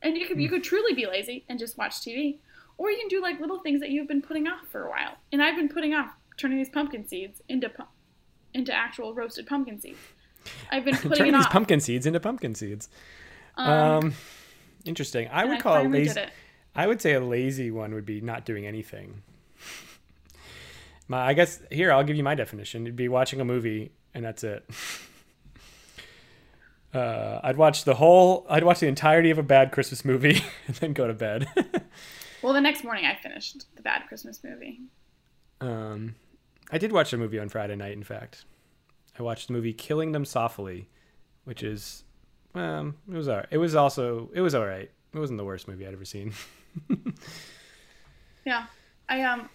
And 0.00 0.16
you 0.16 0.26
could, 0.26 0.40
you 0.40 0.48
could 0.48 0.64
truly 0.64 0.94
be 0.94 1.06
lazy 1.06 1.44
and 1.50 1.58
just 1.58 1.76
watch 1.76 1.96
TV, 1.96 2.38
or 2.78 2.90
you 2.90 2.98
can 2.98 3.08
do 3.08 3.20
like 3.20 3.40
little 3.40 3.58
things 3.58 3.80
that 3.80 3.90
you've 3.90 4.08
been 4.08 4.22
putting 4.22 4.46
off 4.46 4.66
for 4.70 4.86
a 4.86 4.90
while. 4.90 5.16
And 5.32 5.42
I've 5.42 5.56
been 5.56 5.68
putting 5.68 5.92
off 5.92 6.12
turning 6.38 6.56
these 6.56 6.70
pumpkin 6.70 7.06
seeds 7.06 7.42
into 7.48 7.68
into 8.54 8.72
actual 8.72 9.14
roasted 9.14 9.46
pumpkin 9.46 9.80
seeds. 9.80 9.98
I've 10.70 10.84
been 10.84 10.94
putting 10.96 11.12
Turning 11.12 11.32
these 11.34 11.44
off. 11.46 11.52
pumpkin 11.52 11.80
seeds 11.80 12.06
into 12.06 12.20
pumpkin 12.20 12.54
seeds. 12.54 12.88
um, 13.56 13.70
Um, 13.72 14.14
interesting. 14.84 15.28
I 15.30 15.44
would 15.44 15.60
call 15.60 15.80
a 15.80 15.88
lazy. 15.88 16.20
I 16.74 16.86
would 16.86 17.00
say 17.02 17.14
a 17.14 17.20
lazy 17.20 17.70
one 17.70 17.92
would 17.94 18.06
be 18.06 18.20
not 18.20 18.44
doing 18.44 18.66
anything. 18.66 19.22
My, 21.08 21.26
I 21.26 21.32
guess 21.34 21.60
here 21.70 21.90
I'll 21.90 22.04
give 22.04 22.16
you 22.16 22.22
my 22.22 22.34
definition. 22.34 22.82
It'd 22.82 22.94
be 22.96 23.08
watching 23.08 23.40
a 23.40 23.44
movie 23.44 23.90
and 24.14 24.24
that's 24.24 24.44
it. 24.44 24.64
Uh, 26.94 27.38
I'd 27.44 27.58
watch 27.58 27.84
the 27.84 27.94
whole. 27.94 28.46
I'd 28.48 28.64
watch 28.64 28.80
the 28.80 28.86
entirety 28.86 29.30
of 29.30 29.36
a 29.38 29.42
bad 29.42 29.72
Christmas 29.72 30.06
movie 30.06 30.42
and 30.66 30.74
then 30.76 30.92
go 30.94 31.06
to 31.06 31.12
bed. 31.12 31.46
Well, 32.42 32.54
the 32.54 32.62
next 32.62 32.82
morning 32.82 33.04
I 33.04 33.14
finished 33.14 33.66
the 33.76 33.82
bad 33.82 34.06
Christmas 34.08 34.42
movie. 34.42 34.80
um, 35.60 36.14
I 36.70 36.78
did 36.78 36.92
watch 36.92 37.12
a 37.12 37.18
movie 37.18 37.38
on 37.38 37.48
Friday 37.48 37.76
night. 37.76 37.92
In 37.92 38.02
fact, 38.04 38.44
I 39.18 39.22
watched 39.22 39.48
the 39.48 39.54
movie 39.54 39.72
"Killing 39.72 40.12
Them 40.12 40.24
Softly," 40.24 40.88
which 41.44 41.62
is, 41.62 42.04
um, 42.54 42.96
it 43.10 43.16
was 43.16 43.28
alright. 43.28 43.46
It 43.50 43.58
was 43.58 43.74
also 43.74 44.30
it 44.34 44.40
was 44.40 44.54
alright. 44.54 44.90
It 45.14 45.18
wasn't 45.18 45.38
the 45.38 45.44
worst 45.44 45.68
movie 45.68 45.86
I'd 45.86 45.94
ever 45.94 46.04
seen. 46.04 46.32
Yeah, 48.48 48.64
I 49.10 49.22
um, 49.24 49.50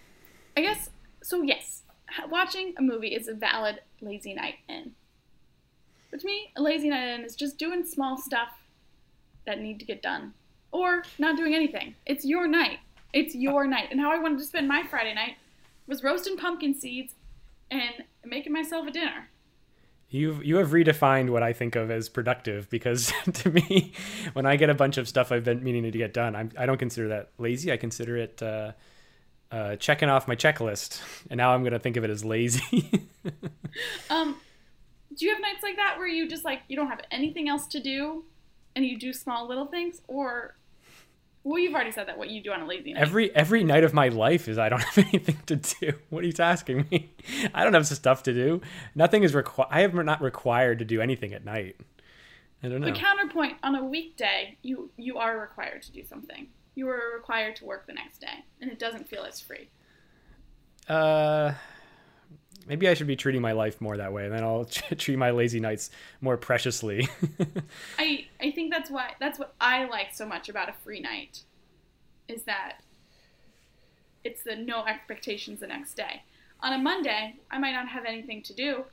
I 0.56 0.60
guess 0.60 0.88
so. 1.20 1.42
Yes, 1.42 1.82
watching 2.30 2.74
a 2.78 2.82
movie 2.82 3.08
is 3.08 3.26
a 3.26 3.34
valid 3.34 3.80
lazy 4.00 4.34
night 4.34 4.54
in. 4.68 4.92
But 6.12 6.20
to 6.20 6.26
me, 6.26 6.52
a 6.54 6.62
lazy 6.62 6.90
night 6.90 7.08
in 7.08 7.24
is 7.24 7.34
just 7.34 7.58
doing 7.58 7.84
small 7.84 8.16
stuff 8.16 8.50
that 9.46 9.60
need 9.60 9.80
to 9.80 9.84
get 9.84 10.00
done, 10.00 10.32
or 10.70 11.02
not 11.18 11.36
doing 11.36 11.56
anything. 11.56 11.96
It's 12.06 12.24
your 12.24 12.46
night. 12.46 12.78
It's 13.12 13.34
your 13.34 13.66
night. 13.66 13.88
And 13.90 14.00
how 14.00 14.12
I 14.12 14.20
wanted 14.20 14.38
to 14.38 14.44
spend 14.44 14.68
my 14.68 14.84
Friday 14.84 15.12
night 15.12 15.38
was 15.86 16.02
roasting 16.02 16.36
pumpkin 16.36 16.74
seeds 16.74 17.14
and 17.70 18.04
making 18.24 18.52
myself 18.52 18.86
a 18.86 18.90
dinner. 18.90 19.28
You've 20.08 20.44
you 20.44 20.56
have 20.56 20.70
redefined 20.70 21.30
what 21.30 21.42
I 21.42 21.52
think 21.52 21.76
of 21.76 21.90
as 21.90 22.08
productive 22.08 22.70
because 22.70 23.12
to 23.32 23.50
me, 23.50 23.92
when 24.32 24.46
I 24.46 24.56
get 24.56 24.70
a 24.70 24.74
bunch 24.74 24.96
of 24.96 25.08
stuff 25.08 25.32
I've 25.32 25.44
been 25.44 25.64
meaning 25.64 25.82
to 25.82 25.90
get 25.90 26.12
done, 26.12 26.36
I'm, 26.36 26.50
I 26.58 26.66
don't 26.66 26.78
consider 26.78 27.08
that 27.08 27.30
lazy. 27.38 27.72
I 27.72 27.76
consider 27.76 28.16
it 28.16 28.42
uh, 28.42 28.72
uh, 29.50 29.76
checking 29.76 30.08
off 30.08 30.28
my 30.28 30.36
checklist, 30.36 31.00
and 31.30 31.38
now 31.38 31.54
I'm 31.54 31.62
going 31.62 31.72
to 31.72 31.78
think 31.78 31.96
of 31.96 32.04
it 32.04 32.10
as 32.10 32.24
lazy. 32.24 33.08
Um, 34.10 34.36
do 35.16 35.24
you 35.24 35.32
have 35.32 35.40
nights 35.40 35.62
like 35.62 35.76
that 35.76 35.96
where 35.96 36.06
you 36.06 36.28
just 36.28 36.44
like 36.44 36.60
you 36.68 36.76
don't 36.76 36.88
have 36.88 37.00
anything 37.10 37.48
else 37.48 37.66
to 37.68 37.80
do, 37.80 38.24
and 38.76 38.84
you 38.84 38.98
do 38.98 39.12
small 39.12 39.48
little 39.48 39.66
things, 39.66 40.00
or 40.06 40.54
well, 41.44 41.58
you've 41.58 41.74
already 41.74 41.92
said 41.92 42.08
that 42.08 42.16
what 42.16 42.30
you 42.30 42.42
do 42.42 42.50
on 42.52 42.62
a 42.62 42.66
lazy 42.66 42.94
night. 42.94 43.02
every 43.02 43.34
every 43.36 43.62
night 43.62 43.84
of 43.84 43.92
my 43.92 44.08
life 44.08 44.48
is 44.48 44.58
I 44.58 44.70
don't 44.70 44.82
have 44.82 44.98
anything 44.98 45.38
to 45.46 45.56
do. 45.56 45.92
What 46.08 46.24
are 46.24 46.26
you 46.26 46.32
asking 46.38 46.86
me? 46.90 47.12
I 47.54 47.62
don't 47.62 47.74
have 47.74 47.86
stuff 47.86 48.22
to 48.24 48.32
do. 48.32 48.62
Nothing 48.94 49.22
is 49.22 49.34
required. 49.34 49.68
I 49.70 49.82
am 49.82 50.04
not 50.04 50.22
required 50.22 50.78
to 50.78 50.84
do 50.84 51.00
anything 51.02 51.34
at 51.34 51.44
night. 51.44 51.76
I 52.62 52.68
don't 52.68 52.80
know. 52.80 52.86
The 52.86 52.98
counterpoint 52.98 53.58
on 53.62 53.74
a 53.74 53.84
weekday, 53.84 54.56
you 54.62 54.90
you 54.96 55.18
are 55.18 55.38
required 55.38 55.82
to 55.82 55.92
do 55.92 56.02
something. 56.02 56.48
You 56.74 56.88
are 56.88 57.14
required 57.14 57.56
to 57.56 57.66
work 57.66 57.86
the 57.86 57.92
next 57.92 58.20
day, 58.22 58.44
and 58.60 58.70
it 58.70 58.78
doesn't 58.78 59.06
feel 59.06 59.22
as 59.24 59.38
free. 59.40 59.68
Uh, 60.88 61.52
maybe 62.66 62.88
I 62.88 62.94
should 62.94 63.06
be 63.06 63.16
treating 63.16 63.42
my 63.42 63.52
life 63.52 63.80
more 63.80 63.96
that 63.96 64.12
way, 64.12 64.24
and 64.24 64.32
then 64.32 64.42
I'll 64.42 64.64
treat 64.98 65.16
my 65.16 65.30
lazy 65.30 65.60
nights 65.60 65.90
more 66.20 66.36
preciously. 66.36 67.08
I 67.98 68.26
I 68.40 68.50
think 68.50 68.72
that's 68.72 68.90
why 68.90 69.12
that's 69.20 69.38
what 69.38 69.54
I 69.60 69.84
like 69.84 70.14
so 70.14 70.26
much 70.26 70.48
about 70.48 70.68
a 70.68 70.72
free 70.72 71.00
night, 71.00 71.44
is 72.28 72.42
that 72.44 72.78
it's 74.24 74.42
the 74.42 74.56
no 74.56 74.84
expectations 74.84 75.60
the 75.60 75.66
next 75.66 75.94
day. 75.94 76.22
On 76.60 76.72
a 76.72 76.78
Monday, 76.78 77.36
I 77.50 77.58
might 77.58 77.72
not 77.72 77.88
have 77.88 78.04
anything 78.06 78.42
to 78.44 78.54
do, 78.54 78.84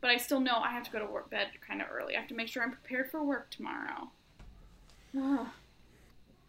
but 0.00 0.10
I 0.10 0.18
still 0.18 0.40
know 0.40 0.58
I 0.58 0.70
have 0.70 0.84
to 0.84 0.90
go 0.90 0.98
to 0.98 1.06
work 1.06 1.30
bed 1.30 1.48
kind 1.66 1.80
of 1.80 1.88
early. 1.90 2.16
I 2.16 2.20
have 2.20 2.28
to 2.28 2.34
make 2.34 2.48
sure 2.48 2.62
I'm 2.62 2.72
prepared 2.72 3.10
for 3.10 3.22
work 3.22 3.50
tomorrow. 3.50 4.10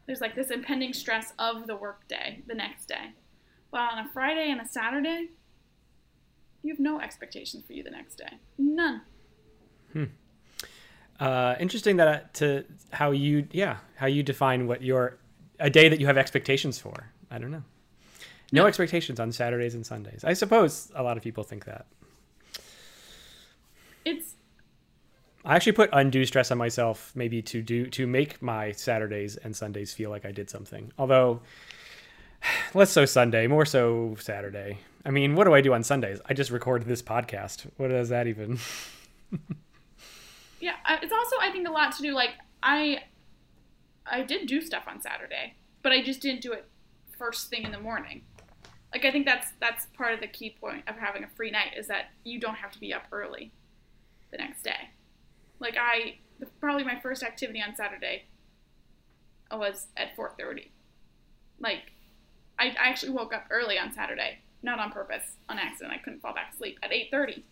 There's 0.06 0.22
like 0.22 0.36
this 0.36 0.52
impending 0.52 0.94
stress 0.94 1.34
of 1.40 1.68
the 1.68 1.76
work 1.76 2.08
day 2.08 2.42
the 2.48 2.56
next 2.56 2.88
day. 2.88 3.14
But 3.72 3.82
on 3.82 4.00
a 4.00 4.10
Friday 4.12 4.50
and 4.52 4.60
a 4.60 4.68
Saturday, 4.68 5.30
you 6.64 6.74
have 6.74 6.80
no 6.80 7.00
expectations 7.00 7.64
for 7.66 7.74
you 7.74 7.84
the 7.84 7.92
next 7.92 8.16
day. 8.16 8.38
None. 8.58 9.02
uh, 11.20 11.56
interesting 11.60 11.98
that 11.98 12.08
uh, 12.08 12.20
to 12.34 12.64
how 12.92 13.12
you 13.12 13.48
yeah 13.52 13.78
how 13.96 14.06
you 14.08 14.24
define 14.24 14.68
what 14.68 14.82
your 14.82 15.18
a 15.60 15.70
day 15.70 15.90
that 15.90 16.00
you 16.00 16.06
have 16.06 16.18
expectations 16.18 16.80
for. 16.80 17.12
I 17.32 17.38
don't 17.38 17.52
know. 17.52 17.64
No 18.52 18.64
Yeah. 18.64 18.68
expectations 18.68 19.20
on 19.20 19.32
Saturdays 19.32 19.76
and 19.76 19.86
Sundays. 19.86 20.24
I 20.24 20.34
suppose 20.34 20.92
a 20.96 21.04
lot 21.04 21.18
of 21.18 21.24
people 21.24 21.44
think 21.44 21.66
that. 21.66 21.86
It's 24.06 24.36
I 25.46 25.56
actually 25.56 25.74
put 25.74 25.90
undue 25.94 26.26
stress 26.26 26.52
on 26.52 26.58
myself 26.58 27.12
maybe 27.16 27.42
to 27.44 27.62
do 27.62 27.88
to 27.88 28.08
make 28.08 28.42
my 28.42 28.72
Saturdays 28.72 29.38
and 29.38 29.56
Sundays 29.56 29.94
feel 29.94 30.10
like 30.10 30.26
I 30.26 30.32
did 30.32 30.50
something. 30.50 30.92
Although 30.98 31.42
less 32.74 32.92
so 32.92 33.06
Sunday, 33.06 33.48
more 33.48 33.66
so 33.66 34.16
Saturday. 34.20 34.80
I 35.06 35.12
mean, 35.12 35.36
what 35.36 35.46
do 35.46 35.54
I 35.54 35.62
do 35.62 35.74
on 35.74 35.84
Sundays? 35.84 36.20
I 36.26 36.34
just 36.34 36.52
record 36.52 36.86
this 36.86 37.02
podcast. 37.02 37.66
What 37.78 37.90
does 37.90 38.10
that 38.10 38.28
even? 38.28 38.60
Yeah, 40.60 40.76
it's 41.02 41.14
also 41.14 41.38
I 41.42 41.52
think 41.52 41.68
a 41.68 41.72
lot 41.72 41.96
to 41.96 42.02
do 42.02 42.14
like 42.14 42.32
I 42.62 43.04
I 44.06 44.24
did 44.24 44.48
do 44.48 44.62
stuff 44.62 44.84
on 44.88 45.02
Saturday, 45.02 45.56
but 45.82 45.92
I 45.92 46.04
just 46.04 46.22
didn't 46.22 46.42
do 46.42 46.52
it 46.52 46.66
first 47.18 47.50
thing 47.50 47.64
in 47.64 47.72
the 47.72 47.80
morning. 47.80 48.24
Like 48.94 49.06
I 49.06 49.12
think 49.12 49.26
that's 49.26 49.52
that's 49.60 49.86
part 49.88 50.14
of 50.14 50.20
the 50.20 50.28
key 50.28 50.56
point 50.60 50.84
of 50.88 50.98
having 50.98 51.24
a 51.24 51.30
free 51.30 51.52
night 51.52 51.74
is 51.78 51.88
that 51.88 52.10
you 52.24 52.40
don't 52.40 52.56
have 52.56 52.72
to 52.72 52.80
be 52.80 52.94
up 52.94 53.04
early 53.12 53.52
the 54.32 54.38
next 54.38 54.64
day. 54.64 54.90
Like 55.60 55.78
I 55.80 56.18
probably 56.60 56.84
my 56.84 57.00
first 57.00 57.24
activity 57.24 57.62
on 57.66 57.76
Saturday 57.76 58.26
was 59.52 59.88
at 59.96 60.16
4:30. 60.18 60.68
Like 61.60 61.92
I, 62.58 62.68
I 62.68 62.90
actually 62.90 63.14
woke 63.14 63.34
up 63.34 63.46
early 63.50 63.80
on 63.80 63.94
Saturday, 63.94 64.40
not 64.62 64.80
on 64.80 64.92
purpose, 64.92 65.24
on 65.48 65.58
accident. 65.60 65.94
I 65.94 65.98
couldn't 66.00 66.20
fall 66.22 66.34
back 66.34 66.54
asleep 66.54 66.78
at 66.84 66.92
8:30. 66.92 67.44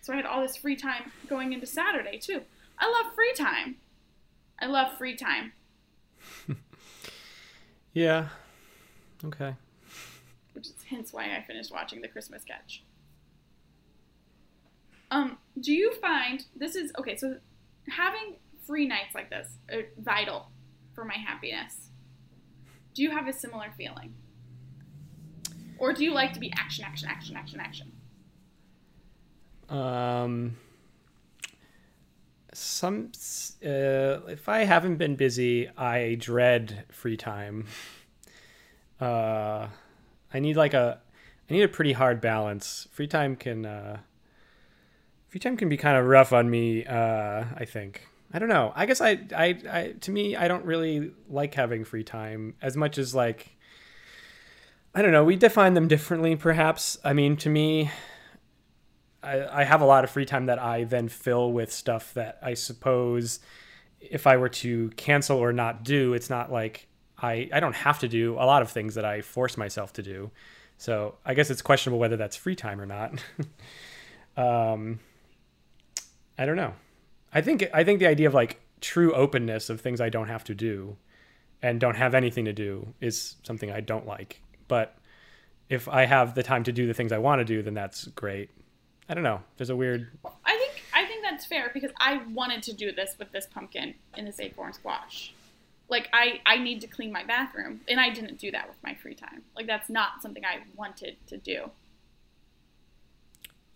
So 0.00 0.12
I 0.12 0.16
had 0.16 0.26
all 0.26 0.42
this 0.42 0.56
free 0.56 0.76
time 0.76 1.12
going 1.28 1.52
into 1.52 1.66
Saturday 1.66 2.18
too. 2.18 2.42
I 2.78 2.90
love 2.90 3.14
free 3.14 3.32
time. 3.34 3.76
I 4.60 4.66
love 4.66 4.96
free 4.98 5.16
time. 5.16 5.52
Yeah. 7.94 8.28
Okay. 9.24 9.54
which 10.52 10.66
is 10.66 10.74
hence 10.88 11.12
why 11.12 11.24
I 11.36 11.42
finished 11.44 11.72
watching 11.72 12.00
the 12.00 12.06
Christmas 12.06 12.42
sketch. 12.42 12.84
Um, 15.10 15.38
do 15.60 15.72
you 15.72 15.92
find 15.94 16.44
this 16.54 16.76
is 16.76 16.92
okay? 16.98 17.16
So 17.16 17.38
having 17.88 18.36
free 18.66 18.86
nights 18.86 19.14
like 19.14 19.30
this 19.30 19.48
are 19.72 19.84
vital 19.98 20.50
for 20.94 21.04
my 21.04 21.14
happiness. 21.14 21.90
Do 22.94 23.02
you 23.02 23.10
have 23.10 23.26
a 23.26 23.32
similar 23.32 23.72
feeling, 23.76 24.14
or 25.78 25.92
do 25.92 26.04
you 26.04 26.12
like 26.12 26.32
to 26.34 26.40
be 26.40 26.52
action, 26.56 26.84
action, 26.84 27.08
action, 27.08 27.36
action, 27.36 27.60
action? 27.60 27.92
Um, 29.68 30.56
some 32.52 33.12
uh, 33.64 34.26
if 34.28 34.48
I 34.48 34.64
haven't 34.64 34.96
been 34.96 35.16
busy, 35.16 35.68
I 35.76 36.16
dread 36.16 36.84
free 36.90 37.16
time. 37.16 37.66
Uh, 39.00 39.68
I 40.34 40.40
need 40.40 40.56
like 40.56 40.74
a 40.74 41.00
I 41.48 41.52
need 41.52 41.62
a 41.62 41.68
pretty 41.68 41.92
hard 41.92 42.20
balance. 42.20 42.88
Free 42.90 43.06
time 43.06 43.36
can 43.36 43.64
uh, 43.64 43.98
free 45.28 45.38
time 45.38 45.56
can 45.56 45.68
be 45.68 45.76
kind 45.76 45.96
of 45.96 46.06
rough 46.06 46.32
on 46.32 46.50
me. 46.50 46.84
Uh, 46.84 47.44
I 47.56 47.64
think 47.64 48.08
I 48.32 48.40
don't 48.40 48.48
know. 48.48 48.72
I 48.74 48.86
guess 48.86 49.00
I, 49.00 49.20
I 49.36 49.58
I 49.70 49.94
to 50.00 50.10
me 50.10 50.34
I 50.34 50.48
don't 50.48 50.64
really 50.64 51.12
like 51.28 51.54
having 51.54 51.84
free 51.84 52.02
time 52.02 52.54
as 52.60 52.76
much 52.76 52.98
as 52.98 53.14
like 53.14 53.56
I 54.94 55.02
don't 55.02 55.12
know. 55.12 55.24
We 55.24 55.36
define 55.36 55.74
them 55.74 55.88
differently, 55.88 56.34
perhaps. 56.36 56.98
I 57.04 57.12
mean, 57.12 57.36
to 57.38 57.48
me, 57.48 57.90
I, 59.22 59.60
I 59.60 59.64
have 59.64 59.80
a 59.80 59.84
lot 59.84 60.04
of 60.04 60.10
free 60.10 60.24
time 60.24 60.46
that 60.46 60.58
I 60.58 60.84
then 60.84 61.08
fill 61.08 61.52
with 61.52 61.72
stuff 61.72 62.14
that 62.14 62.38
I 62.42 62.54
suppose 62.54 63.40
if 64.00 64.26
I 64.26 64.36
were 64.36 64.48
to 64.48 64.90
cancel 64.90 65.38
or 65.38 65.52
not 65.52 65.84
do, 65.84 66.14
it's 66.14 66.30
not 66.30 66.52
like 66.52 66.88
I, 67.20 67.48
I 67.52 67.60
don't 67.60 67.74
have 67.74 67.98
to 68.00 68.08
do 68.08 68.34
a 68.34 68.46
lot 68.46 68.62
of 68.62 68.70
things 68.70 68.94
that 68.94 69.04
I 69.04 69.22
force 69.22 69.56
myself 69.56 69.92
to 69.94 70.02
do. 70.02 70.30
So 70.76 71.16
I 71.24 71.34
guess 71.34 71.50
it's 71.50 71.62
questionable 71.62 71.98
whether 71.98 72.16
that's 72.16 72.36
free 72.36 72.54
time 72.54 72.80
or 72.80 72.86
not. 72.86 73.12
um, 74.36 75.00
I 76.38 76.46
don't 76.46 76.56
know. 76.56 76.74
I 77.32 77.40
think 77.40 77.68
I 77.74 77.84
think 77.84 77.98
the 77.98 78.06
idea 78.06 78.28
of 78.28 78.34
like 78.34 78.60
true 78.80 79.12
openness 79.12 79.68
of 79.68 79.80
things 79.80 80.00
I 80.00 80.08
don't 80.08 80.28
have 80.28 80.44
to 80.44 80.54
do 80.54 80.96
and 81.60 81.80
don't 81.80 81.96
have 81.96 82.14
anything 82.14 82.44
to 82.44 82.52
do 82.52 82.94
is 83.00 83.36
something 83.42 83.70
I 83.70 83.80
don't 83.80 84.06
like. 84.06 84.40
But 84.68 84.96
if 85.68 85.88
I 85.88 86.04
have 86.04 86.34
the 86.34 86.42
time 86.42 86.64
to 86.64 86.72
do 86.72 86.86
the 86.86 86.94
things 86.94 87.12
I 87.12 87.18
want 87.18 87.40
to 87.40 87.44
do, 87.44 87.62
then 87.62 87.74
that's 87.74 88.06
great. 88.08 88.50
I 89.08 89.14
don't 89.14 89.24
know. 89.24 89.40
There's 89.56 89.70
a 89.70 89.76
weird. 89.76 90.08
I 90.44 90.56
think 90.58 90.82
I 90.94 91.06
think 91.06 91.22
that's 91.22 91.46
fair 91.46 91.70
because 91.72 91.90
I 91.98 92.22
wanted 92.32 92.62
to 92.64 92.72
do 92.72 92.92
this 92.92 93.16
with 93.18 93.32
this 93.32 93.46
pumpkin 93.46 93.94
in 94.16 94.24
this 94.24 94.38
acorn 94.38 94.72
squash. 94.72 95.32
Like 95.88 96.08
I 96.12 96.40
I 96.44 96.58
need 96.58 96.82
to 96.82 96.86
clean 96.86 97.10
my 97.10 97.24
bathroom, 97.24 97.80
and 97.88 97.98
I 97.98 98.10
didn't 98.10 98.38
do 98.38 98.50
that 98.50 98.68
with 98.68 98.76
my 98.82 98.94
free 98.94 99.14
time. 99.14 99.42
Like 99.56 99.66
that's 99.66 99.88
not 99.88 100.20
something 100.20 100.44
I 100.44 100.58
wanted 100.76 101.16
to 101.28 101.38
do. 101.38 101.70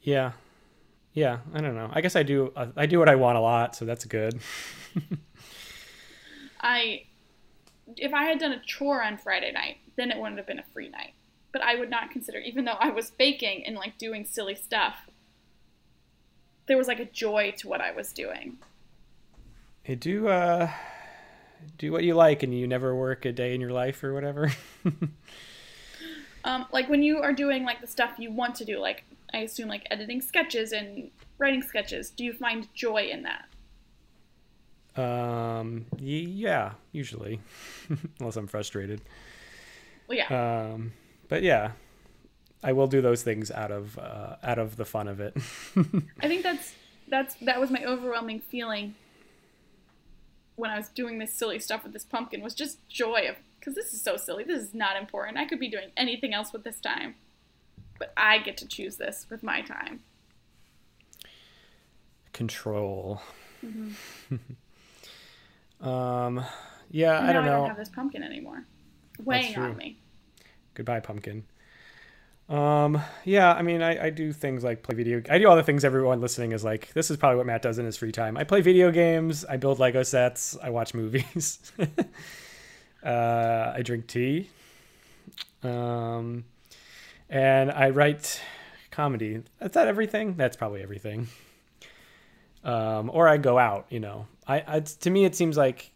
Yeah, 0.02 0.32
yeah. 1.14 1.38
I 1.54 1.60
don't 1.60 1.74
know. 1.74 1.90
I 1.92 2.02
guess 2.02 2.16
I 2.16 2.22
do. 2.22 2.52
Uh, 2.54 2.66
I 2.76 2.84
do 2.84 2.98
what 2.98 3.08
I 3.08 3.14
want 3.14 3.38
a 3.38 3.40
lot, 3.40 3.74
so 3.74 3.86
that's 3.86 4.04
good. 4.04 4.38
I 6.60 7.04
if 7.96 8.12
I 8.12 8.24
had 8.24 8.38
done 8.38 8.52
a 8.52 8.60
chore 8.60 9.02
on 9.02 9.16
Friday 9.16 9.52
night, 9.52 9.78
then 9.96 10.10
it 10.10 10.18
wouldn't 10.18 10.38
have 10.38 10.46
been 10.46 10.58
a 10.58 10.64
free 10.72 10.88
night. 10.88 11.14
But 11.52 11.62
I 11.62 11.74
would 11.74 11.90
not 11.90 12.10
consider, 12.10 12.38
even 12.38 12.64
though 12.64 12.76
I 12.80 12.90
was 12.90 13.10
baking 13.10 13.66
and 13.66 13.76
like 13.76 13.98
doing 13.98 14.24
silly 14.24 14.54
stuff, 14.54 15.08
there 16.66 16.78
was 16.78 16.88
like 16.88 17.00
a 17.00 17.04
joy 17.04 17.52
to 17.58 17.68
what 17.68 17.80
I 17.80 17.92
was 17.92 18.12
doing. 18.12 18.58
Hey, 19.82 19.96
do 19.96 20.28
uh, 20.28 20.70
do 21.76 21.92
what 21.92 22.04
you 22.04 22.14
like, 22.14 22.42
and 22.42 22.56
you 22.56 22.66
never 22.66 22.94
work 22.94 23.24
a 23.24 23.32
day 23.32 23.54
in 23.54 23.60
your 23.60 23.72
life 23.72 24.02
or 24.02 24.14
whatever. 24.14 24.52
um, 26.44 26.66
like 26.72 26.88
when 26.88 27.02
you 27.02 27.18
are 27.18 27.32
doing 27.32 27.64
like 27.64 27.80
the 27.80 27.86
stuff 27.86 28.12
you 28.18 28.30
want 28.30 28.54
to 28.56 28.64
do, 28.64 28.78
like 28.78 29.04
I 29.34 29.38
assume 29.38 29.68
like 29.68 29.86
editing 29.90 30.20
sketches 30.20 30.72
and 30.72 31.10
writing 31.38 31.62
sketches. 31.62 32.10
Do 32.10 32.24
you 32.24 32.32
find 32.32 32.72
joy 32.74 33.10
in 33.10 33.24
that? 33.24 33.46
Um, 34.94 35.86
yeah, 35.98 36.72
usually, 36.92 37.40
unless 38.20 38.36
I'm 38.36 38.46
frustrated. 38.46 39.00
Well, 40.08 40.18
yeah. 40.18 40.72
Um, 40.72 40.92
but 41.28 41.42
yeah, 41.42 41.72
I 42.62 42.72
will 42.72 42.86
do 42.86 43.00
those 43.00 43.22
things 43.22 43.50
out 43.50 43.70
of 43.70 43.98
uh, 43.98 44.36
out 44.42 44.58
of 44.58 44.76
the 44.76 44.84
fun 44.84 45.08
of 45.08 45.20
it. 45.20 45.36
I 46.20 46.28
think 46.28 46.42
that's 46.42 46.74
that's 47.08 47.34
that 47.36 47.60
was 47.60 47.70
my 47.70 47.84
overwhelming 47.84 48.40
feeling 48.40 48.94
when 50.56 50.70
I 50.70 50.76
was 50.76 50.88
doing 50.88 51.18
this 51.18 51.32
silly 51.32 51.58
stuff 51.58 51.82
with 51.82 51.92
this 51.92 52.04
pumpkin 52.04 52.42
was 52.42 52.54
just 52.54 52.86
joy 52.88 53.26
of 53.28 53.36
because 53.58 53.74
this 53.74 53.92
is 53.92 54.02
so 54.02 54.16
silly. 54.16 54.44
This 54.44 54.62
is 54.62 54.74
not 54.74 54.96
important. 54.96 55.38
I 55.38 55.44
could 55.46 55.58
be 55.60 55.68
doing 55.68 55.90
anything 55.96 56.34
else 56.34 56.52
with 56.52 56.64
this 56.64 56.80
time, 56.80 57.14
but 57.98 58.12
I 58.16 58.38
get 58.38 58.56
to 58.58 58.66
choose 58.66 58.96
this 58.96 59.26
with 59.30 59.42
my 59.42 59.62
time. 59.62 60.00
Control. 62.32 63.20
Mm-hmm. 63.64 64.36
Um, 65.82 66.44
yeah, 66.92 67.18
and 67.18 67.28
I 67.28 67.32
don't 67.32 67.44
know. 67.44 67.54
I 67.54 67.56
don't 67.56 67.68
have 67.68 67.76
this 67.76 67.88
pumpkin 67.88 68.22
anymore, 68.22 68.64
weighing 69.24 69.58
on 69.58 69.76
me. 69.76 69.98
Goodbye, 70.74 71.00
pumpkin. 71.00 71.44
Um, 72.48 73.00
yeah, 73.24 73.52
I 73.52 73.62
mean, 73.62 73.82
I, 73.82 74.06
I 74.06 74.10
do 74.10 74.32
things 74.32 74.64
like 74.64 74.82
play 74.82 74.94
video. 74.94 75.22
I 75.30 75.38
do 75.38 75.48
all 75.48 75.56
the 75.56 75.62
things 75.62 75.84
everyone 75.84 76.20
listening 76.20 76.52
is 76.52 76.64
like. 76.64 76.92
This 76.92 77.10
is 77.10 77.16
probably 77.16 77.36
what 77.36 77.46
Matt 77.46 77.62
does 77.62 77.78
in 77.78 77.86
his 77.86 77.96
free 77.96 78.12
time. 78.12 78.36
I 78.36 78.44
play 78.44 78.60
video 78.60 78.90
games. 78.90 79.44
I 79.44 79.56
build 79.56 79.78
Lego 79.78 80.02
sets. 80.02 80.56
I 80.62 80.70
watch 80.70 80.92
movies. 80.92 81.72
uh, 83.02 83.72
I 83.74 83.80
drink 83.82 84.06
tea. 84.06 84.50
Um, 85.62 86.44
and 87.30 87.70
I 87.70 87.90
write 87.90 88.40
comedy. 88.90 89.42
Is 89.60 89.72
that 89.72 89.88
everything? 89.88 90.34
That's 90.36 90.56
probably 90.56 90.82
everything. 90.82 91.28
Um, 92.64 93.10
or 93.12 93.28
I 93.28 93.38
go 93.38 93.58
out. 93.58 93.86
You 93.88 94.00
know, 94.00 94.26
I, 94.46 94.62
I 94.66 94.80
to 94.80 95.10
me 95.10 95.24
it 95.24 95.34
seems 95.34 95.56
like 95.56 95.91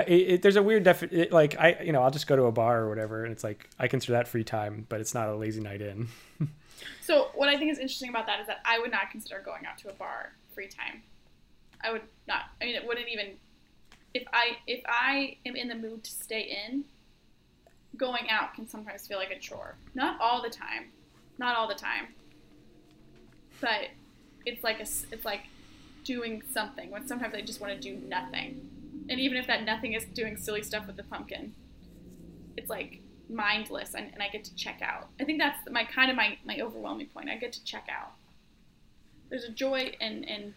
It, 0.00 0.42
there's 0.42 0.56
a 0.56 0.62
weird 0.62 0.82
defi- 0.82 1.28
like 1.30 1.58
I 1.58 1.82
you 1.84 1.92
know 1.92 2.02
I'll 2.02 2.10
just 2.10 2.26
go 2.26 2.36
to 2.36 2.44
a 2.44 2.52
bar 2.52 2.80
or 2.80 2.88
whatever 2.88 3.24
and 3.24 3.32
it's 3.32 3.44
like 3.44 3.68
I 3.78 3.88
consider 3.88 4.14
that 4.14 4.26
free 4.26 4.44
time 4.44 4.86
but 4.88 5.00
it's 5.00 5.14
not 5.14 5.28
a 5.28 5.36
lazy 5.36 5.60
night 5.60 5.80
in. 5.80 6.08
so 7.00 7.30
what 7.34 7.48
I 7.48 7.56
think 7.56 7.70
is 7.70 7.78
interesting 7.78 8.10
about 8.10 8.26
that 8.26 8.40
is 8.40 8.46
that 8.46 8.60
I 8.64 8.78
would 8.78 8.90
not 8.90 9.10
consider 9.10 9.40
going 9.44 9.66
out 9.66 9.78
to 9.78 9.90
a 9.90 9.92
bar 9.92 10.32
free 10.54 10.68
time. 10.68 11.02
I 11.82 11.92
would 11.92 12.02
not. 12.26 12.42
I 12.60 12.64
mean, 12.64 12.74
it 12.74 12.86
wouldn't 12.86 13.08
even 13.08 13.32
if 14.14 14.24
I 14.32 14.56
if 14.66 14.80
I 14.86 15.36
am 15.44 15.56
in 15.56 15.68
the 15.68 15.74
mood 15.74 16.04
to 16.04 16.10
stay 16.10 16.58
in. 16.66 16.84
Going 17.96 18.28
out 18.28 18.54
can 18.54 18.66
sometimes 18.66 19.06
feel 19.06 19.18
like 19.18 19.30
a 19.30 19.38
chore. 19.38 19.76
Not 19.94 20.20
all 20.20 20.42
the 20.42 20.50
time, 20.50 20.86
not 21.38 21.56
all 21.56 21.68
the 21.68 21.74
time, 21.74 22.08
but 23.60 23.90
it's 24.44 24.64
like 24.64 24.78
a 24.78 24.86
it's 25.12 25.24
like 25.24 25.42
doing 26.02 26.42
something 26.52 26.90
when 26.90 27.06
sometimes 27.06 27.34
I 27.34 27.40
just 27.40 27.60
want 27.60 27.72
to 27.72 27.78
do 27.80 28.04
nothing. 28.06 28.68
And 29.08 29.20
even 29.20 29.36
if 29.36 29.46
that 29.46 29.64
nothing 29.64 29.92
is 29.92 30.04
doing 30.04 30.36
silly 30.36 30.62
stuff 30.62 30.86
with 30.86 30.96
the 30.96 31.02
pumpkin, 31.02 31.54
it's 32.56 32.70
like 32.70 33.00
mindless 33.28 33.94
and, 33.94 34.10
and 34.12 34.22
I 34.22 34.28
get 34.28 34.44
to 34.44 34.54
check 34.54 34.80
out. 34.82 35.08
I 35.20 35.24
think 35.24 35.38
that's 35.38 35.58
my 35.70 35.84
kind 35.84 36.10
of 36.10 36.16
my, 36.16 36.38
my 36.44 36.60
overwhelming 36.60 37.08
point. 37.08 37.28
I 37.28 37.36
get 37.36 37.52
to 37.54 37.64
check 37.64 37.86
out. 37.90 38.12
There's 39.28 39.44
a 39.44 39.50
joy 39.50 39.94
in 40.00 40.24
in 40.24 40.54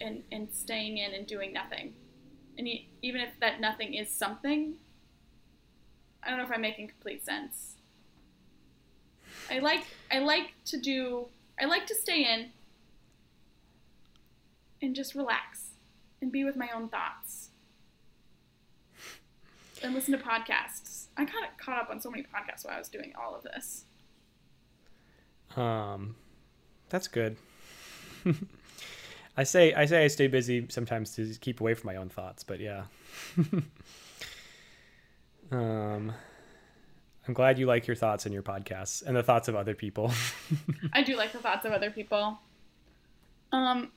in, 0.00 0.22
in 0.30 0.52
staying 0.52 0.98
in 0.98 1.14
and 1.14 1.26
doing 1.26 1.52
nothing. 1.52 1.94
And 2.58 2.68
even 3.02 3.20
if 3.20 3.30
that 3.40 3.60
nothing 3.60 3.94
is 3.94 4.10
something, 4.10 4.74
I 6.22 6.28
don't 6.28 6.38
know 6.38 6.44
if 6.44 6.50
I'm 6.52 6.60
making 6.60 6.88
complete 6.88 7.24
sense. 7.24 7.76
I 9.50 9.58
like 9.58 9.84
I 10.10 10.20
like 10.20 10.52
to 10.66 10.78
do 10.78 11.26
I 11.60 11.66
like 11.66 11.86
to 11.86 11.94
stay 11.94 12.24
in 12.24 12.50
and 14.82 14.94
just 14.94 15.14
relax 15.14 15.73
and 16.24 16.32
be 16.32 16.42
with 16.42 16.56
my 16.56 16.70
own 16.74 16.88
thoughts 16.88 17.50
and 19.82 19.94
listen 19.94 20.18
to 20.18 20.24
podcasts. 20.24 21.08
I 21.16 21.24
got 21.26 21.58
caught 21.58 21.78
up 21.78 21.90
on 21.90 22.00
so 22.00 22.10
many 22.10 22.22
podcasts 22.24 22.64
while 22.64 22.74
I 22.74 22.78
was 22.78 22.88
doing 22.88 23.12
all 23.20 23.34
of 23.34 23.42
this. 23.42 23.84
Um, 25.54 26.16
that's 26.88 27.06
good. 27.06 27.36
I 29.36 29.44
say 29.44 29.74
I 29.74 29.84
say 29.84 30.04
I 30.04 30.08
stay 30.08 30.26
busy 30.26 30.66
sometimes 30.70 31.14
to 31.16 31.34
keep 31.40 31.60
away 31.60 31.74
from 31.74 31.88
my 31.88 31.96
own 31.96 32.08
thoughts, 32.08 32.42
but 32.42 32.58
yeah. 32.58 32.84
um, 35.52 36.12
I'm 37.28 37.34
glad 37.34 37.58
you 37.58 37.66
like 37.66 37.86
your 37.86 37.96
thoughts 37.96 38.24
and 38.24 38.32
your 38.32 38.42
podcasts 38.42 39.04
and 39.04 39.14
the 39.14 39.22
thoughts 39.22 39.48
of 39.48 39.56
other 39.56 39.74
people. 39.74 40.10
I 40.92 41.02
do 41.02 41.16
like 41.16 41.32
the 41.32 41.38
thoughts 41.38 41.66
of 41.66 41.72
other 41.72 41.90
people. 41.90 42.38
Um, 43.52 43.92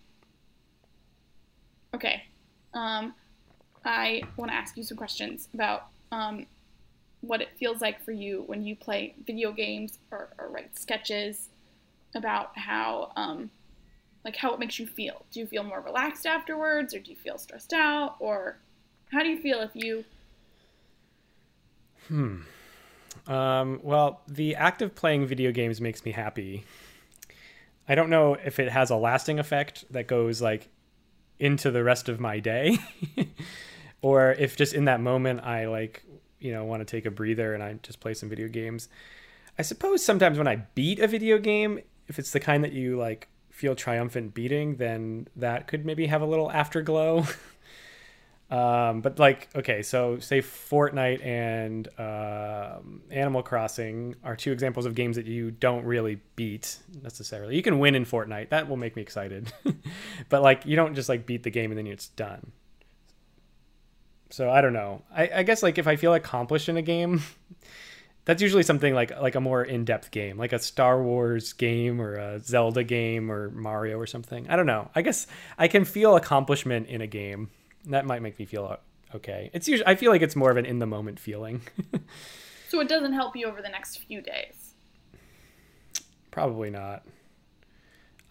Okay. 1.98 2.24
Um, 2.74 3.14
I 3.84 4.24
want 4.38 4.52
to 4.52 4.56
ask 4.56 4.78
you 4.78 4.84
some 4.84 4.98
questions 4.98 5.50
about 5.54 5.88
um, 6.12 6.45
what 7.22 7.41
it 7.41 7.50
feels 7.60 7.82
like 7.82 8.04
for 8.04 8.12
you 8.12 8.43
when 8.48 8.64
you 8.64 8.76
play 8.76 9.16
video 9.26 9.52
games 9.52 10.00
or, 10.12 10.30
or 10.38 10.50
write 10.50 10.78
sketches. 10.78 11.50
About 12.16 12.58
how, 12.58 13.12
um, 13.16 13.52
like, 14.24 14.36
how 14.38 14.54
it 14.54 14.60
makes 14.60 14.80
you 14.80 14.88
feel. 14.88 15.26
Do 15.30 15.41
you 15.41 15.45
feel 15.45 15.62
more 15.62 15.82
relaxed 15.82 16.26
afterwards, 16.26 16.95
or 16.95 17.00
do 17.00 17.12
you 17.12 17.18
feel 17.18 17.38
stressed 17.38 17.74
out, 17.74 18.16
or 18.20 18.58
how 19.12 19.22
do 19.22 19.30
you 19.30 19.39
feel 19.39 19.60
if 19.60 19.72
you? 19.76 20.06
Hmm. 22.08 22.38
Um, 23.28 23.82
well, 23.84 24.22
the 24.28 24.56
act 24.56 24.82
of 24.82 24.95
playing 24.95 25.28
video 25.28 25.52
games 25.52 25.82
makes 25.82 26.06
me 26.06 26.12
happy. 26.12 26.64
I 27.89 27.93
don't 27.93 28.10
know 28.10 28.36
if 28.36 28.58
it 28.58 28.70
has 28.70 28.89
a 28.89 28.95
lasting 28.95 29.38
effect 29.38 29.84
that 29.91 30.08
goes 30.08 30.41
like 30.41 30.70
into 31.39 31.71
the 31.71 31.83
rest 31.83 32.09
of 32.09 32.19
my 32.19 32.39
day 32.39 32.77
or 34.01 34.31
if 34.33 34.55
just 34.55 34.73
in 34.73 34.85
that 34.85 34.99
moment 34.99 35.41
I 35.41 35.67
like, 35.67 36.03
you 36.39 36.51
know, 36.51 36.63
want 36.65 36.81
to 36.81 36.85
take 36.85 37.05
a 37.05 37.11
breather 37.11 37.53
and 37.53 37.63
I 37.63 37.73
just 37.83 37.99
play 37.99 38.13
some 38.13 38.29
video 38.29 38.47
games. 38.47 38.89
I 39.59 39.61
suppose 39.61 40.03
sometimes 40.05 40.38
when 40.38 40.47
I 40.47 40.57
beat 40.75 40.99
a 40.99 41.07
video 41.07 41.38
game, 41.39 41.79
if 42.07 42.19
it's 42.19 42.31
the 42.31 42.39
kind 42.39 42.63
that 42.63 42.73
you 42.73 42.97
like 42.97 43.27
feel 43.51 43.75
triumphant 43.75 44.33
beating, 44.33 44.75
then 44.75 45.27
that 45.35 45.67
could 45.67 45.85
maybe 45.85 46.07
have 46.07 46.21
a 46.21 46.25
little 46.25 46.51
afterglow. 46.51 47.25
um, 48.50 49.02
but 49.02 49.20
like, 49.20 49.50
okay, 49.56 49.82
so 49.82 50.20
say 50.20 50.41
Fortnite 50.41 51.26
and 51.26 51.88
um, 52.00 53.02
Animal 53.12 53.43
Crossing 53.43 54.16
are 54.24 54.38
two 54.38 54.54
examples 54.54 54.86
of 54.86 54.95
games 54.95 55.18
that 55.18 55.26
you 55.26 55.52
don't 55.52 55.84
really 55.84 56.22
beat 56.36 56.78
necessarily. 57.04 57.56
You 57.58 57.62
can 57.62 57.80
win 57.80 57.93
in 57.93 58.06
Fortnite, 58.06 58.50
that 58.50 58.70
will 58.70 58.78
make 58.78 58.95
me 58.95 59.02
excited. 59.02 59.52
but 60.30 60.41
like, 60.41 60.66
you 60.66 60.78
don't 60.78 60.95
just 60.95 61.10
like 61.10 61.26
beat 61.26 61.43
the 61.43 61.50
game 61.50 61.72
and 61.72 61.78
then 61.78 61.88
it's 61.88 62.08
done. 62.08 62.54
So 64.30 64.50
I 64.50 64.62
don't 64.62 64.74
know. 64.74 65.04
I, 65.14 65.30
I 65.36 65.43
guess 65.43 65.64
like 65.64 65.78
if 65.78 65.88
I 65.88 65.95
feel 65.95 66.14
accomplished 66.14 66.70
in 66.70 66.78
a 66.78 66.82
game, 66.82 67.22
that's 68.26 68.41
usually 68.41 68.64
something 68.64 68.93
like 68.93 69.12
like 69.20 69.36
a 69.36 69.41
more 69.41 69.64
in-depth 69.64 70.12
game, 70.12 70.38
like 70.38 70.54
a 70.54 70.60
Star 70.60 71.02
Wars 71.02 71.54
game 71.54 72.02
or 72.02 72.16
a 72.16 72.39
Zelda 72.39 72.84
game 72.84 73.32
or 73.32 73.50
Mario 73.52 73.98
or 73.98 74.06
something. 74.06 74.50
I 74.50 74.56
don't 74.56 74.66
know. 74.66 74.89
I 74.95 75.02
guess 75.02 75.28
I 75.58 75.68
can 75.68 75.86
feel 75.86 76.16
accomplishment 76.16 76.88
in 76.88 77.02
a 77.02 77.08
game. 77.08 77.50
That 77.88 78.05
might 78.05 78.21
make 78.21 78.38
me 78.39 78.45
feel 78.45 78.77
okay. 79.15 79.49
It's 79.53 79.67
usually 79.67 79.88
I 79.88 79.95
feel 79.95 80.11
like 80.11 80.21
it's 80.21 80.35
more 80.35 80.51
of 80.51 80.57
an 80.57 80.65
in 80.65 80.79
the 80.79 80.85
moment 80.85 81.19
feeling. 81.19 81.61
so 82.69 82.79
it 82.79 82.88
doesn't 82.88 83.13
help 83.13 83.35
you 83.35 83.47
over 83.47 83.61
the 83.61 83.69
next 83.69 83.97
few 83.97 84.21
days. 84.21 84.73
Probably 86.31 86.69
not. 86.69 87.03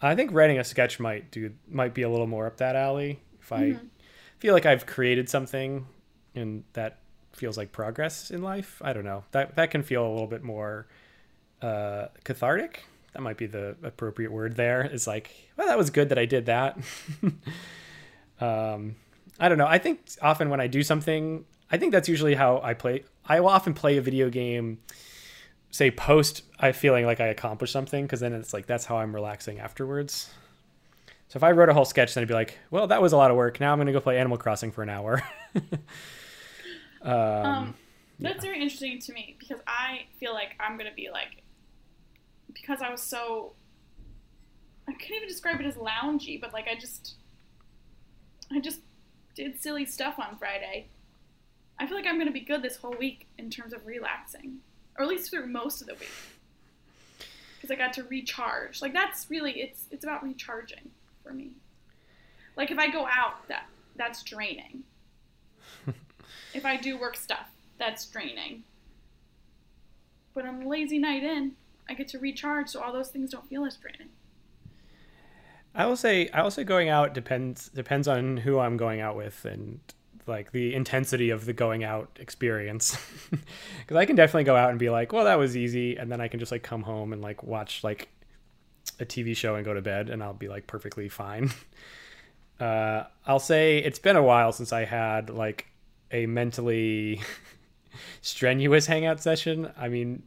I 0.01 0.15
think 0.15 0.31
writing 0.31 0.59
a 0.59 0.63
sketch 0.63 0.99
might 0.99 1.31
do 1.31 1.53
might 1.69 1.93
be 1.93 2.03
a 2.03 2.09
little 2.09 2.27
more 2.27 2.45
up 2.45 2.57
that 2.57 2.75
alley 2.75 3.19
if 3.41 3.51
I 3.51 3.61
mm-hmm. 3.71 3.87
feel 4.39 4.53
like 4.53 4.65
I've 4.65 4.85
created 4.85 5.29
something 5.29 5.87
and 6.35 6.63
that 6.73 6.99
feels 7.33 7.57
like 7.57 7.71
progress 7.71 8.31
in 8.31 8.41
life. 8.41 8.81
I 8.83 8.93
don't 8.93 9.05
know. 9.05 9.23
That 9.31 9.55
that 9.55 9.71
can 9.71 9.83
feel 9.83 10.05
a 10.05 10.09
little 10.09 10.27
bit 10.27 10.43
more 10.43 10.87
uh, 11.61 12.07
cathartic. 12.23 12.83
That 13.13 13.21
might 13.21 13.37
be 13.37 13.47
the 13.47 13.75
appropriate 13.83 14.31
word 14.31 14.55
there. 14.55 14.81
It's 14.81 15.07
like, 15.07 15.31
well, 15.55 15.67
that 15.67 15.77
was 15.77 15.89
good 15.89 16.09
that 16.09 16.19
I 16.19 16.25
did 16.25 16.45
that. 16.45 16.77
um, 18.39 18.95
I 19.39 19.49
don't 19.49 19.57
know. 19.57 19.67
I 19.67 19.77
think 19.77 20.01
often 20.21 20.49
when 20.49 20.59
I 20.59 20.67
do 20.67 20.83
something, 20.83 21.45
I 21.71 21.77
think 21.77 21.91
that's 21.91 22.09
usually 22.09 22.35
how 22.35 22.61
I 22.63 22.73
play. 22.73 23.03
I 23.25 23.39
will 23.39 23.49
often 23.49 23.73
play 23.73 23.97
a 23.97 24.01
video 24.01 24.29
game, 24.29 24.79
say 25.69 25.91
post 25.91 26.43
I 26.59 26.71
feeling 26.71 27.05
like 27.05 27.19
I 27.19 27.27
accomplished 27.27 27.73
something, 27.73 28.05
because 28.05 28.19
then 28.19 28.33
it's 28.33 28.53
like 28.53 28.65
that's 28.65 28.85
how 28.85 28.97
I'm 28.97 29.13
relaxing 29.13 29.59
afterwards. 29.59 30.29
So 31.29 31.37
if 31.37 31.43
I 31.43 31.51
wrote 31.51 31.69
a 31.69 31.73
whole 31.73 31.85
sketch, 31.85 32.13
then 32.13 32.21
I'd 32.21 32.27
be 32.27 32.33
like, 32.33 32.57
well, 32.71 32.87
that 32.87 33.01
was 33.01 33.11
a 33.11 33.17
lot 33.17 33.31
of 33.31 33.37
work. 33.37 33.59
Now 33.59 33.73
I'm 33.73 33.77
going 33.77 33.87
to 33.87 33.91
go 33.91 33.99
play 33.99 34.17
Animal 34.17 34.37
Crossing 34.37 34.71
for 34.71 34.81
an 34.81 34.89
hour. 34.89 35.21
Um, 37.01 37.13
um, 37.13 37.75
that's 38.19 38.37
yeah. 38.37 38.41
very 38.41 38.61
interesting 38.61 38.99
to 38.99 39.13
me 39.13 39.35
because 39.39 39.61
I 39.67 40.01
feel 40.19 40.33
like 40.33 40.55
I'm 40.59 40.77
gonna 40.77 40.93
be 40.95 41.09
like 41.11 41.43
because 42.53 42.81
I 42.81 42.89
was 42.89 43.01
so 43.01 43.53
I 44.87 44.93
can't 44.93 45.17
even 45.17 45.27
describe 45.27 45.59
it 45.59 45.65
as 45.65 45.75
loungy, 45.75 46.39
but 46.39 46.53
like 46.53 46.67
I 46.67 46.75
just 46.75 47.15
I 48.51 48.59
just 48.59 48.81
did 49.37 49.61
silly 49.61 49.85
stuff 49.85 50.15
on 50.17 50.35
Friday. 50.37 50.87
I 51.79 51.85
feel 51.85 51.95
like 51.95 52.07
I'm 52.07 52.17
gonna 52.17 52.31
be 52.31 52.41
good 52.41 52.63
this 52.63 52.77
whole 52.77 52.95
week 52.97 53.27
in 53.37 53.51
terms 53.51 53.71
of 53.71 53.85
relaxing, 53.85 54.57
or 54.97 55.03
at 55.03 55.09
least 55.09 55.29
through 55.29 55.45
most 55.45 55.79
of 55.79 55.87
the 55.87 55.93
week, 55.93 56.09
because 57.55 57.69
I 57.69 57.75
got 57.75 57.93
to 57.93 58.03
recharge. 58.03 58.81
Like 58.81 58.93
that's 58.93 59.29
really 59.29 59.61
it's 59.61 59.85
it's 59.91 60.03
about 60.03 60.23
recharging 60.23 60.89
for 61.23 61.31
me. 61.31 61.51
Like 62.55 62.71
if 62.71 62.79
I 62.79 62.89
go 62.89 63.05
out, 63.05 63.47
that 63.47 63.67
that's 63.95 64.23
draining 64.23 64.83
if 66.53 66.65
I 66.65 66.75
do 66.77 66.99
work 66.99 67.15
stuff 67.15 67.51
that's 67.77 68.05
draining. 68.07 68.63
But 70.33 70.45
on 70.45 70.63
a 70.63 70.67
lazy 70.67 70.97
night 70.97 71.23
in, 71.23 71.53
I 71.87 71.93
get 71.93 72.07
to 72.09 72.19
recharge, 72.19 72.69
so 72.69 72.81
all 72.81 72.91
those 72.91 73.09
things 73.09 73.29
don't 73.29 73.47
feel 73.47 73.65
as 73.65 73.77
draining. 73.77 74.09
I 75.75 75.85
will 75.85 75.95
say, 75.95 76.29
I 76.29 76.41
will 76.41 76.51
say, 76.51 76.63
going 76.63 76.89
out 76.89 77.13
depends 77.13 77.69
depends 77.69 78.07
on 78.07 78.37
who 78.37 78.59
I'm 78.59 78.77
going 78.77 78.99
out 78.99 79.15
with 79.15 79.45
and 79.45 79.79
like 80.25 80.51
the 80.51 80.75
intensity 80.75 81.29
of 81.29 81.45
the 81.45 81.53
going 81.53 81.83
out 81.83 82.17
experience. 82.19 82.97
Because 83.81 83.97
I 83.97 84.05
can 84.05 84.17
definitely 84.17 84.43
go 84.43 84.55
out 84.57 84.69
and 84.69 84.79
be 84.79 84.89
like, 84.89 85.13
well, 85.13 85.23
that 85.25 85.39
was 85.39 85.55
easy, 85.55 85.95
and 85.95 86.11
then 86.11 86.19
I 86.19 86.27
can 86.27 86.39
just 86.41 86.51
like 86.51 86.63
come 86.63 86.83
home 86.83 87.13
and 87.13 87.21
like 87.21 87.43
watch 87.43 87.83
like 87.83 88.09
a 88.99 89.05
TV 89.05 89.35
show 89.35 89.55
and 89.55 89.63
go 89.63 89.73
to 89.73 89.81
bed, 89.81 90.09
and 90.09 90.21
I'll 90.21 90.33
be 90.33 90.49
like 90.49 90.67
perfectly 90.67 91.09
fine. 91.09 91.51
Uh, 92.59 93.03
I'll 93.27 93.39
say 93.39 93.77
it's 93.77 93.99
been 93.99 94.15
a 94.15 94.23
while 94.23 94.51
since 94.51 94.73
I 94.73 94.83
had 94.83 95.29
like 95.29 95.67
a 96.11 96.25
mentally 96.25 97.21
strenuous 98.21 98.87
hangout 98.87 99.21
session. 99.21 99.71
I 99.77 99.89
mean, 99.89 100.23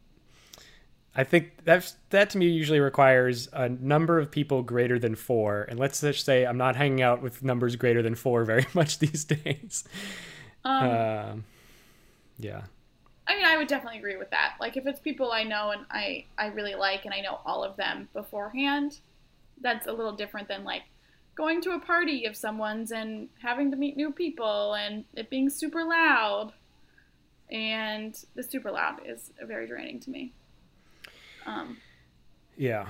I 1.14 1.24
think 1.24 1.64
that's 1.64 1.96
that 2.10 2.30
to 2.30 2.38
me 2.38 2.48
usually 2.48 2.78
requires 2.78 3.48
a 3.52 3.68
number 3.68 4.18
of 4.18 4.30
people 4.30 4.62
greater 4.62 4.98
than 4.98 5.16
four, 5.16 5.66
and 5.68 5.78
let's 5.78 6.00
just 6.00 6.24
say 6.24 6.44
I'm 6.44 6.56
not 6.56 6.76
hanging 6.76 7.02
out 7.02 7.20
with 7.20 7.42
numbers 7.42 7.74
greater 7.76 8.00
than 8.00 8.14
four 8.14 8.44
very 8.44 8.66
much 8.74 8.98
these 9.00 9.24
days. 9.24 9.84
Um, 10.64 10.90
uh, 10.90 11.32
yeah. 12.38 12.62
I 13.26 13.36
mean, 13.36 13.44
I 13.44 13.56
would 13.56 13.68
definitely 13.68 13.98
agree 13.98 14.16
with 14.16 14.30
that. 14.30 14.54
Like, 14.60 14.76
if 14.76 14.86
it's 14.86 15.00
people 15.00 15.32
I 15.32 15.42
know 15.42 15.70
and 15.70 15.84
I 15.90 16.26
I 16.38 16.46
really 16.46 16.74
like, 16.74 17.04
and 17.04 17.14
I 17.14 17.20
know 17.20 17.40
all 17.44 17.64
of 17.64 17.76
them 17.76 18.08
beforehand, 18.12 19.00
that's 19.60 19.88
a 19.88 19.92
little 19.92 20.12
different 20.12 20.46
than 20.46 20.62
like 20.64 20.82
going 21.34 21.60
to 21.62 21.72
a 21.72 21.80
party 21.80 22.26
of 22.26 22.36
someone's 22.36 22.92
and 22.92 23.28
having 23.42 23.70
to 23.70 23.76
meet 23.76 23.96
new 23.96 24.12
people 24.12 24.74
and 24.74 25.04
it 25.14 25.28
being 25.28 25.50
super 25.50 25.82
loud. 25.82 26.52
And 27.50 28.16
the 28.36 28.44
super 28.44 28.70
loud 28.70 29.00
is 29.04 29.32
very 29.42 29.66
draining 29.66 29.98
to 30.00 30.10
me. 30.10 30.32
Um, 31.46 31.78
yeah. 32.56 32.86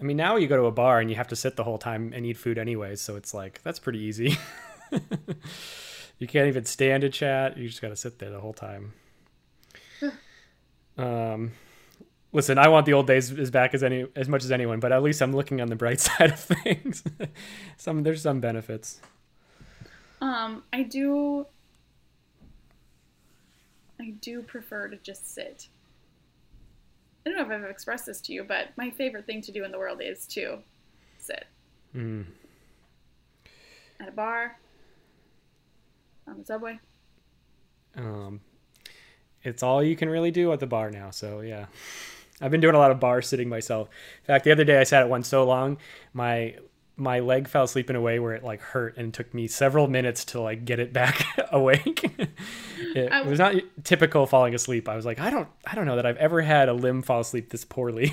I 0.00 0.04
mean, 0.04 0.16
now 0.16 0.36
you 0.36 0.48
go 0.48 0.56
to 0.56 0.64
a 0.64 0.72
bar 0.72 1.00
and 1.00 1.08
you 1.08 1.16
have 1.16 1.28
to 1.28 1.36
sit 1.36 1.56
the 1.56 1.64
whole 1.64 1.78
time 1.78 2.12
and 2.14 2.26
eat 2.26 2.36
food 2.36 2.58
anyways, 2.58 3.00
so 3.00 3.16
it's 3.16 3.32
like 3.32 3.62
that's 3.62 3.78
pretty 3.78 4.00
easy. 4.00 4.36
you 6.18 6.26
can't 6.26 6.48
even 6.48 6.64
stand 6.64 7.02
to 7.02 7.08
chat; 7.08 7.56
you 7.56 7.68
just 7.68 7.80
got 7.80 7.88
to 7.88 7.96
sit 7.96 8.18
there 8.18 8.30
the 8.30 8.40
whole 8.40 8.52
time. 8.52 8.94
um, 10.98 11.52
listen, 12.32 12.58
I 12.58 12.68
want 12.68 12.86
the 12.86 12.94
old 12.94 13.06
days 13.06 13.30
as 13.30 13.50
back 13.50 13.74
as 13.74 13.84
any 13.84 14.06
as 14.16 14.28
much 14.28 14.44
as 14.44 14.50
anyone, 14.50 14.80
but 14.80 14.92
at 14.92 15.02
least 15.02 15.22
I'm 15.22 15.34
looking 15.34 15.60
on 15.60 15.68
the 15.68 15.76
bright 15.76 16.00
side 16.00 16.32
of 16.32 16.40
things. 16.40 17.04
some 17.76 18.02
there's 18.02 18.22
some 18.22 18.40
benefits. 18.40 19.00
Um, 20.20 20.64
I 20.72 20.82
do 20.82 21.46
I 24.00 24.10
do 24.20 24.42
prefer 24.42 24.88
to 24.88 24.96
just 24.96 25.32
sit. 25.32 25.68
I 27.24 27.30
don't 27.30 27.38
know 27.38 27.54
if 27.54 27.62
I've 27.62 27.70
expressed 27.70 28.06
this 28.06 28.20
to 28.22 28.32
you, 28.32 28.44
but 28.44 28.68
my 28.76 28.90
favorite 28.90 29.26
thing 29.26 29.40
to 29.42 29.52
do 29.52 29.64
in 29.64 29.70
the 29.70 29.78
world 29.78 30.00
is 30.02 30.26
to 30.28 30.58
sit. 31.18 31.46
Mm. 31.94 32.26
At 34.00 34.08
a 34.08 34.12
bar, 34.12 34.58
on 36.26 36.38
the 36.38 36.44
subway. 36.44 36.78
Um, 37.96 38.40
it's 39.42 39.62
all 39.62 39.82
you 39.82 39.96
can 39.96 40.08
really 40.08 40.30
do 40.30 40.52
at 40.52 40.60
the 40.60 40.66
bar 40.66 40.90
now, 40.90 41.10
so 41.10 41.40
yeah. 41.40 41.66
I've 42.40 42.50
been 42.50 42.60
doing 42.60 42.74
a 42.74 42.78
lot 42.78 42.90
of 42.90 42.98
bar 42.98 43.22
sitting 43.22 43.48
myself. 43.48 43.88
In 44.22 44.26
fact, 44.26 44.44
the 44.44 44.50
other 44.50 44.64
day 44.64 44.80
I 44.80 44.84
sat 44.84 45.02
at 45.02 45.08
one 45.08 45.22
so 45.22 45.44
long, 45.44 45.78
my 46.12 46.56
my 46.96 47.20
leg 47.20 47.48
fell 47.48 47.64
asleep 47.64 47.88
in 47.90 47.96
a 47.96 48.00
way 48.00 48.18
where 48.18 48.34
it 48.34 48.44
like 48.44 48.60
hurt 48.60 48.96
and 48.96 49.12
took 49.14 49.32
me 49.32 49.46
several 49.46 49.88
minutes 49.88 50.24
to 50.26 50.40
like 50.40 50.64
get 50.64 50.78
it 50.78 50.92
back 50.92 51.24
awake. 51.52 52.04
it, 52.94 53.10
I, 53.10 53.22
was 53.22 53.38
not 53.38 53.54
typical 53.84 54.26
falling 54.26 54.54
asleep. 54.54 54.88
I 54.88 54.96
was 54.96 55.06
like, 55.06 55.18
I 55.18 55.30
don't 55.30 55.48
I 55.66 55.74
don't 55.74 55.86
know 55.86 55.96
that 55.96 56.06
I've 56.06 56.18
ever 56.18 56.42
had 56.42 56.68
a 56.68 56.72
limb 56.72 57.02
fall 57.02 57.20
asleep 57.20 57.50
this 57.50 57.64
poorly. 57.64 58.12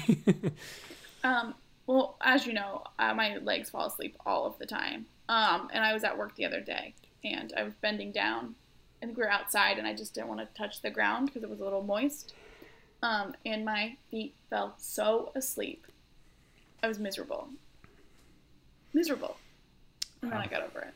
um 1.23 1.55
well, 1.87 2.17
as 2.21 2.45
you 2.45 2.53
know, 2.53 2.83
uh, 2.99 3.13
my 3.15 3.37
legs 3.37 3.71
fall 3.71 3.87
asleep 3.87 4.15
all 4.25 4.45
of 4.45 4.57
the 4.59 4.65
time. 4.65 5.05
Um 5.27 5.69
and 5.73 5.83
I 5.83 5.93
was 5.93 6.03
at 6.03 6.17
work 6.17 6.35
the 6.35 6.45
other 6.45 6.61
day 6.61 6.93
and 7.23 7.53
I 7.57 7.63
was 7.63 7.73
bending 7.75 8.11
down. 8.11 8.55
I 9.01 9.05
think 9.05 9.17
we 9.17 9.23
were 9.23 9.31
outside 9.31 9.77
and 9.77 9.87
I 9.87 9.93
just 9.93 10.13
didn't 10.13 10.29
want 10.29 10.39
to 10.39 10.57
touch 10.57 10.81
the 10.81 10.89
ground 10.89 11.27
because 11.27 11.43
it 11.43 11.49
was 11.49 11.59
a 11.59 11.63
little 11.63 11.83
moist. 11.83 12.33
Um, 13.01 13.33
and 13.45 13.63
my 13.63 13.95
feet 14.11 14.35
fell 14.49 14.75
so 14.77 15.31
asleep. 15.35 15.87
I 16.83 16.87
was 16.87 16.99
miserable. 16.99 17.49
Miserable. 18.93 19.37
And 20.21 20.31
then 20.31 20.39
I 20.39 20.47
got 20.47 20.61
over 20.61 20.79
it. 20.79 20.93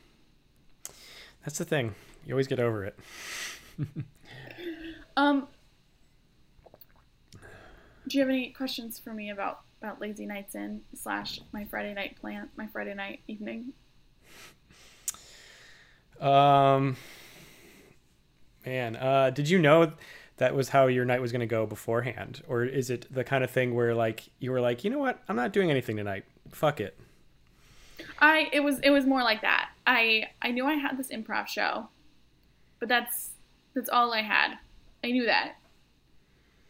That's 1.43 1.57
the 1.57 1.65
thing. 1.65 1.95
You 2.25 2.33
always 2.33 2.47
get 2.47 2.59
over 2.59 2.85
it. 2.85 2.97
um, 5.17 5.47
do 8.07 8.17
you 8.17 8.19
have 8.21 8.29
any 8.29 8.49
questions 8.51 8.99
for 8.99 9.13
me 9.13 9.29
about 9.29 9.61
about 9.81 9.99
lazy 9.99 10.25
nights 10.25 10.55
in 10.55 10.81
slash 10.95 11.41
my 11.51 11.65
Friday 11.65 11.93
night 11.93 12.15
plan, 12.19 12.49
my 12.55 12.67
Friday 12.67 12.93
night 12.93 13.19
evening? 13.27 13.73
Um, 16.21 16.95
man, 18.65 18.95
uh, 18.95 19.29
did 19.31 19.49
you 19.49 19.59
know 19.59 19.91
that 20.37 20.55
was 20.55 20.69
how 20.69 20.87
your 20.87 21.05
night 21.05 21.21
was 21.21 21.31
going 21.31 21.41
to 21.41 21.45
go 21.45 21.65
beforehand 21.65 22.41
or 22.47 22.63
is 22.63 22.89
it 22.89 23.05
the 23.13 23.23
kind 23.23 23.43
of 23.43 23.51
thing 23.51 23.73
where 23.73 23.93
like 23.93 24.29
you 24.39 24.51
were 24.51 24.61
like 24.61 24.83
you 24.83 24.89
know 24.89 24.97
what 24.97 25.21
i'm 25.29 25.35
not 25.35 25.53
doing 25.53 25.69
anything 25.69 25.97
tonight 25.97 26.25
fuck 26.49 26.79
it 26.79 26.97
i 28.24 28.49
it 28.51 28.61
was 28.61 28.80
it 28.80 28.89
was 28.89 29.05
more 29.05 29.21
like 29.21 29.41
that. 29.41 29.69
I 29.86 30.30
i 30.41 30.51
knew 30.51 30.65
i 30.65 30.74
had 30.74 30.97
this 30.97 31.09
improv 31.09 31.47
show 31.47 31.89
but 32.80 32.89
that's 32.89 33.32
that's 33.76 33.89
all 33.89 34.13
i 34.13 34.21
had. 34.21 34.57
I 35.03 35.11
knew 35.11 35.26
that. 35.26 35.55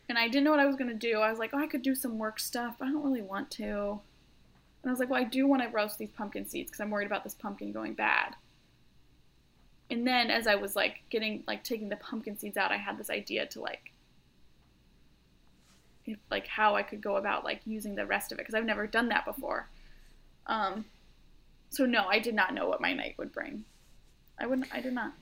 And 0.09 0.17
i 0.17 0.27
didn't 0.27 0.43
know 0.43 0.51
what 0.51 0.59
i 0.59 0.65
was 0.65 0.75
to 0.75 0.93
do. 0.93 1.19
I 1.19 1.29
was 1.29 1.39
like 1.39 1.51
oh 1.53 1.59
i 1.59 1.67
could 1.67 1.83
do 1.83 1.95
some 1.95 2.17
work 2.17 2.39
stuff 2.39 2.75
i 2.81 2.85
don't 2.85 3.03
really 3.03 3.21
want 3.21 3.51
to. 3.51 3.99
And 4.81 4.89
i 4.89 4.91
was 4.91 4.99
like 4.99 5.09
well 5.09 5.21
i 5.21 5.25
do 5.25 5.47
want 5.47 5.61
to 5.61 5.69
roast 5.69 5.97
these 5.97 6.09
pumpkin 6.09 6.47
seeds 6.47 6.71
because 6.71 6.81
i'm 6.81 6.89
worried 6.89 7.07
about 7.07 7.23
this 7.23 7.35
pumpkin 7.35 7.71
going 7.71 7.93
bad. 7.93 8.35
And 9.91 10.07
then 10.07 10.31
as 10.31 10.47
I 10.47 10.55
was 10.55 10.75
like 10.75 11.03
getting 11.11 11.43
like 11.45 11.63
taking 11.63 11.89
the 11.89 11.97
pumpkin 11.97 12.39
seeds 12.39 12.57
out, 12.57 12.71
I 12.71 12.77
had 12.77 12.97
this 12.97 13.11
idea 13.11 13.45
to 13.47 13.61
like 13.61 13.91
if, 16.05 16.17
like 16.31 16.47
how 16.47 16.75
I 16.75 16.81
could 16.83 17.01
go 17.01 17.17
about 17.17 17.43
like 17.43 17.61
using 17.65 17.93
the 17.93 18.05
rest 18.05 18.31
of 18.31 18.39
it 18.39 18.41
because 18.41 18.55
I've 18.55 18.65
never 18.65 18.87
done 18.87 19.09
that 19.09 19.23
before. 19.23 19.69
Um, 20.47 20.85
so 21.73 21.85
no, 21.85 22.05
I 22.05 22.19
did 22.19 22.35
not 22.35 22.53
know 22.53 22.67
what 22.67 22.81
my 22.81 22.93
night 22.93 23.15
would 23.17 23.31
bring. 23.31 23.65
I 24.39 24.45
wouldn't. 24.45 24.67
I 24.71 24.79
did 24.79 24.93
not. 24.93 25.13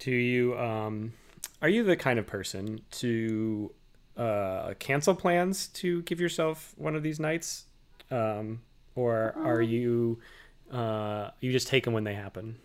Do 0.00 0.10
you? 0.10 0.58
Um, 0.58 1.12
are 1.62 1.68
you 1.68 1.84
the 1.84 1.96
kind 1.96 2.18
of 2.18 2.26
person 2.26 2.80
to 2.92 3.72
uh, 4.16 4.74
cancel 4.78 5.14
plans 5.14 5.68
to 5.68 6.02
give 6.02 6.20
yourself 6.20 6.74
one 6.76 6.96
of 6.96 7.02
these 7.02 7.20
nights, 7.20 7.66
um, 8.10 8.60
or 8.96 9.34
are 9.36 9.62
you 9.62 10.18
uh, 10.72 11.30
you 11.40 11.52
just 11.52 11.68
take 11.68 11.84
them 11.84 11.94
when 11.94 12.04
they 12.04 12.14
happen? 12.14 12.56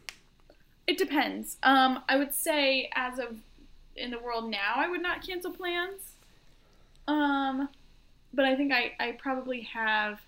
It 0.87 0.97
depends. 0.97 1.57
Um, 1.61 2.03
I 2.09 2.17
would 2.17 2.33
say 2.33 2.89
as 2.95 3.19
of 3.19 3.37
in 3.95 4.09
the 4.09 4.19
world 4.19 4.49
now, 4.49 4.73
I 4.75 4.89
would 4.89 5.01
not 5.01 5.25
cancel 5.25 5.51
plans. 5.51 6.13
Um, 7.07 7.69
but 8.33 8.45
I 8.45 8.55
think 8.55 8.73
I, 8.73 8.93
I 8.99 9.11
probably 9.11 9.61
have. 9.61 10.21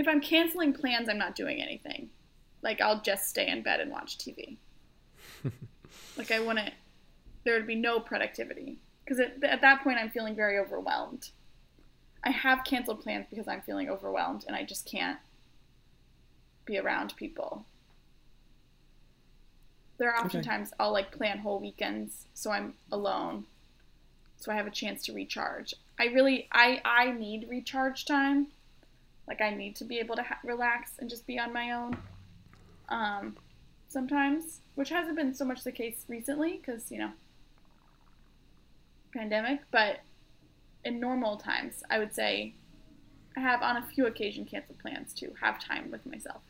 If 0.00 0.08
I'm 0.08 0.20
canceling 0.20 0.72
plans, 0.74 1.08
I'm 1.08 1.18
not 1.18 1.36
doing 1.36 1.62
anything. 1.62 2.10
Like 2.62 2.80
I'll 2.80 3.02
just 3.02 3.28
stay 3.28 3.48
in 3.48 3.62
bed 3.62 3.80
and 3.80 3.92
watch 3.92 4.18
TV. 4.18 4.58
like 6.16 6.30
I 6.30 6.40
wouldn't. 6.40 6.74
There 7.44 7.54
would 7.54 7.66
be 7.66 7.74
no 7.76 8.00
productivity 8.00 8.80
because 9.04 9.20
at, 9.20 9.42
at 9.44 9.60
that 9.62 9.82
point 9.82 9.98
I'm 9.98 10.10
feeling 10.10 10.36
very 10.36 10.58
overwhelmed. 10.58 11.30
I 12.24 12.30
have 12.30 12.64
canceled 12.64 13.02
plans 13.02 13.26
because 13.30 13.48
I'm 13.48 13.62
feeling 13.62 13.90
overwhelmed 13.90 14.44
and 14.46 14.56
I 14.56 14.64
just 14.64 14.86
can't 14.86 15.20
be 16.64 16.78
around 16.78 17.16
people. 17.16 17.66
There 19.98 20.10
are 20.12 20.24
Okay. 20.24 20.50
oftentimes 20.50 20.72
I'll 20.80 20.90
like 20.90 21.12
plan 21.12 21.38
whole 21.38 21.60
weekends 21.60 22.26
so 22.34 22.50
I'm 22.50 22.74
alone, 22.90 23.46
so 24.36 24.52
I 24.52 24.56
have 24.56 24.66
a 24.66 24.70
chance 24.72 25.04
to 25.04 25.12
recharge. 25.14 25.74
I 25.98 26.06
really 26.06 26.48
I 26.52 26.82
I 26.84 27.12
need 27.12 27.48
recharge 27.48 28.04
time. 28.06 28.52
Like 29.28 29.40
I 29.40 29.50
need 29.50 29.76
to 29.76 29.84
be 29.84 29.98
able 29.98 30.16
to 30.16 30.22
ha- 30.22 30.38
relax 30.44 30.92
and 30.98 31.08
just 31.08 31.26
be 31.26 31.38
on 31.38 31.52
my 31.52 31.72
own. 31.72 31.96
Um, 32.88 33.36
sometimes, 33.88 34.60
which 34.74 34.88
hasn't 34.88 35.16
been 35.16 35.34
so 35.34 35.44
much 35.44 35.62
the 35.64 35.72
case 35.72 36.04
recently, 36.08 36.56
because 36.58 36.90
you 36.90 36.98
know, 36.98 37.10
pandemic. 39.14 39.60
But 39.70 40.00
in 40.84 41.00
normal 41.00 41.36
times, 41.36 41.82
I 41.90 41.98
would 41.98 42.14
say 42.14 42.54
I 43.36 43.40
have 43.40 43.62
on 43.62 43.76
a 43.76 43.82
few 43.82 44.06
occasion 44.06 44.44
canceled 44.44 44.78
plans 44.78 45.12
to 45.14 45.32
have 45.40 45.62
time 45.62 45.90
with 45.90 46.04
myself 46.06 46.42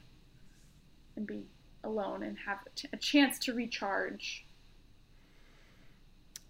and 1.16 1.26
be 1.26 1.44
alone 1.84 2.22
and 2.22 2.36
have 2.46 2.58
a, 2.92 2.96
chance 2.96 3.38
to 3.40 3.52
recharge. 3.54 4.44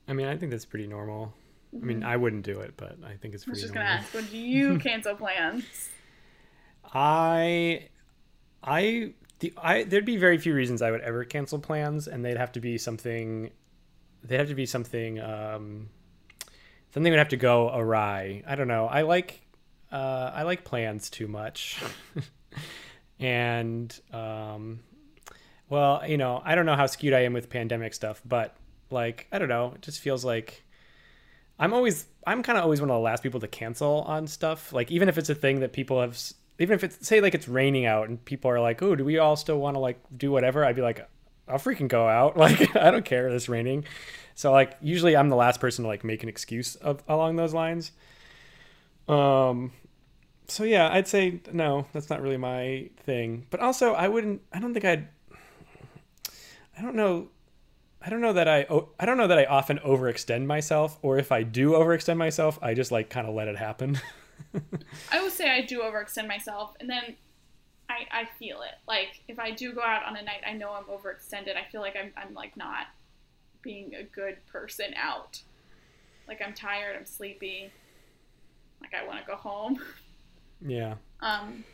I 0.08 0.12
mean, 0.12 0.26
I 0.26 0.36
think 0.36 0.50
that's 0.50 0.64
pretty 0.64 0.86
normal. 0.86 1.32
I 1.72 1.84
mean, 1.84 2.02
I 2.02 2.16
wouldn't 2.16 2.44
do 2.44 2.58
it, 2.60 2.74
but 2.76 2.96
I 3.04 3.14
think 3.14 3.34
it's 3.34 3.44
Mm-hmm. 3.44 3.50
I 3.50 3.52
was 3.52 3.60
pretty 3.60 3.60
just 3.60 3.74
normal. 3.74 3.96
gonna 3.96 4.24
ask, 4.24 4.30
do 4.30 4.36
you 4.38 4.78
cancel 4.80 5.14
plans? 5.14 5.90
I, 6.84 7.88
I, 8.62 9.12
the, 9.38 9.52
I, 9.56 9.84
there'd 9.84 10.04
be 10.04 10.16
very 10.16 10.38
few 10.38 10.54
reasons 10.54 10.82
I 10.82 10.90
would 10.90 11.00
ever 11.00 11.24
cancel 11.24 11.58
plans, 11.58 12.08
and 12.08 12.24
they'd 12.24 12.36
have 12.36 12.52
to 12.52 12.60
be 12.60 12.78
something, 12.78 13.50
they'd 14.24 14.38
have 14.38 14.48
to 14.48 14.54
be 14.54 14.66
something, 14.66 15.20
um, 15.20 15.88
something 16.92 17.10
would 17.10 17.18
have 17.18 17.28
to 17.28 17.36
go 17.36 17.70
awry. 17.74 18.42
I 18.46 18.54
don't 18.54 18.68
know. 18.68 18.86
I 18.86 19.02
like, 19.02 19.40
uh, 19.92 20.30
I 20.34 20.42
like 20.42 20.64
plans 20.64 21.10
too 21.10 21.28
much, 21.28 21.80
and, 23.20 23.98
um, 24.12 24.80
well, 25.68 26.02
you 26.06 26.18
know, 26.18 26.42
I 26.44 26.54
don't 26.54 26.66
know 26.66 26.76
how 26.76 26.86
skewed 26.86 27.14
I 27.14 27.20
am 27.20 27.32
with 27.32 27.48
pandemic 27.48 27.94
stuff, 27.94 28.20
but 28.24 28.56
like, 28.90 29.28
I 29.30 29.38
don't 29.38 29.48
know. 29.48 29.72
It 29.74 29.82
just 29.82 30.00
feels 30.00 30.24
like. 30.24 30.64
I'm 31.62 31.74
always 31.74 32.06
I'm 32.26 32.42
kind 32.42 32.56
of 32.56 32.64
always 32.64 32.80
one 32.80 32.88
of 32.88 32.94
the 32.94 33.00
last 33.00 33.22
people 33.22 33.38
to 33.40 33.46
cancel 33.46 34.00
on 34.02 34.26
stuff. 34.26 34.72
Like 34.72 34.90
even 34.90 35.10
if 35.10 35.18
it's 35.18 35.28
a 35.28 35.34
thing 35.34 35.60
that 35.60 35.74
people 35.74 36.00
have 36.00 36.18
even 36.60 36.74
if 36.74 36.84
it's 36.84 37.08
say 37.08 37.20
like 37.20 37.34
it's 37.34 37.48
raining 37.48 37.86
out 37.86 38.08
and 38.08 38.22
people 38.24 38.50
are 38.50 38.60
like, 38.60 38.82
"Oh, 38.82 38.94
do 38.94 39.04
we 39.04 39.18
all 39.18 39.34
still 39.34 39.58
want 39.58 39.74
to 39.74 39.80
like 39.80 39.98
do 40.16 40.30
whatever?" 40.30 40.64
I'd 40.64 40.76
be 40.76 40.82
like, 40.82 41.08
"I'll 41.48 41.58
freaking 41.58 41.88
go 41.88 42.06
out." 42.06 42.36
Like 42.36 42.76
I 42.76 42.90
don't 42.90 43.04
care 43.04 43.26
if 43.26 43.34
it's 43.34 43.48
raining. 43.48 43.84
So 44.34 44.52
like 44.52 44.76
usually 44.80 45.16
I'm 45.16 45.30
the 45.30 45.36
last 45.36 45.58
person 45.58 45.84
to 45.84 45.88
like 45.88 46.04
make 46.04 46.22
an 46.22 46.28
excuse 46.28 46.76
of, 46.76 47.02
along 47.08 47.36
those 47.36 47.54
lines. 47.54 47.92
Um 49.08 49.72
so 50.48 50.64
yeah, 50.64 50.90
I'd 50.92 51.08
say 51.08 51.40
no, 51.52 51.86
that's 51.92 52.10
not 52.10 52.20
really 52.20 52.36
my 52.36 52.90
thing. 53.04 53.46
But 53.50 53.60
also 53.60 53.94
I 53.94 54.08
wouldn't 54.08 54.42
I 54.52 54.60
don't 54.60 54.74
think 54.74 54.84
I'd 54.84 55.08
I 56.76 56.82
don't 56.82 56.94
know 56.94 57.28
I 58.02 58.10
don't 58.10 58.20
know 58.20 58.34
that 58.34 58.48
I 58.48 58.66
I 58.98 59.06
don't 59.06 59.16
know 59.16 59.28
that 59.28 59.38
I 59.38 59.44
often 59.46 59.78
overextend 59.78 60.44
myself, 60.44 60.98
or 61.00 61.18
if 61.18 61.32
I 61.32 61.42
do 61.42 61.72
overextend 61.72 62.18
myself, 62.18 62.58
I 62.60 62.74
just 62.74 62.92
like 62.92 63.08
kind 63.08 63.26
of 63.26 63.34
let 63.34 63.48
it 63.48 63.56
happen. 63.56 63.98
I 65.12 65.22
would 65.22 65.32
say 65.32 65.50
I 65.50 65.62
do 65.62 65.80
overextend 65.80 66.28
myself, 66.28 66.74
and 66.80 66.88
then 66.88 67.16
I, 67.88 68.20
I 68.22 68.28
feel 68.38 68.62
it. 68.62 68.74
Like 68.86 69.22
if 69.28 69.38
I 69.38 69.50
do 69.50 69.72
go 69.72 69.82
out 69.82 70.04
on 70.04 70.16
a 70.16 70.22
night, 70.22 70.42
I 70.46 70.52
know 70.52 70.72
I'm 70.72 70.84
overextended. 70.84 71.56
I 71.56 71.68
feel 71.70 71.80
like 71.80 71.96
I'm 71.96 72.12
I'm 72.16 72.34
like 72.34 72.56
not 72.56 72.86
being 73.62 73.94
a 73.94 74.02
good 74.04 74.44
person 74.46 74.94
out. 74.96 75.40
Like 76.28 76.40
I'm 76.44 76.54
tired, 76.54 76.96
I'm 76.96 77.06
sleepy. 77.06 77.72
Like 78.80 78.94
I 78.94 79.06
want 79.06 79.20
to 79.20 79.26
go 79.26 79.36
home. 79.36 79.80
yeah, 80.66 80.94
Um, 81.20 81.64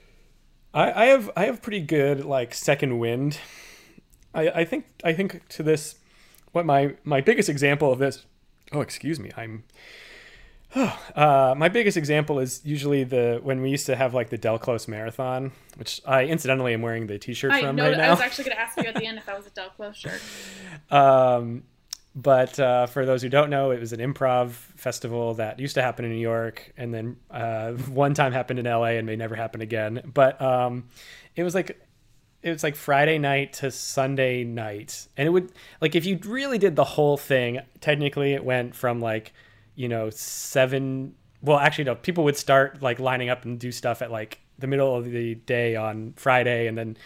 I, 0.75 1.05
I 1.05 1.07
have 1.07 1.31
I 1.37 1.45
have 1.45 1.63
pretty 1.63 1.81
good 1.81 2.25
like 2.25 2.55
second 2.55 2.99
wind. 2.99 3.39
I 4.35 4.49
I 4.49 4.65
think 4.65 4.87
I 5.05 5.13
think 5.13 5.47
to 5.49 5.63
this, 5.63 5.97
what 6.53 6.67
my 6.67 6.95
my 7.05 7.21
biggest 7.21 7.49
example 7.49 7.93
of 7.93 7.99
this. 7.99 8.25
Oh, 8.73 8.81
excuse 8.81 9.21
me, 9.21 9.31
I'm. 9.37 9.65
Uh, 11.17 11.55
my 11.57 11.71
biggest 11.71 11.97
example 11.97 12.39
is 12.39 12.61
usually 12.63 13.03
the 13.03 13.41
when 13.43 13.63
we 13.63 13.71
used 13.71 13.87
to 13.87 13.97
have 13.97 14.13
like 14.13 14.29
the 14.29 14.37
Del 14.37 14.59
Close 14.59 14.87
Marathon, 14.87 15.51
which 15.77 16.03
I 16.05 16.25
incidentally 16.25 16.75
am 16.75 16.83
wearing 16.83 17.07
the 17.07 17.19
T-shirt 17.19 17.51
I 17.51 17.63
from 17.63 17.77
know. 17.77 17.89
right 17.89 17.97
now. 17.97 18.09
I 18.09 18.11
was 18.11 18.21
actually 18.21 18.45
going 18.45 18.57
to 18.57 18.61
ask 18.61 18.77
you 18.77 18.85
at 18.85 18.95
the 18.95 19.07
end 19.07 19.17
if 19.17 19.25
that 19.25 19.35
was 19.35 19.47
a 19.47 19.51
Del 19.51 19.71
Close 19.71 19.97
shirt. 19.97 20.21
Um, 20.91 21.63
but 22.15 22.59
uh, 22.59 22.87
for 22.87 23.05
those 23.07 23.23
who 23.23 23.29
don't 23.29 23.51
know, 23.51 23.71
it 23.71 23.81
was 23.81 23.93
an 23.93 24.01
improv 24.01 24.51
festival 24.51 25.35
that 25.35 25.59
used 25.59 25.75
to 25.75 25.83
happen 25.83 26.05
in 26.05 26.11
New 26.11 26.19
York, 26.19 26.73
and 26.77 26.93
then 26.93 27.17
uh, 27.31 27.73
one 27.89 28.15
time 28.15 28.33
happened 28.33 28.59
in 28.59 28.67
LA, 28.67 28.97
and 28.97 29.07
may 29.07 29.17
never 29.17 29.37
happen 29.37 29.61
again. 29.61 30.03
But 30.13 30.41
um, 30.41 30.89
it 31.35 31.45
was 31.45 31.55
like 31.55 31.81
it 32.43 32.51
was 32.51 32.63
like 32.63 32.77
Friday 32.77 33.19
night 33.19 33.55
to 33.55 33.71
Sunday 33.71 34.45
night, 34.45 35.09
and 35.17 35.27
it 35.27 35.31
would 35.31 35.53
like 35.81 35.95
if 35.95 36.07
you 36.07 36.19
really 36.25 36.59
did 36.59 36.77
the 36.77 36.85
whole 36.85 37.17
thing, 37.17 37.61
technically 37.81 38.33
it 38.33 38.45
went 38.45 38.75
from 38.75 39.01
like 39.01 39.33
you 39.77 39.89
know 39.89 40.11
seven. 40.11 41.15
Well, 41.43 41.59
actually, 41.59 41.85
no. 41.85 41.95
People 41.95 42.25
would 42.25 42.37
start 42.37 42.83
like 42.83 42.99
lining 42.99 43.29
up 43.29 43.45
and 43.45 43.59
do 43.61 43.71
stuff 43.71 44.03
at 44.03 44.11
like 44.11 44.41
the 44.59 44.67
middle 44.67 44.97
of 44.97 45.05
the 45.05 45.37
day 45.37 45.77
on 45.77 46.15
Friday, 46.17 46.67
and 46.67 46.77
then 46.77 46.97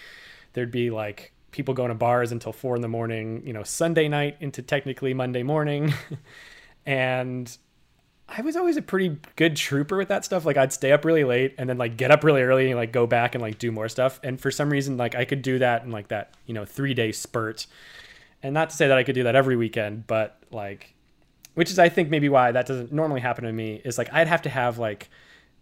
there'd 0.54 0.70
be 0.70 0.90
like 0.90 1.32
people 1.50 1.74
going 1.74 1.88
to 1.88 1.94
bars 1.94 2.32
until 2.32 2.52
four 2.52 2.76
in 2.76 2.82
the 2.82 2.88
morning, 2.88 3.42
you 3.44 3.52
know, 3.52 3.62
Sunday 3.62 4.08
night 4.08 4.36
into 4.40 4.62
technically 4.62 5.14
Monday 5.14 5.42
morning. 5.42 5.92
and 6.86 7.56
I 8.28 8.42
was 8.42 8.56
always 8.56 8.76
a 8.76 8.82
pretty 8.82 9.18
good 9.36 9.56
trooper 9.56 9.96
with 9.96 10.08
that 10.08 10.24
stuff. 10.24 10.44
Like 10.46 10.56
I'd 10.56 10.72
stay 10.72 10.92
up 10.92 11.04
really 11.04 11.24
late 11.24 11.54
and 11.58 11.68
then 11.68 11.78
like 11.78 11.96
get 11.96 12.10
up 12.10 12.22
really 12.22 12.42
early 12.42 12.70
and 12.70 12.76
like 12.76 12.92
go 12.92 13.06
back 13.06 13.34
and 13.34 13.42
like 13.42 13.58
do 13.58 13.72
more 13.72 13.88
stuff. 13.88 14.20
And 14.22 14.40
for 14.40 14.50
some 14.50 14.70
reason, 14.70 14.96
like 14.96 15.14
I 15.14 15.24
could 15.24 15.42
do 15.42 15.58
that 15.58 15.84
in 15.84 15.90
like 15.90 16.08
that, 16.08 16.34
you 16.46 16.54
know, 16.54 16.64
three 16.64 16.94
day 16.94 17.12
spurt. 17.12 17.66
And 18.42 18.54
not 18.54 18.70
to 18.70 18.76
say 18.76 18.88
that 18.88 18.96
I 18.96 19.02
could 19.02 19.14
do 19.14 19.24
that 19.24 19.34
every 19.34 19.56
weekend, 19.56 20.06
but 20.06 20.40
like, 20.50 20.94
which 21.54 21.70
is 21.70 21.78
I 21.78 21.88
think 21.88 22.10
maybe 22.10 22.28
why 22.28 22.52
that 22.52 22.66
doesn't 22.66 22.92
normally 22.92 23.20
happen 23.20 23.44
to 23.44 23.52
me 23.52 23.80
is 23.84 23.98
like 23.98 24.12
I'd 24.12 24.28
have 24.28 24.42
to 24.42 24.50
have 24.50 24.78
like 24.78 25.08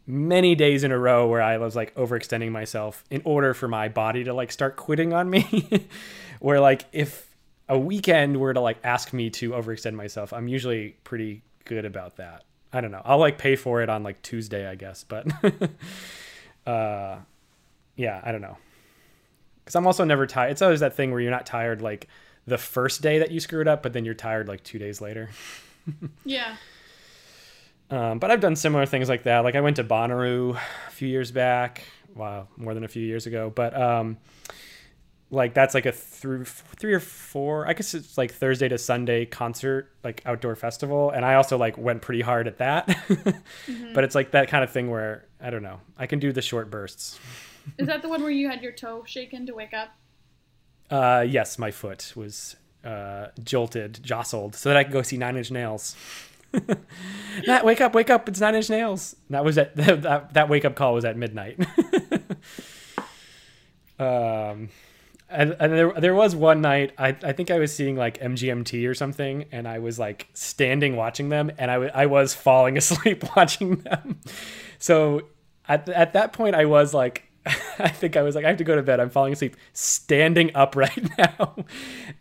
many 0.07 0.55
days 0.55 0.84
in 0.84 0.91
a 0.91 0.99
row 0.99 1.28
where 1.28 1.43
I 1.43 1.59
was 1.59 1.76
like 1.76 1.95
overextending 1.95 2.51
myself 2.51 3.05
in 3.11 3.20
order 3.24 3.53
for 3.53 3.68
my 3.68 3.89
body 3.89 4.24
to 4.24 4.32
like 4.32 4.51
start 4.51 4.76
quitting 4.76 5.12
on 5.12 5.28
me. 5.28 5.86
where 6.41 6.61
like 6.61 6.84
if 6.93 7.36
a 7.68 7.78
weekend 7.78 8.39
were 8.39 8.55
to 8.55 8.61
like 8.61 8.78
ask 8.82 9.12
me 9.12 9.28
to 9.30 9.51
overextend 9.51 9.95
myself, 9.95 10.32
I'm 10.32 10.49
usually 10.49 10.97
pretty 11.05 11.43
good 11.64 11.84
about 11.84 12.16
that. 12.16 12.45
I 12.72 12.80
don't 12.80 12.91
know. 12.91 13.03
I'll 13.05 13.18
like 13.18 13.39
pay 13.39 13.57
for 13.57 13.82
it 13.82 13.89
on 13.89 14.03
like 14.03 14.22
Tuesday, 14.22 14.66
I 14.66 14.74
guess, 14.74 15.05
but 15.05 15.26
uh 16.66 17.18
yeah, 17.97 18.20
I 18.24 18.32
don't 18.32 18.41
know. 18.43 18.57
Cuz 19.66 19.74
I'm 19.76 19.86
also 19.86 20.05
never 20.05 20.26
tired. 20.26 20.53
It's 20.53 20.62
always 20.62 20.80
that 20.80 20.95
thing 20.95 21.11
where 21.11 21.20
you're 21.20 21.30
not 21.30 21.47
tired 21.47 21.82
like 21.82 22.09
the 22.47 22.59
first 22.59 23.03
day 23.03 23.18
that 23.18 23.30
you 23.30 23.41
screwed 23.41 23.68
up, 23.68 23.82
but 23.82 23.93
then 23.93 24.07
you're 24.07 24.14
tired 24.14 24.49
like 24.49 24.62
2 24.62 24.78
days 24.78 25.03
later. 25.03 25.28
Yeah. 26.24 26.56
Um, 27.90 28.18
but 28.18 28.30
I've 28.30 28.40
done 28.40 28.54
similar 28.54 28.84
things 28.84 29.08
like 29.08 29.22
that. 29.22 29.40
Like 29.40 29.54
I 29.54 29.62
went 29.62 29.76
to 29.76 29.84
Bonnaroo 29.84 30.56
a 30.56 30.90
few 30.90 31.08
years 31.08 31.30
back. 31.30 31.84
Wow, 32.14 32.48
more 32.56 32.74
than 32.74 32.84
a 32.84 32.88
few 32.88 33.02
years 33.02 33.26
ago. 33.26 33.50
But 33.54 33.74
um, 33.74 34.18
like 35.30 35.54
that's 35.54 35.74
like 35.74 35.86
a 35.86 35.92
through 35.92 36.44
three 36.44 36.92
or 36.92 37.00
four. 37.00 37.66
I 37.66 37.72
guess 37.72 37.94
it's 37.94 38.18
like 38.18 38.32
Thursday 38.32 38.68
to 38.68 38.78
Sunday 38.78 39.24
concert, 39.24 39.90
like 40.04 40.22
outdoor 40.26 40.54
festival. 40.56 41.10
And 41.10 41.24
I 41.24 41.34
also 41.34 41.56
like 41.56 41.78
went 41.78 42.02
pretty 42.02 42.20
hard 42.20 42.46
at 42.46 42.58
that. 42.58 42.94
But 43.94 44.04
it's 44.04 44.14
like 44.14 44.30
that 44.32 44.48
kind 44.48 44.62
of 44.62 44.70
thing 44.70 44.90
where 44.90 45.26
I 45.40 45.50
don't 45.50 45.62
know. 45.62 45.80
I 45.96 46.06
can 46.06 46.18
do 46.18 46.32
the 46.32 46.42
short 46.42 46.70
bursts. 46.70 47.18
Is 47.78 47.86
that 47.86 48.02
the 48.02 48.08
one 48.08 48.22
where 48.22 48.30
you 48.30 48.48
had 48.48 48.62
your 48.62 48.72
toe 48.72 49.02
shaken 49.06 49.46
to 49.46 49.54
wake 49.54 49.74
up? 49.74 49.88
Uh, 50.90 51.24
yes, 51.28 51.58
my 51.58 51.70
foot 51.70 52.12
was 52.14 52.56
uh, 52.89 53.28
jolted, 53.45 54.01
jostled, 54.03 54.55
so 54.55 54.70
that 54.70 54.78
I 54.78 54.84
could 54.84 54.93
go 54.93 55.03
see 55.03 55.18
Nine 55.18 55.36
Inch 55.36 55.51
Nails. 55.51 55.95
Matt, 57.47 57.64
wake 57.64 57.82
up, 57.82 57.95
wake 57.95 58.09
up! 58.09 58.28
It's 58.28 58.41
Nine 58.41 58.55
Inch 58.55 58.70
Nails. 58.70 59.14
That 59.28 59.45
was 59.45 59.59
at 59.59 59.76
that, 59.76 60.32
that 60.32 60.49
wake 60.49 60.64
up 60.64 60.74
call 60.74 60.95
was 60.95 61.05
at 61.05 61.16
midnight. 61.16 61.61
um, 63.99 64.70
and, 65.28 65.55
and 65.61 65.72
there 65.72 65.93
there 65.93 66.14
was 66.14 66.34
one 66.34 66.62
night 66.62 66.93
I 66.97 67.09
I 67.22 67.32
think 67.32 67.51
I 67.51 67.59
was 67.59 67.74
seeing 67.74 67.97
like 67.97 68.18
MGMT 68.20 68.89
or 68.89 68.95
something, 68.95 69.45
and 69.53 69.68
I 69.68 69.80
was 69.80 69.99
like 69.99 70.28
standing 70.32 70.97
watching 70.97 71.28
them, 71.28 71.53
and 71.59 71.70
I 71.70 71.74
I 71.89 72.07
was 72.07 72.32
falling 72.32 72.78
asleep 72.78 73.22
watching 73.36 73.76
them. 73.76 74.20
So 74.78 75.24
at 75.68 75.86
at 75.91 76.14
that 76.14 76.32
point, 76.32 76.55
I 76.57 76.64
was 76.64 76.95
like. 76.95 77.24
I 77.78 77.88
think 77.88 78.16
I 78.16 78.22
was 78.22 78.34
like, 78.34 78.44
I 78.44 78.49
have 78.49 78.59
to 78.59 78.64
go 78.64 78.76
to 78.76 78.82
bed. 78.82 79.01
I'm 79.01 79.11
falling 79.11 79.32
asleep, 79.32 79.57
standing 79.72 80.55
up 80.55 80.76
right 80.76 81.18
now, 81.18 81.57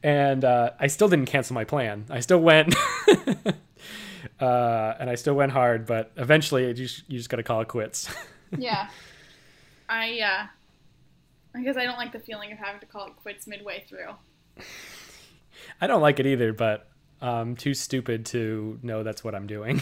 and 0.03 0.43
uh, 0.45 0.71
I 0.79 0.87
still 0.87 1.07
didn't 1.09 1.27
cancel 1.27 1.53
my 1.53 1.63
plan. 1.63 2.05
I 2.09 2.19
still 2.19 2.39
went, 2.39 2.75
uh, 4.39 4.93
and 4.99 5.09
I 5.09 5.15
still 5.15 5.33
went 5.35 5.51
hard. 5.51 5.85
But 5.85 6.11
eventually, 6.17 6.67
you 6.67 6.73
just, 6.73 7.09
you 7.09 7.17
just 7.17 7.29
got 7.29 7.37
to 7.37 7.43
call 7.43 7.61
it 7.61 7.67
quits. 7.67 8.09
yeah. 8.57 8.89
I 9.89 10.19
uh 10.19 10.47
I 11.57 11.63
guess 11.63 11.77
I 11.77 11.85
don't 11.85 11.97
like 11.97 12.11
the 12.11 12.19
feeling 12.19 12.51
of 12.51 12.57
having 12.57 12.81
to 12.81 12.85
call 12.85 13.07
it 13.07 13.15
quits 13.15 13.47
midway 13.47 13.85
through. 13.87 14.09
I 15.79 15.87
don't 15.87 16.01
like 16.01 16.19
it 16.19 16.25
either, 16.25 16.51
but 16.53 16.89
I'm 17.21 17.55
too 17.55 17.73
stupid 17.73 18.25
to 18.27 18.79
know 18.83 19.03
that's 19.03 19.23
what 19.23 19.33
I'm 19.33 19.47
doing. 19.47 19.81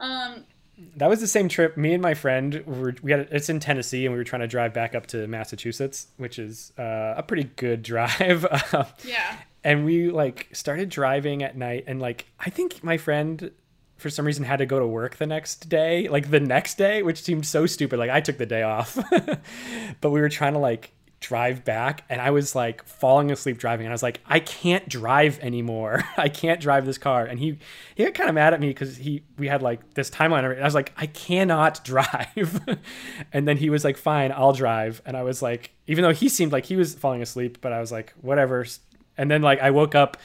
Um 0.00 0.44
that 0.96 1.08
was 1.08 1.20
the 1.20 1.26
same 1.26 1.48
trip. 1.48 1.76
Me 1.76 1.92
and 1.92 2.02
my 2.02 2.14
friend 2.14 2.62
were 2.66 2.94
we 3.02 3.12
had 3.12 3.28
it's 3.30 3.48
in 3.48 3.60
Tennessee, 3.60 4.04
and 4.06 4.12
we 4.12 4.18
were 4.18 4.24
trying 4.24 4.40
to 4.40 4.48
drive 4.48 4.72
back 4.72 4.94
up 4.94 5.06
to 5.08 5.26
Massachusetts, 5.26 6.08
which 6.16 6.38
is 6.38 6.72
uh, 6.78 7.14
a 7.16 7.22
pretty 7.22 7.44
good 7.56 7.82
drive. 7.92 8.46
yeah. 9.04 9.36
and 9.64 9.84
we 9.84 10.10
like 10.10 10.48
started 10.52 10.88
driving 10.88 11.42
at 11.42 11.56
night, 11.56 11.84
and 11.86 12.00
like 12.00 12.26
I 12.38 12.50
think 12.50 12.82
my 12.82 12.96
friend 12.96 13.50
for 13.96 14.10
some 14.10 14.26
reason 14.26 14.44
had 14.44 14.56
to 14.56 14.66
go 14.66 14.80
to 14.80 14.86
work 14.86 15.16
the 15.16 15.26
next 15.26 15.68
day, 15.68 16.08
like 16.08 16.30
the 16.30 16.40
next 16.40 16.76
day, 16.76 17.02
which 17.02 17.22
seemed 17.22 17.46
so 17.46 17.66
stupid. 17.66 17.98
Like 17.98 18.10
I 18.10 18.20
took 18.20 18.36
the 18.36 18.46
day 18.46 18.62
off, 18.62 18.98
but 20.00 20.10
we 20.10 20.20
were 20.20 20.28
trying 20.28 20.54
to 20.54 20.58
like 20.58 20.92
drive 21.22 21.64
back 21.64 22.04
and 22.10 22.20
I 22.20 22.30
was 22.30 22.54
like 22.54 22.84
falling 22.84 23.30
asleep 23.30 23.56
driving 23.56 23.86
and 23.86 23.92
I 23.92 23.94
was 23.94 24.02
like 24.02 24.20
I 24.26 24.40
can't 24.40 24.86
drive 24.88 25.38
anymore. 25.40 26.02
I 26.16 26.28
can't 26.28 26.60
drive 26.60 26.84
this 26.84 26.98
car 26.98 27.24
and 27.24 27.38
he 27.38 27.58
he 27.94 28.04
got 28.04 28.14
kind 28.14 28.28
of 28.28 28.34
mad 28.34 28.52
at 28.52 28.60
me 28.60 28.74
cuz 28.74 28.96
he 28.98 29.22
we 29.38 29.48
had 29.48 29.62
like 29.62 29.94
this 29.94 30.10
timeline 30.10 30.44
and 30.50 30.60
I 30.60 30.64
was 30.64 30.74
like 30.74 30.92
I 30.96 31.06
cannot 31.06 31.84
drive. 31.92 32.60
and 33.32 33.46
then 33.48 33.56
he 33.56 33.70
was 33.70 33.84
like 33.84 33.96
fine, 33.96 34.32
I'll 34.32 34.52
drive 34.52 35.00
and 35.06 35.16
I 35.16 35.22
was 35.22 35.40
like 35.40 35.70
even 35.86 36.02
though 36.02 36.12
he 36.12 36.28
seemed 36.28 36.52
like 36.52 36.66
he 36.66 36.76
was 36.76 36.94
falling 36.94 37.22
asleep 37.22 37.58
but 37.60 37.72
I 37.72 37.80
was 37.80 37.92
like 37.92 38.12
whatever. 38.20 38.66
And 39.16 39.30
then 39.30 39.40
like 39.42 39.60
I 39.60 39.70
woke 39.70 39.94
up 39.94 40.16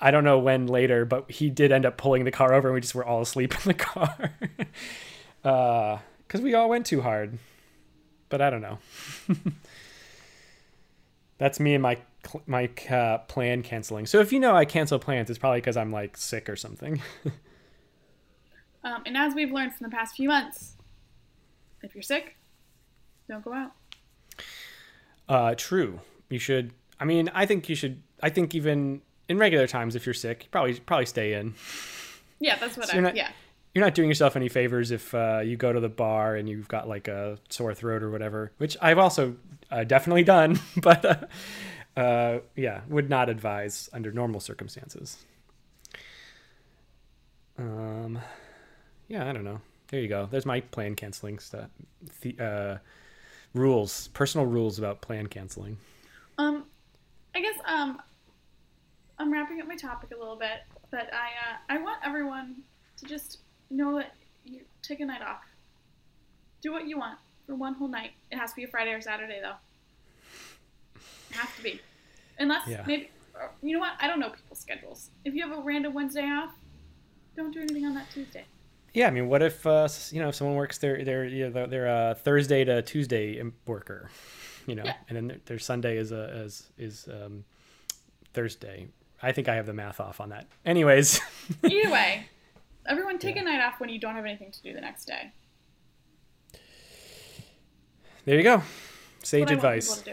I 0.00 0.10
don't 0.10 0.24
know 0.24 0.38
when 0.38 0.66
later, 0.66 1.04
but 1.06 1.30
he 1.30 1.48
did 1.48 1.72
end 1.72 1.86
up 1.86 1.96
pulling 1.96 2.24
the 2.24 2.30
car 2.30 2.52
over 2.52 2.68
and 2.68 2.74
we 2.74 2.80
just 2.82 2.94
were 2.94 3.04
all 3.04 3.22
asleep 3.22 3.54
in 3.54 3.68
the 3.68 3.74
car. 3.88 4.30
uh 5.42 5.98
cuz 6.28 6.42
we 6.42 6.52
all 6.54 6.68
went 6.68 6.84
too 6.84 7.00
hard. 7.00 7.38
But 8.28 8.40
I 8.40 8.50
don't 8.50 8.62
know. 8.62 8.78
That's 11.38 11.58
me 11.60 11.74
and 11.74 11.82
my 11.82 11.98
my 12.46 12.70
uh, 12.90 13.18
plan 13.18 13.62
canceling. 13.62 14.06
So 14.06 14.20
if 14.20 14.32
you 14.32 14.40
know 14.40 14.54
I 14.56 14.64
cancel 14.64 14.98
plans, 14.98 15.28
it's 15.30 15.38
probably 15.38 15.60
because 15.60 15.76
I'm 15.76 15.92
like 15.92 16.16
sick 16.16 16.48
or 16.48 16.56
something. 16.56 17.02
um, 18.84 19.02
and 19.06 19.16
as 19.16 19.34
we've 19.34 19.50
learned 19.52 19.74
from 19.74 19.90
the 19.90 19.94
past 19.94 20.16
few 20.16 20.28
months, 20.28 20.76
if 21.82 21.94
you're 21.94 22.02
sick, 22.02 22.36
don't 23.28 23.44
go 23.44 23.52
out. 23.52 23.72
Uh, 25.28 25.54
true. 25.54 26.00
You 26.28 26.38
should. 26.38 26.72
I 27.00 27.04
mean, 27.04 27.30
I 27.34 27.46
think 27.46 27.68
you 27.68 27.74
should. 27.74 28.02
I 28.22 28.30
think 28.30 28.54
even 28.54 29.02
in 29.28 29.38
regular 29.38 29.66
times, 29.66 29.96
if 29.96 30.06
you're 30.06 30.14
sick, 30.14 30.44
you 30.44 30.48
probably 30.50 30.74
probably 30.80 31.06
stay 31.06 31.34
in. 31.34 31.54
Yeah, 32.40 32.56
that's 32.58 32.76
what 32.76 32.86
So 32.86 32.92
I. 32.92 32.94
you're 32.96 33.02
not- 33.02 33.16
yeah. 33.16 33.30
You're 33.74 33.84
not 33.84 33.94
doing 33.96 34.08
yourself 34.08 34.36
any 34.36 34.48
favors 34.48 34.92
if 34.92 35.12
uh, 35.16 35.40
you 35.44 35.56
go 35.56 35.72
to 35.72 35.80
the 35.80 35.88
bar 35.88 36.36
and 36.36 36.48
you've 36.48 36.68
got 36.68 36.88
like 36.88 37.08
a 37.08 37.38
sore 37.48 37.74
throat 37.74 38.04
or 38.04 38.10
whatever, 38.12 38.52
which 38.58 38.76
I've 38.80 38.98
also 38.98 39.34
uh, 39.74 39.84
definitely 39.84 40.22
done, 40.22 40.60
but 40.76 41.04
uh, 41.04 42.00
uh, 42.00 42.38
yeah, 42.54 42.82
would 42.88 43.10
not 43.10 43.28
advise 43.28 43.90
under 43.92 44.12
normal 44.12 44.40
circumstances. 44.40 45.18
Um, 47.58 48.18
yeah, 49.08 49.28
I 49.28 49.32
don't 49.32 49.44
know. 49.44 49.60
There 49.88 50.00
you 50.00 50.08
go. 50.08 50.28
There's 50.30 50.46
my 50.46 50.60
plan 50.60 50.94
canceling 50.94 51.38
stuff. 51.38 51.70
The, 52.20 52.38
uh, 52.38 52.78
rules, 53.52 54.08
personal 54.08 54.46
rules 54.46 54.78
about 54.78 55.00
plan 55.02 55.26
canceling. 55.26 55.76
Um, 56.38 56.64
I 57.34 57.40
guess 57.40 57.56
um, 57.66 58.00
I'm 59.18 59.32
wrapping 59.32 59.60
up 59.60 59.66
my 59.66 59.76
topic 59.76 60.10
a 60.14 60.18
little 60.18 60.36
bit, 60.36 60.62
but 60.90 61.12
I 61.12 61.26
uh, 61.26 61.56
I 61.68 61.82
want 61.82 61.98
everyone 62.04 62.62
to 62.96 63.06
just 63.06 63.38
know 63.70 63.96
that 63.96 64.14
you 64.44 64.60
take 64.82 65.00
a 65.00 65.04
night 65.04 65.22
off. 65.22 65.42
Do 66.60 66.72
what 66.72 66.86
you 66.86 66.98
want 66.98 67.18
for 67.46 67.54
one 67.54 67.74
whole 67.74 67.88
night. 67.88 68.12
It 68.30 68.38
has 68.38 68.50
to 68.50 68.56
be 68.56 68.64
a 68.64 68.68
Friday 68.68 68.92
or 68.92 69.00
Saturday 69.00 69.40
though. 69.42 69.56
Has 71.34 71.48
to 71.56 71.62
be, 71.62 71.80
unless 72.38 72.66
Yeah. 72.68 72.84
maybe 72.86 73.10
you 73.62 73.72
know 73.72 73.80
what? 73.80 73.94
I 74.00 74.06
don't 74.06 74.20
know 74.20 74.30
people's 74.30 74.60
schedules. 74.60 75.10
If 75.24 75.34
you 75.34 75.42
have 75.48 75.56
a 75.56 75.60
random 75.60 75.92
Wednesday 75.94 76.22
off, 76.24 76.52
don't 77.36 77.52
do 77.52 77.60
anything 77.60 77.84
on 77.84 77.94
that 77.94 78.08
Tuesday. 78.10 78.44
Yeah, 78.92 79.08
I 79.08 79.10
mean, 79.10 79.28
what 79.28 79.42
if 79.42 79.66
uh, 79.66 79.88
you 80.12 80.20
know 80.22 80.28
if 80.28 80.36
someone 80.36 80.56
works 80.56 80.78
their 80.78 81.04
their 81.04 81.24
you 81.24 81.50
know, 81.50 81.66
their, 81.66 81.88
uh, 81.88 82.14
Thursday 82.14 82.62
to 82.64 82.80
Tuesday 82.82 83.42
worker, 83.66 84.08
you 84.66 84.76
know, 84.76 84.84
Yeah. 84.84 84.94
and 85.08 85.16
then 85.16 85.26
their, 85.28 85.38
their 85.46 85.58
Sunday 85.58 85.96
is 85.96 86.12
a 86.12 86.42
is 86.44 86.70
is 86.78 87.08
um, 87.08 87.44
Thursday. 88.32 88.88
I 89.22 89.32
think 89.32 89.48
I 89.48 89.56
have 89.56 89.66
the 89.66 89.72
math 89.72 89.98
off 90.00 90.20
on 90.20 90.28
that. 90.28 90.46
Anyways, 90.64 91.20
Either 91.64 91.90
way, 91.90 92.28
everyone 92.86 93.18
take 93.18 93.34
Yeah. 93.34 93.42
a 93.42 93.44
night 93.46 93.60
off 93.60 93.80
when 93.80 93.88
you 93.88 93.98
don't 93.98 94.14
have 94.14 94.24
anything 94.24 94.52
to 94.52 94.62
do 94.62 94.72
the 94.72 94.80
next 94.80 95.06
day. 95.06 95.32
there 98.24 98.36
you 98.36 98.42
go. 98.42 98.62
Sage 99.22 99.40
what 99.40 99.50
I 99.50 99.54
want 99.54 99.64
advice. 99.64 100.04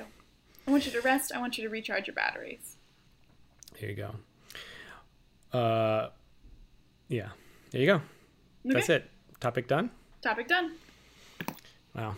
People 0.72 0.92
to 0.92 0.92
do. 0.92 0.98
I 0.98 1.02
want 1.02 1.02
you 1.02 1.02
to 1.02 1.02
rest. 1.02 1.32
I 1.36 1.40
want 1.40 1.58
you 1.58 1.64
to 1.64 1.70
recharge 1.70 2.08
your 2.08 2.16
batteries. 2.16 2.76
There 3.80 3.90
you 3.90 3.96
go. 3.96 5.58
Uh, 5.58 6.10
yeah, 7.08 7.30
there 7.72 7.82
you 7.82 7.88
go. 7.88 8.02
That's 8.64 8.90
it. 8.90 9.10
Topic 9.40 9.68
done. 9.68 9.92
Topic 10.22 10.48
done. 10.48 10.72
Wow. 11.96 12.16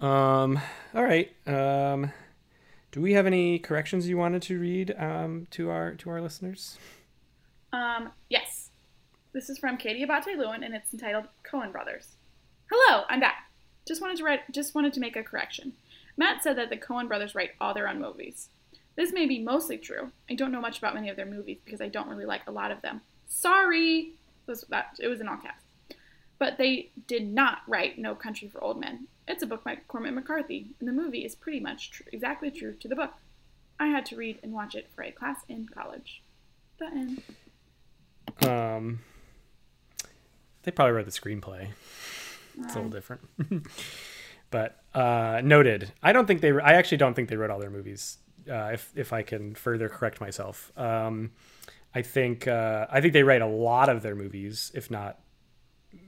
Um. 0.00 0.58
All 0.94 1.04
right. 1.04 1.32
Um. 1.46 2.12
Do 2.90 3.02
we 3.02 3.12
have 3.12 3.26
any 3.26 3.58
corrections 3.58 4.08
you 4.08 4.16
wanted 4.16 4.42
to 4.42 4.58
read 4.58 4.94
um, 4.98 5.46
to 5.50 5.70
our 5.70 5.94
to 5.94 6.10
our 6.10 6.20
listeners? 6.20 6.78
Um, 7.72 8.10
yes. 8.30 8.70
This 9.32 9.50
is 9.50 9.58
from 9.58 9.76
Katie 9.76 10.02
Abate 10.02 10.36
Lewin, 10.38 10.64
and 10.64 10.74
it's 10.74 10.92
entitled 10.92 11.26
Coen 11.44 11.70
Brothers. 11.70 12.16
Hello, 12.72 13.04
I'm 13.08 13.20
back. 13.20 13.50
Just 13.86 14.00
wanted 14.00 14.16
to 14.16 14.24
write. 14.24 14.40
Just 14.50 14.74
wanted 14.74 14.94
to 14.94 15.00
make 15.00 15.16
a 15.16 15.22
correction. 15.22 15.74
Matt 16.18 16.42
said 16.42 16.58
that 16.58 16.68
the 16.68 16.76
Coen 16.76 17.08
brothers 17.08 17.34
write 17.34 17.52
all 17.60 17.72
their 17.72 17.88
own 17.88 18.00
movies. 18.00 18.50
This 18.96 19.12
may 19.12 19.24
be 19.26 19.38
mostly 19.38 19.78
true. 19.78 20.10
I 20.28 20.34
don't 20.34 20.52
know 20.52 20.60
much 20.60 20.78
about 20.78 20.94
many 20.94 21.08
of 21.08 21.16
their 21.16 21.24
movies 21.24 21.58
because 21.64 21.80
I 21.80 21.88
don't 21.88 22.08
really 22.08 22.26
like 22.26 22.42
a 22.46 22.52
lot 22.52 22.72
of 22.72 22.82
them. 22.82 23.00
Sorry. 23.28 24.12
It 24.46 24.50
was, 24.50 24.62
that, 24.68 24.98
it 24.98 25.06
was 25.08 25.20
in 25.20 25.28
all 25.28 25.36
caps. 25.36 25.62
But 26.38 26.58
they 26.58 26.90
did 27.06 27.32
not 27.32 27.60
write 27.66 27.98
No 27.98 28.14
Country 28.14 28.48
for 28.48 28.62
Old 28.62 28.80
Men. 28.80 29.06
It's 29.26 29.42
a 29.42 29.46
book 29.46 29.62
by 29.62 29.78
Cormac 29.88 30.14
McCarthy, 30.14 30.68
and 30.80 30.88
the 30.88 30.92
movie 30.92 31.24
is 31.24 31.34
pretty 31.34 31.60
much 31.60 32.02
exactly 32.12 32.50
true 32.50 32.74
to 32.80 32.88
the 32.88 32.96
book. 32.96 33.12
I 33.78 33.86
had 33.86 34.06
to 34.06 34.16
read 34.16 34.38
and 34.42 34.52
watch 34.52 34.74
it 34.74 34.88
for 34.94 35.02
a 35.02 35.12
class 35.12 35.38
in 35.48 35.68
college. 35.68 36.22
The 36.78 36.86
end. 36.86 37.22
Um, 38.44 39.00
they 40.62 40.70
probably 40.70 40.92
wrote 40.92 41.06
the 41.06 41.12
screenplay. 41.12 41.68
It's 42.60 42.74
a 42.74 42.76
little 42.76 42.90
different, 42.90 43.22
but 44.50 44.82
uh, 44.94 45.40
noted. 45.44 45.92
I 46.02 46.12
don't 46.12 46.26
think 46.26 46.40
they. 46.40 46.52
I 46.52 46.72
actually 46.72 46.98
don't 46.98 47.14
think 47.14 47.28
they 47.28 47.36
wrote 47.36 47.50
all 47.50 47.58
their 47.58 47.70
movies. 47.70 48.18
Uh, 48.50 48.70
if 48.72 48.92
if 48.96 49.12
I 49.12 49.22
can 49.22 49.54
further 49.54 49.88
correct 49.88 50.20
myself, 50.20 50.72
um, 50.76 51.32
I 51.94 52.02
think 52.02 52.48
uh, 52.48 52.86
I 52.90 53.00
think 53.00 53.12
they 53.12 53.22
write 53.22 53.42
a 53.42 53.46
lot 53.46 53.88
of 53.88 54.02
their 54.02 54.14
movies, 54.14 54.72
if 54.74 54.90
not 54.90 55.18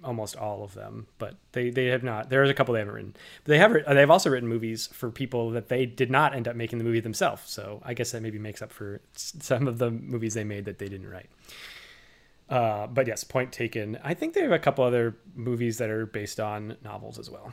almost 0.05 0.37
all 0.37 0.63
of 0.63 0.75
them. 0.75 1.07
But 1.19 1.37
they 1.53 1.71
they 1.71 1.87
have 1.87 2.03
not. 2.03 2.31
There's 2.31 2.51
a 2.51 2.55
couple 2.55 2.75
they 2.75 2.81
haven't 2.81 2.95
written. 2.95 3.17
But 3.45 3.51
they 3.51 3.59
have. 3.59 3.77
They've 3.89 4.11
also 4.11 4.31
written 4.31 4.49
movies 4.49 4.89
for 4.93 5.11
people 5.11 5.51
that 5.51 5.69
they 5.69 5.87
did 5.87 6.11
not 6.11 6.35
end 6.35 6.49
up 6.49 6.57
making 6.57 6.79
the 6.79 6.85
movie 6.85 7.01
themselves. 7.01 7.51
So 7.51 7.83
I 7.85 7.95
guess 7.95 8.13
that 8.13 8.23
maybe 8.23 8.39
makes 8.39 8.63
up 8.63 8.73
for 8.73 9.01
some 9.15 9.69
of 9.69 9.79
the 9.79 9.91
movies 9.91 10.35
they 10.35 10.45
made 10.45 10.65
that 10.65 10.79
they 10.79 10.89
didn't 10.89 11.09
write. 11.09 11.31
Uh, 12.49 12.87
but 12.89 13.07
yes, 13.07 13.23
point 13.23 13.53
taken. 13.53 13.99
I 14.03 14.15
think 14.15 14.35
they 14.35 14.43
have 14.43 14.53
a 14.53 14.59
couple 14.59 14.85
other 14.85 15.17
movies 15.37 15.79
that 15.79 15.89
are 15.89 16.05
based 16.05 16.41
on 16.41 16.77
novels 16.83 17.19
as 17.19 17.31
well. 17.31 17.53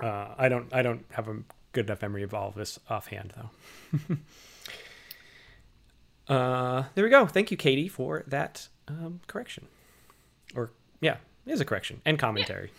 Uh, 0.00 0.34
I 0.38 0.48
don't. 0.48 0.72
I 0.72 0.82
don't 0.82 1.04
have 1.12 1.28
a 1.28 1.36
good 1.72 1.86
enough 1.86 2.02
memory 2.02 2.22
of 2.22 2.32
all 2.34 2.48
of 2.48 2.54
this 2.54 2.78
offhand, 2.88 3.32
though. 3.36 4.16
uh, 6.34 6.84
there 6.94 7.04
we 7.04 7.10
go. 7.10 7.26
Thank 7.26 7.50
you, 7.50 7.56
Katie, 7.56 7.88
for 7.88 8.24
that 8.28 8.68
um, 8.86 9.20
correction. 9.26 9.66
Or 10.54 10.70
yeah, 11.00 11.16
it 11.46 11.52
is 11.52 11.60
a 11.60 11.64
correction 11.64 12.00
and 12.04 12.18
commentary. 12.18 12.70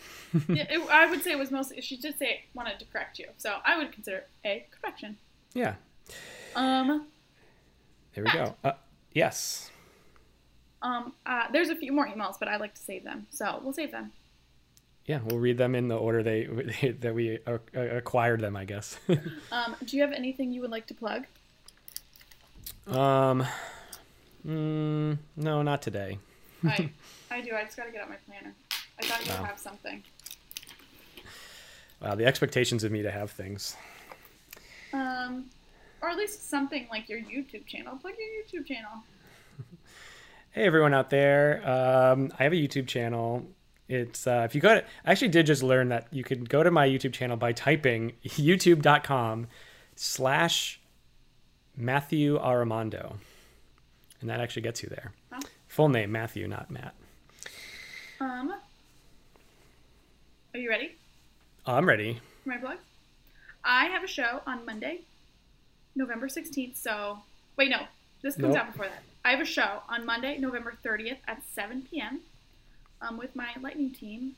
yeah, 0.47 0.65
it, 0.69 0.89
I 0.89 1.09
would 1.09 1.23
say 1.23 1.31
it 1.31 1.39
was 1.39 1.51
mostly. 1.51 1.81
She 1.81 1.97
did 1.97 2.17
say 2.17 2.43
wanted 2.53 2.79
to 2.79 2.85
correct 2.85 3.19
you, 3.19 3.27
so 3.37 3.57
I 3.65 3.77
would 3.77 3.91
consider 3.91 4.17
it 4.17 4.27
a 4.45 4.65
correction. 4.81 5.17
Yeah, 5.53 5.75
Um, 6.55 7.07
there 8.13 8.23
we 8.23 8.31
go. 8.31 8.55
Uh, 8.63 8.73
yes. 9.13 9.71
um, 10.83 11.13
uh, 11.25 11.45
there's 11.51 11.69
a 11.69 11.75
few 11.75 11.91
more 11.91 12.07
emails, 12.07 12.35
but 12.39 12.47
I 12.47 12.57
like 12.57 12.75
to 12.75 12.81
save 12.81 13.03
them, 13.03 13.25
so 13.31 13.59
we'll 13.63 13.73
save 13.73 13.91
them. 13.91 14.11
Yeah, 15.09 15.19
we'll 15.25 15.39
read 15.39 15.57
them 15.57 15.73
in 15.73 15.87
the 15.87 15.97
order 15.97 16.21
they, 16.21 16.43
that 16.99 17.15
we 17.15 17.39
uh, 17.47 17.57
acquired 17.73 18.41
them, 18.41 18.55
I 18.55 18.65
guess. 18.65 18.99
Um, 19.51 19.75
do 19.83 19.97
you 19.97 20.03
have 20.03 20.11
anything 20.11 20.53
you 20.53 20.61
would 20.61 20.69
like 20.69 20.85
to 20.85 20.93
plug? 20.93 21.25
um, 22.85 23.43
mm, 24.47 25.17
no, 25.35 25.61
not 25.63 25.81
today. 25.81 26.19
I, 26.63 26.91
I 27.31 27.41
do. 27.41 27.55
I 27.55 27.63
just 27.63 27.75
got 27.75 27.85
to 27.85 27.91
get 27.91 28.03
out 28.03 28.09
my 28.09 28.17
planner. 28.27 28.53
I 29.01 29.05
thought 29.05 29.25
you 29.25 29.31
Wow. 29.31 29.45
have 29.45 29.57
something. 29.57 30.03
Wow, 31.99 32.13
the 32.13 32.25
expectations 32.27 32.83
of 32.83 32.91
me 32.91 33.01
to 33.01 33.09
have 33.09 33.31
things. 33.31 33.75
Um, 34.93 35.45
or 36.03 36.09
at 36.09 36.17
least 36.17 36.47
something 36.47 36.87
like 36.91 37.09
your 37.09 37.19
YouTube 37.19 37.65
channel. 37.65 37.97
Plug 37.97 38.13
your 38.19 38.61
YouTube 38.61 38.67
channel. 38.67 38.91
Hey, 40.51 40.65
everyone 40.65 40.93
out 40.93 41.09
there. 41.09 41.67
Um, 41.67 42.31
I 42.37 42.43
have 42.43 42.53
a 42.53 42.55
YouTube 42.55 42.85
channel. 42.87 43.47
It's 43.89 44.27
uh, 44.27 44.43
if 44.45 44.53
you 44.55 44.61
go 44.61 44.75
to, 44.75 44.85
I 45.05 45.11
actually 45.11 45.29
did 45.29 45.47
just 45.47 45.63
learn 45.63 45.89
that 45.89 46.07
you 46.11 46.23
can 46.23 46.43
go 46.45 46.61
to 46.63 46.69
my 46.71 46.87
YouTube 46.87 47.11
channel 47.11 47.35
by 47.35 47.51
typing 47.53 48.13
youtube.com 48.23 49.47
slash 49.95 50.79
Matthew 51.75 52.37
Armando. 52.37 53.17
And 54.21 54.29
that 54.29 54.39
actually 54.39 54.61
gets 54.61 54.83
you 54.83 54.89
there. 54.89 55.11
Wow. 55.31 55.39
Full 55.67 55.89
name, 55.89 56.11
Matthew, 56.11 56.47
not 56.47 56.69
Matt. 56.69 56.93
Um, 58.19 58.53
are 60.53 60.59
you 60.59 60.69
ready 60.69 60.95
Oh, 61.65 61.75
I'm 61.75 61.87
ready. 61.87 62.19
for 62.43 62.49
my 62.49 62.57
plug? 62.57 62.77
I 63.63 63.85
have 63.85 64.03
a 64.03 64.07
show 64.07 64.41
on 64.45 64.65
Monday, 64.65 65.01
November 65.95 66.27
16th. 66.27 66.75
So, 66.77 67.19
wait, 67.57 67.69
no, 67.69 67.81
this 68.21 68.35
comes 68.35 68.53
Nope. 68.55 68.57
out 68.65 68.71
before 68.71 68.87
that. 68.87 69.03
I 69.25 69.31
have 69.31 69.41
a 69.41 69.45
show 69.45 69.81
on 69.89 70.05
Monday, 70.05 70.37
November 70.37 70.73
30th 70.83 71.17
at 71.27 71.43
7 71.53 71.83
p.m. 71.89 72.21
Um, 73.01 73.17
with 73.17 73.35
my 73.35 73.49
lightning 73.61 73.91
team. 73.91 74.35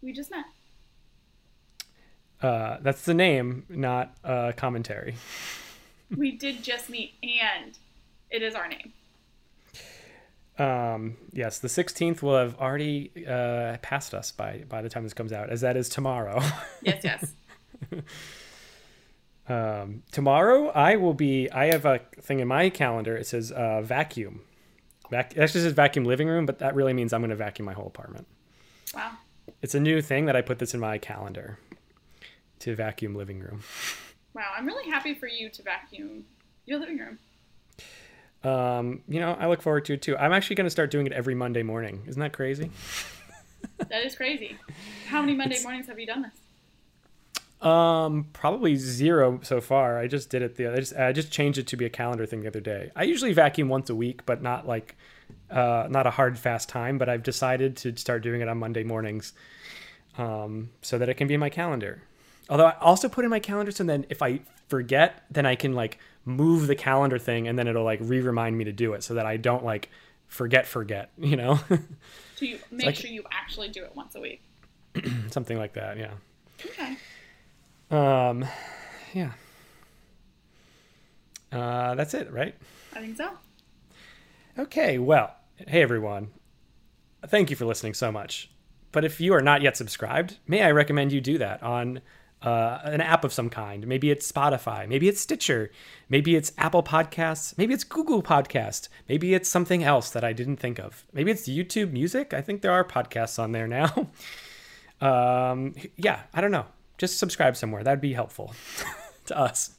We 0.00 0.12
just 0.12 0.30
met. 0.30 0.44
Uh, 2.40 2.78
that's 2.80 3.02
the 3.04 3.14
name, 3.14 3.64
not 3.68 4.14
uh, 4.24 4.52
commentary. 4.56 5.16
we 6.16 6.32
did 6.32 6.62
just 6.62 6.88
meet, 6.88 7.14
and 7.22 7.76
it 8.30 8.42
is 8.42 8.54
our 8.54 8.68
name. 8.68 8.92
Um, 10.58 11.16
yes, 11.32 11.58
the 11.58 11.68
16th 11.68 12.22
will 12.22 12.36
have 12.36 12.58
already 12.58 13.12
uh, 13.26 13.76
passed 13.82 14.14
us 14.14 14.32
by 14.32 14.64
by 14.68 14.82
the 14.82 14.88
time 14.88 15.04
this 15.04 15.14
comes 15.14 15.32
out, 15.32 15.50
as 15.50 15.60
that 15.60 15.76
is 15.76 15.88
tomorrow. 15.88 16.42
Yes, 16.82 17.02
yes. 17.04 17.32
Um, 19.48 20.02
tomorrow 20.12 20.68
I 20.68 20.96
will 20.96 21.14
be. 21.14 21.50
I 21.50 21.66
have 21.66 21.84
a 21.86 22.00
thing 22.20 22.40
in 22.40 22.48
my 22.48 22.68
calendar. 22.70 23.16
It 23.16 23.26
says 23.26 23.50
uh, 23.50 23.80
vacuum. 23.82 24.42
Vac- 25.10 25.36
actually 25.38 25.62
says 25.62 25.72
vacuum 25.72 26.04
living 26.04 26.28
room, 26.28 26.46
but 26.46 26.58
that 26.58 26.74
really 26.74 26.92
means 26.92 27.12
I'm 27.12 27.20
going 27.20 27.30
to 27.30 27.36
vacuum 27.36 27.66
my 27.66 27.72
whole 27.72 27.86
apartment. 27.86 28.26
wow. 28.94 29.12
It's 29.62 29.74
a 29.74 29.80
new 29.80 30.02
thing 30.02 30.26
that 30.26 30.36
I 30.36 30.42
put 30.42 30.58
this 30.58 30.74
in 30.74 30.80
my 30.80 30.98
calendar 30.98 31.58
to 32.60 32.76
vacuum 32.76 33.14
living 33.14 33.40
room. 33.40 33.62
Wow. 34.34 34.50
I'm 34.56 34.66
really 34.66 34.88
happy 34.88 35.14
for 35.14 35.26
you 35.26 35.48
to 35.50 35.62
vacuum 35.62 36.24
your 36.66 36.78
living 36.78 36.98
room. 36.98 37.18
Um, 38.44 39.02
you 39.08 39.20
know, 39.20 39.32
I 39.40 39.48
look 39.48 39.62
forward 39.62 39.84
to 39.86 39.94
it 39.94 40.02
too. 40.02 40.16
I'm 40.16 40.32
actually 40.32 40.56
going 40.56 40.66
to 40.66 40.70
start 40.70 40.90
doing 40.90 41.06
it 41.06 41.12
every 41.12 41.34
Monday 41.34 41.62
morning. 41.62 42.02
Isn't 42.06 42.20
that 42.20 42.32
crazy? 42.32 42.70
That 43.78 44.04
is 44.04 44.14
crazy. 44.14 44.56
How 45.08 45.20
many 45.20 45.34
Monday 45.36 45.60
mornings 45.62 45.86
have 45.88 45.98
you 45.98 46.06
done 46.06 46.22
this? 46.22 46.32
Um, 47.60 48.26
probably 48.32 48.76
zero 48.76 49.40
so 49.42 49.60
far. 49.60 49.98
I 49.98 50.06
just 50.06 50.30
did 50.30 50.42
it 50.42 50.56
the. 50.56 50.72
I 50.72 50.76
just 50.76 50.94
I 50.96 51.12
just 51.12 51.32
changed 51.32 51.58
it 51.58 51.66
to 51.68 51.76
be 51.76 51.84
a 51.84 51.90
calendar 51.90 52.24
thing 52.26 52.42
the 52.42 52.48
other 52.48 52.60
day. 52.60 52.90
I 52.94 53.02
usually 53.02 53.32
vacuum 53.32 53.68
once 53.68 53.90
a 53.90 53.94
week, 53.96 54.24
but 54.26 54.42
not 54.42 54.66
like, 54.66 54.96
uh, 55.50 55.88
not 55.90 56.06
a 56.06 56.10
hard 56.10 56.38
fast 56.38 56.68
time. 56.68 56.98
But 56.98 57.08
I've 57.08 57.24
decided 57.24 57.76
to 57.78 57.96
start 57.96 58.22
doing 58.22 58.40
it 58.42 58.48
on 58.48 58.58
Monday 58.58 58.84
mornings, 58.84 59.32
um, 60.18 60.70
so 60.82 60.98
that 60.98 61.08
it 61.08 61.14
can 61.14 61.26
be 61.26 61.34
in 61.34 61.40
my 61.40 61.50
calendar. 61.50 62.02
Although 62.48 62.66
I 62.66 62.76
also 62.80 63.08
put 63.08 63.24
in 63.24 63.30
my 63.30 63.40
calendar, 63.40 63.72
so 63.72 63.82
then 63.82 64.06
if 64.08 64.22
I 64.22 64.40
forget, 64.68 65.24
then 65.30 65.44
I 65.44 65.56
can 65.56 65.72
like 65.74 65.98
move 66.24 66.68
the 66.68 66.76
calendar 66.76 67.18
thing, 67.18 67.48
and 67.48 67.58
then 67.58 67.66
it'll 67.66 67.84
like 67.84 67.98
re-remind 68.02 68.56
me 68.56 68.64
to 68.64 68.72
do 68.72 68.92
it, 68.94 69.02
so 69.02 69.14
that 69.14 69.26
I 69.26 69.36
don't 69.36 69.64
like 69.64 69.90
forget 70.28 70.64
forget. 70.66 71.10
You 71.18 71.34
know, 71.36 71.58
So 72.36 72.44
you 72.44 72.60
make 72.70 72.86
like- 72.86 72.94
sure 72.94 73.10
you 73.10 73.24
actually 73.32 73.68
do 73.70 73.82
it 73.82 73.96
once 73.96 74.14
a 74.14 74.20
week. 74.20 74.42
something 75.30 75.58
like 75.58 75.72
that. 75.72 75.96
Yeah. 75.98 76.12
Okay. 76.64 76.96
Um, 77.90 78.44
yeah. 79.14 79.32
Uh, 81.50 81.94
that's 81.94 82.14
it, 82.14 82.30
right? 82.32 82.54
I 82.94 83.00
think 83.00 83.16
so. 83.16 83.30
Okay, 84.58 84.98
well, 84.98 85.34
hey 85.56 85.82
everyone. 85.82 86.30
Thank 87.26 87.50
you 87.50 87.56
for 87.56 87.64
listening 87.64 87.94
so 87.94 88.12
much. 88.12 88.50
But 88.92 89.04
if 89.04 89.20
you 89.20 89.34
are 89.34 89.40
not 89.40 89.62
yet 89.62 89.76
subscribed, 89.76 90.38
may 90.46 90.62
I 90.62 90.70
recommend 90.70 91.12
you 91.12 91.20
do 91.20 91.38
that 91.38 91.62
on 91.62 92.00
uh, 92.42 92.78
an 92.84 93.00
app 93.00 93.24
of 93.24 93.32
some 93.32 93.50
kind. 93.50 93.86
Maybe 93.86 94.10
it's 94.10 94.30
Spotify, 94.30 94.88
maybe 94.88 95.08
it's 95.08 95.20
Stitcher, 95.20 95.70
maybe 96.08 96.36
it's 96.36 96.52
Apple 96.56 96.82
Podcasts, 96.82 97.56
maybe 97.58 97.74
it's 97.74 97.84
Google 97.84 98.22
Podcast, 98.22 98.88
maybe 99.08 99.34
it's 99.34 99.48
something 99.48 99.82
else 99.82 100.10
that 100.10 100.24
I 100.24 100.32
didn't 100.32 100.56
think 100.56 100.78
of. 100.78 101.04
Maybe 101.12 101.30
it's 101.30 101.48
YouTube 101.48 101.92
Music. 101.92 102.32
I 102.32 102.40
think 102.40 102.62
there 102.62 102.72
are 102.72 102.84
podcasts 102.84 103.38
on 103.38 103.52
there 103.52 103.66
now. 103.66 104.08
um, 105.00 105.74
yeah, 105.96 106.22
I 106.32 106.40
don't 106.40 106.52
know. 106.52 106.66
Just 106.98 107.18
subscribe 107.18 107.56
somewhere. 107.56 107.82
That'd 107.82 108.00
be 108.00 108.12
helpful 108.12 108.54
to 109.26 109.38
us. 109.38 109.76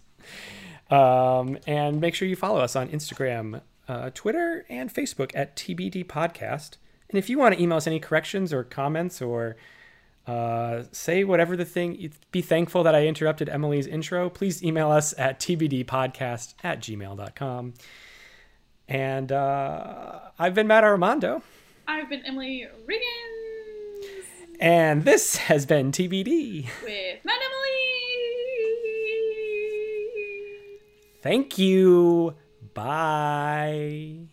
Um, 0.90 1.58
and 1.68 2.02
make 2.02 2.16
sure 2.16 2.28
you 2.28 2.36
follow 2.36 2.60
us 2.60 2.76
on 2.76 2.88
Instagram, 2.90 3.62
uh, 3.88 4.10
Twitter, 4.14 4.66
and 4.70 4.92
Facebook 4.94 5.32
at 5.36 5.56
TBD 5.56 6.06
Podcast. 6.06 6.78
And 7.10 7.18
if 7.18 7.30
you 7.30 7.38
want 7.38 7.56
to 7.56 7.62
email 7.62 7.78
us 7.78 7.88
any 7.88 8.00
corrections 8.00 8.54
or 8.54 8.64
comments 8.64 9.22
or 9.22 9.56
uh, 10.28 10.84
say 10.92 11.24
whatever 11.24 11.58
the 11.58 11.66
thing, 11.66 12.12
be 12.32 12.42
thankful 12.42 12.84
that 12.84 12.96
I 12.96 13.06
interrupted 13.08 13.50
Emily's 13.50 13.88
intro, 13.88 14.30
please 14.30 14.64
email 14.64 14.92
us 14.92 15.14
at 15.18 15.40
tbdpodcast 15.40 16.54
at 16.64 16.80
gmail.com. 16.82 17.74
And 18.88 19.32
uh, 19.32 20.20
I've 20.38 20.54
been 20.54 20.68
Matt 20.68 20.84
Armando, 20.84 21.44
I've 21.88 22.10
been 22.10 22.24
Emily 22.26 22.68
Riggins 22.88 23.39
and 24.60 25.06
this 25.06 25.38
has 25.38 25.66
been 25.66 25.92
TBD. 25.92 26.68
with 26.84 27.26
Matt 27.26 27.40
Emily. 27.42 27.70
Thank 31.22 31.58
you. 31.58 32.36
Bye. 32.74 34.30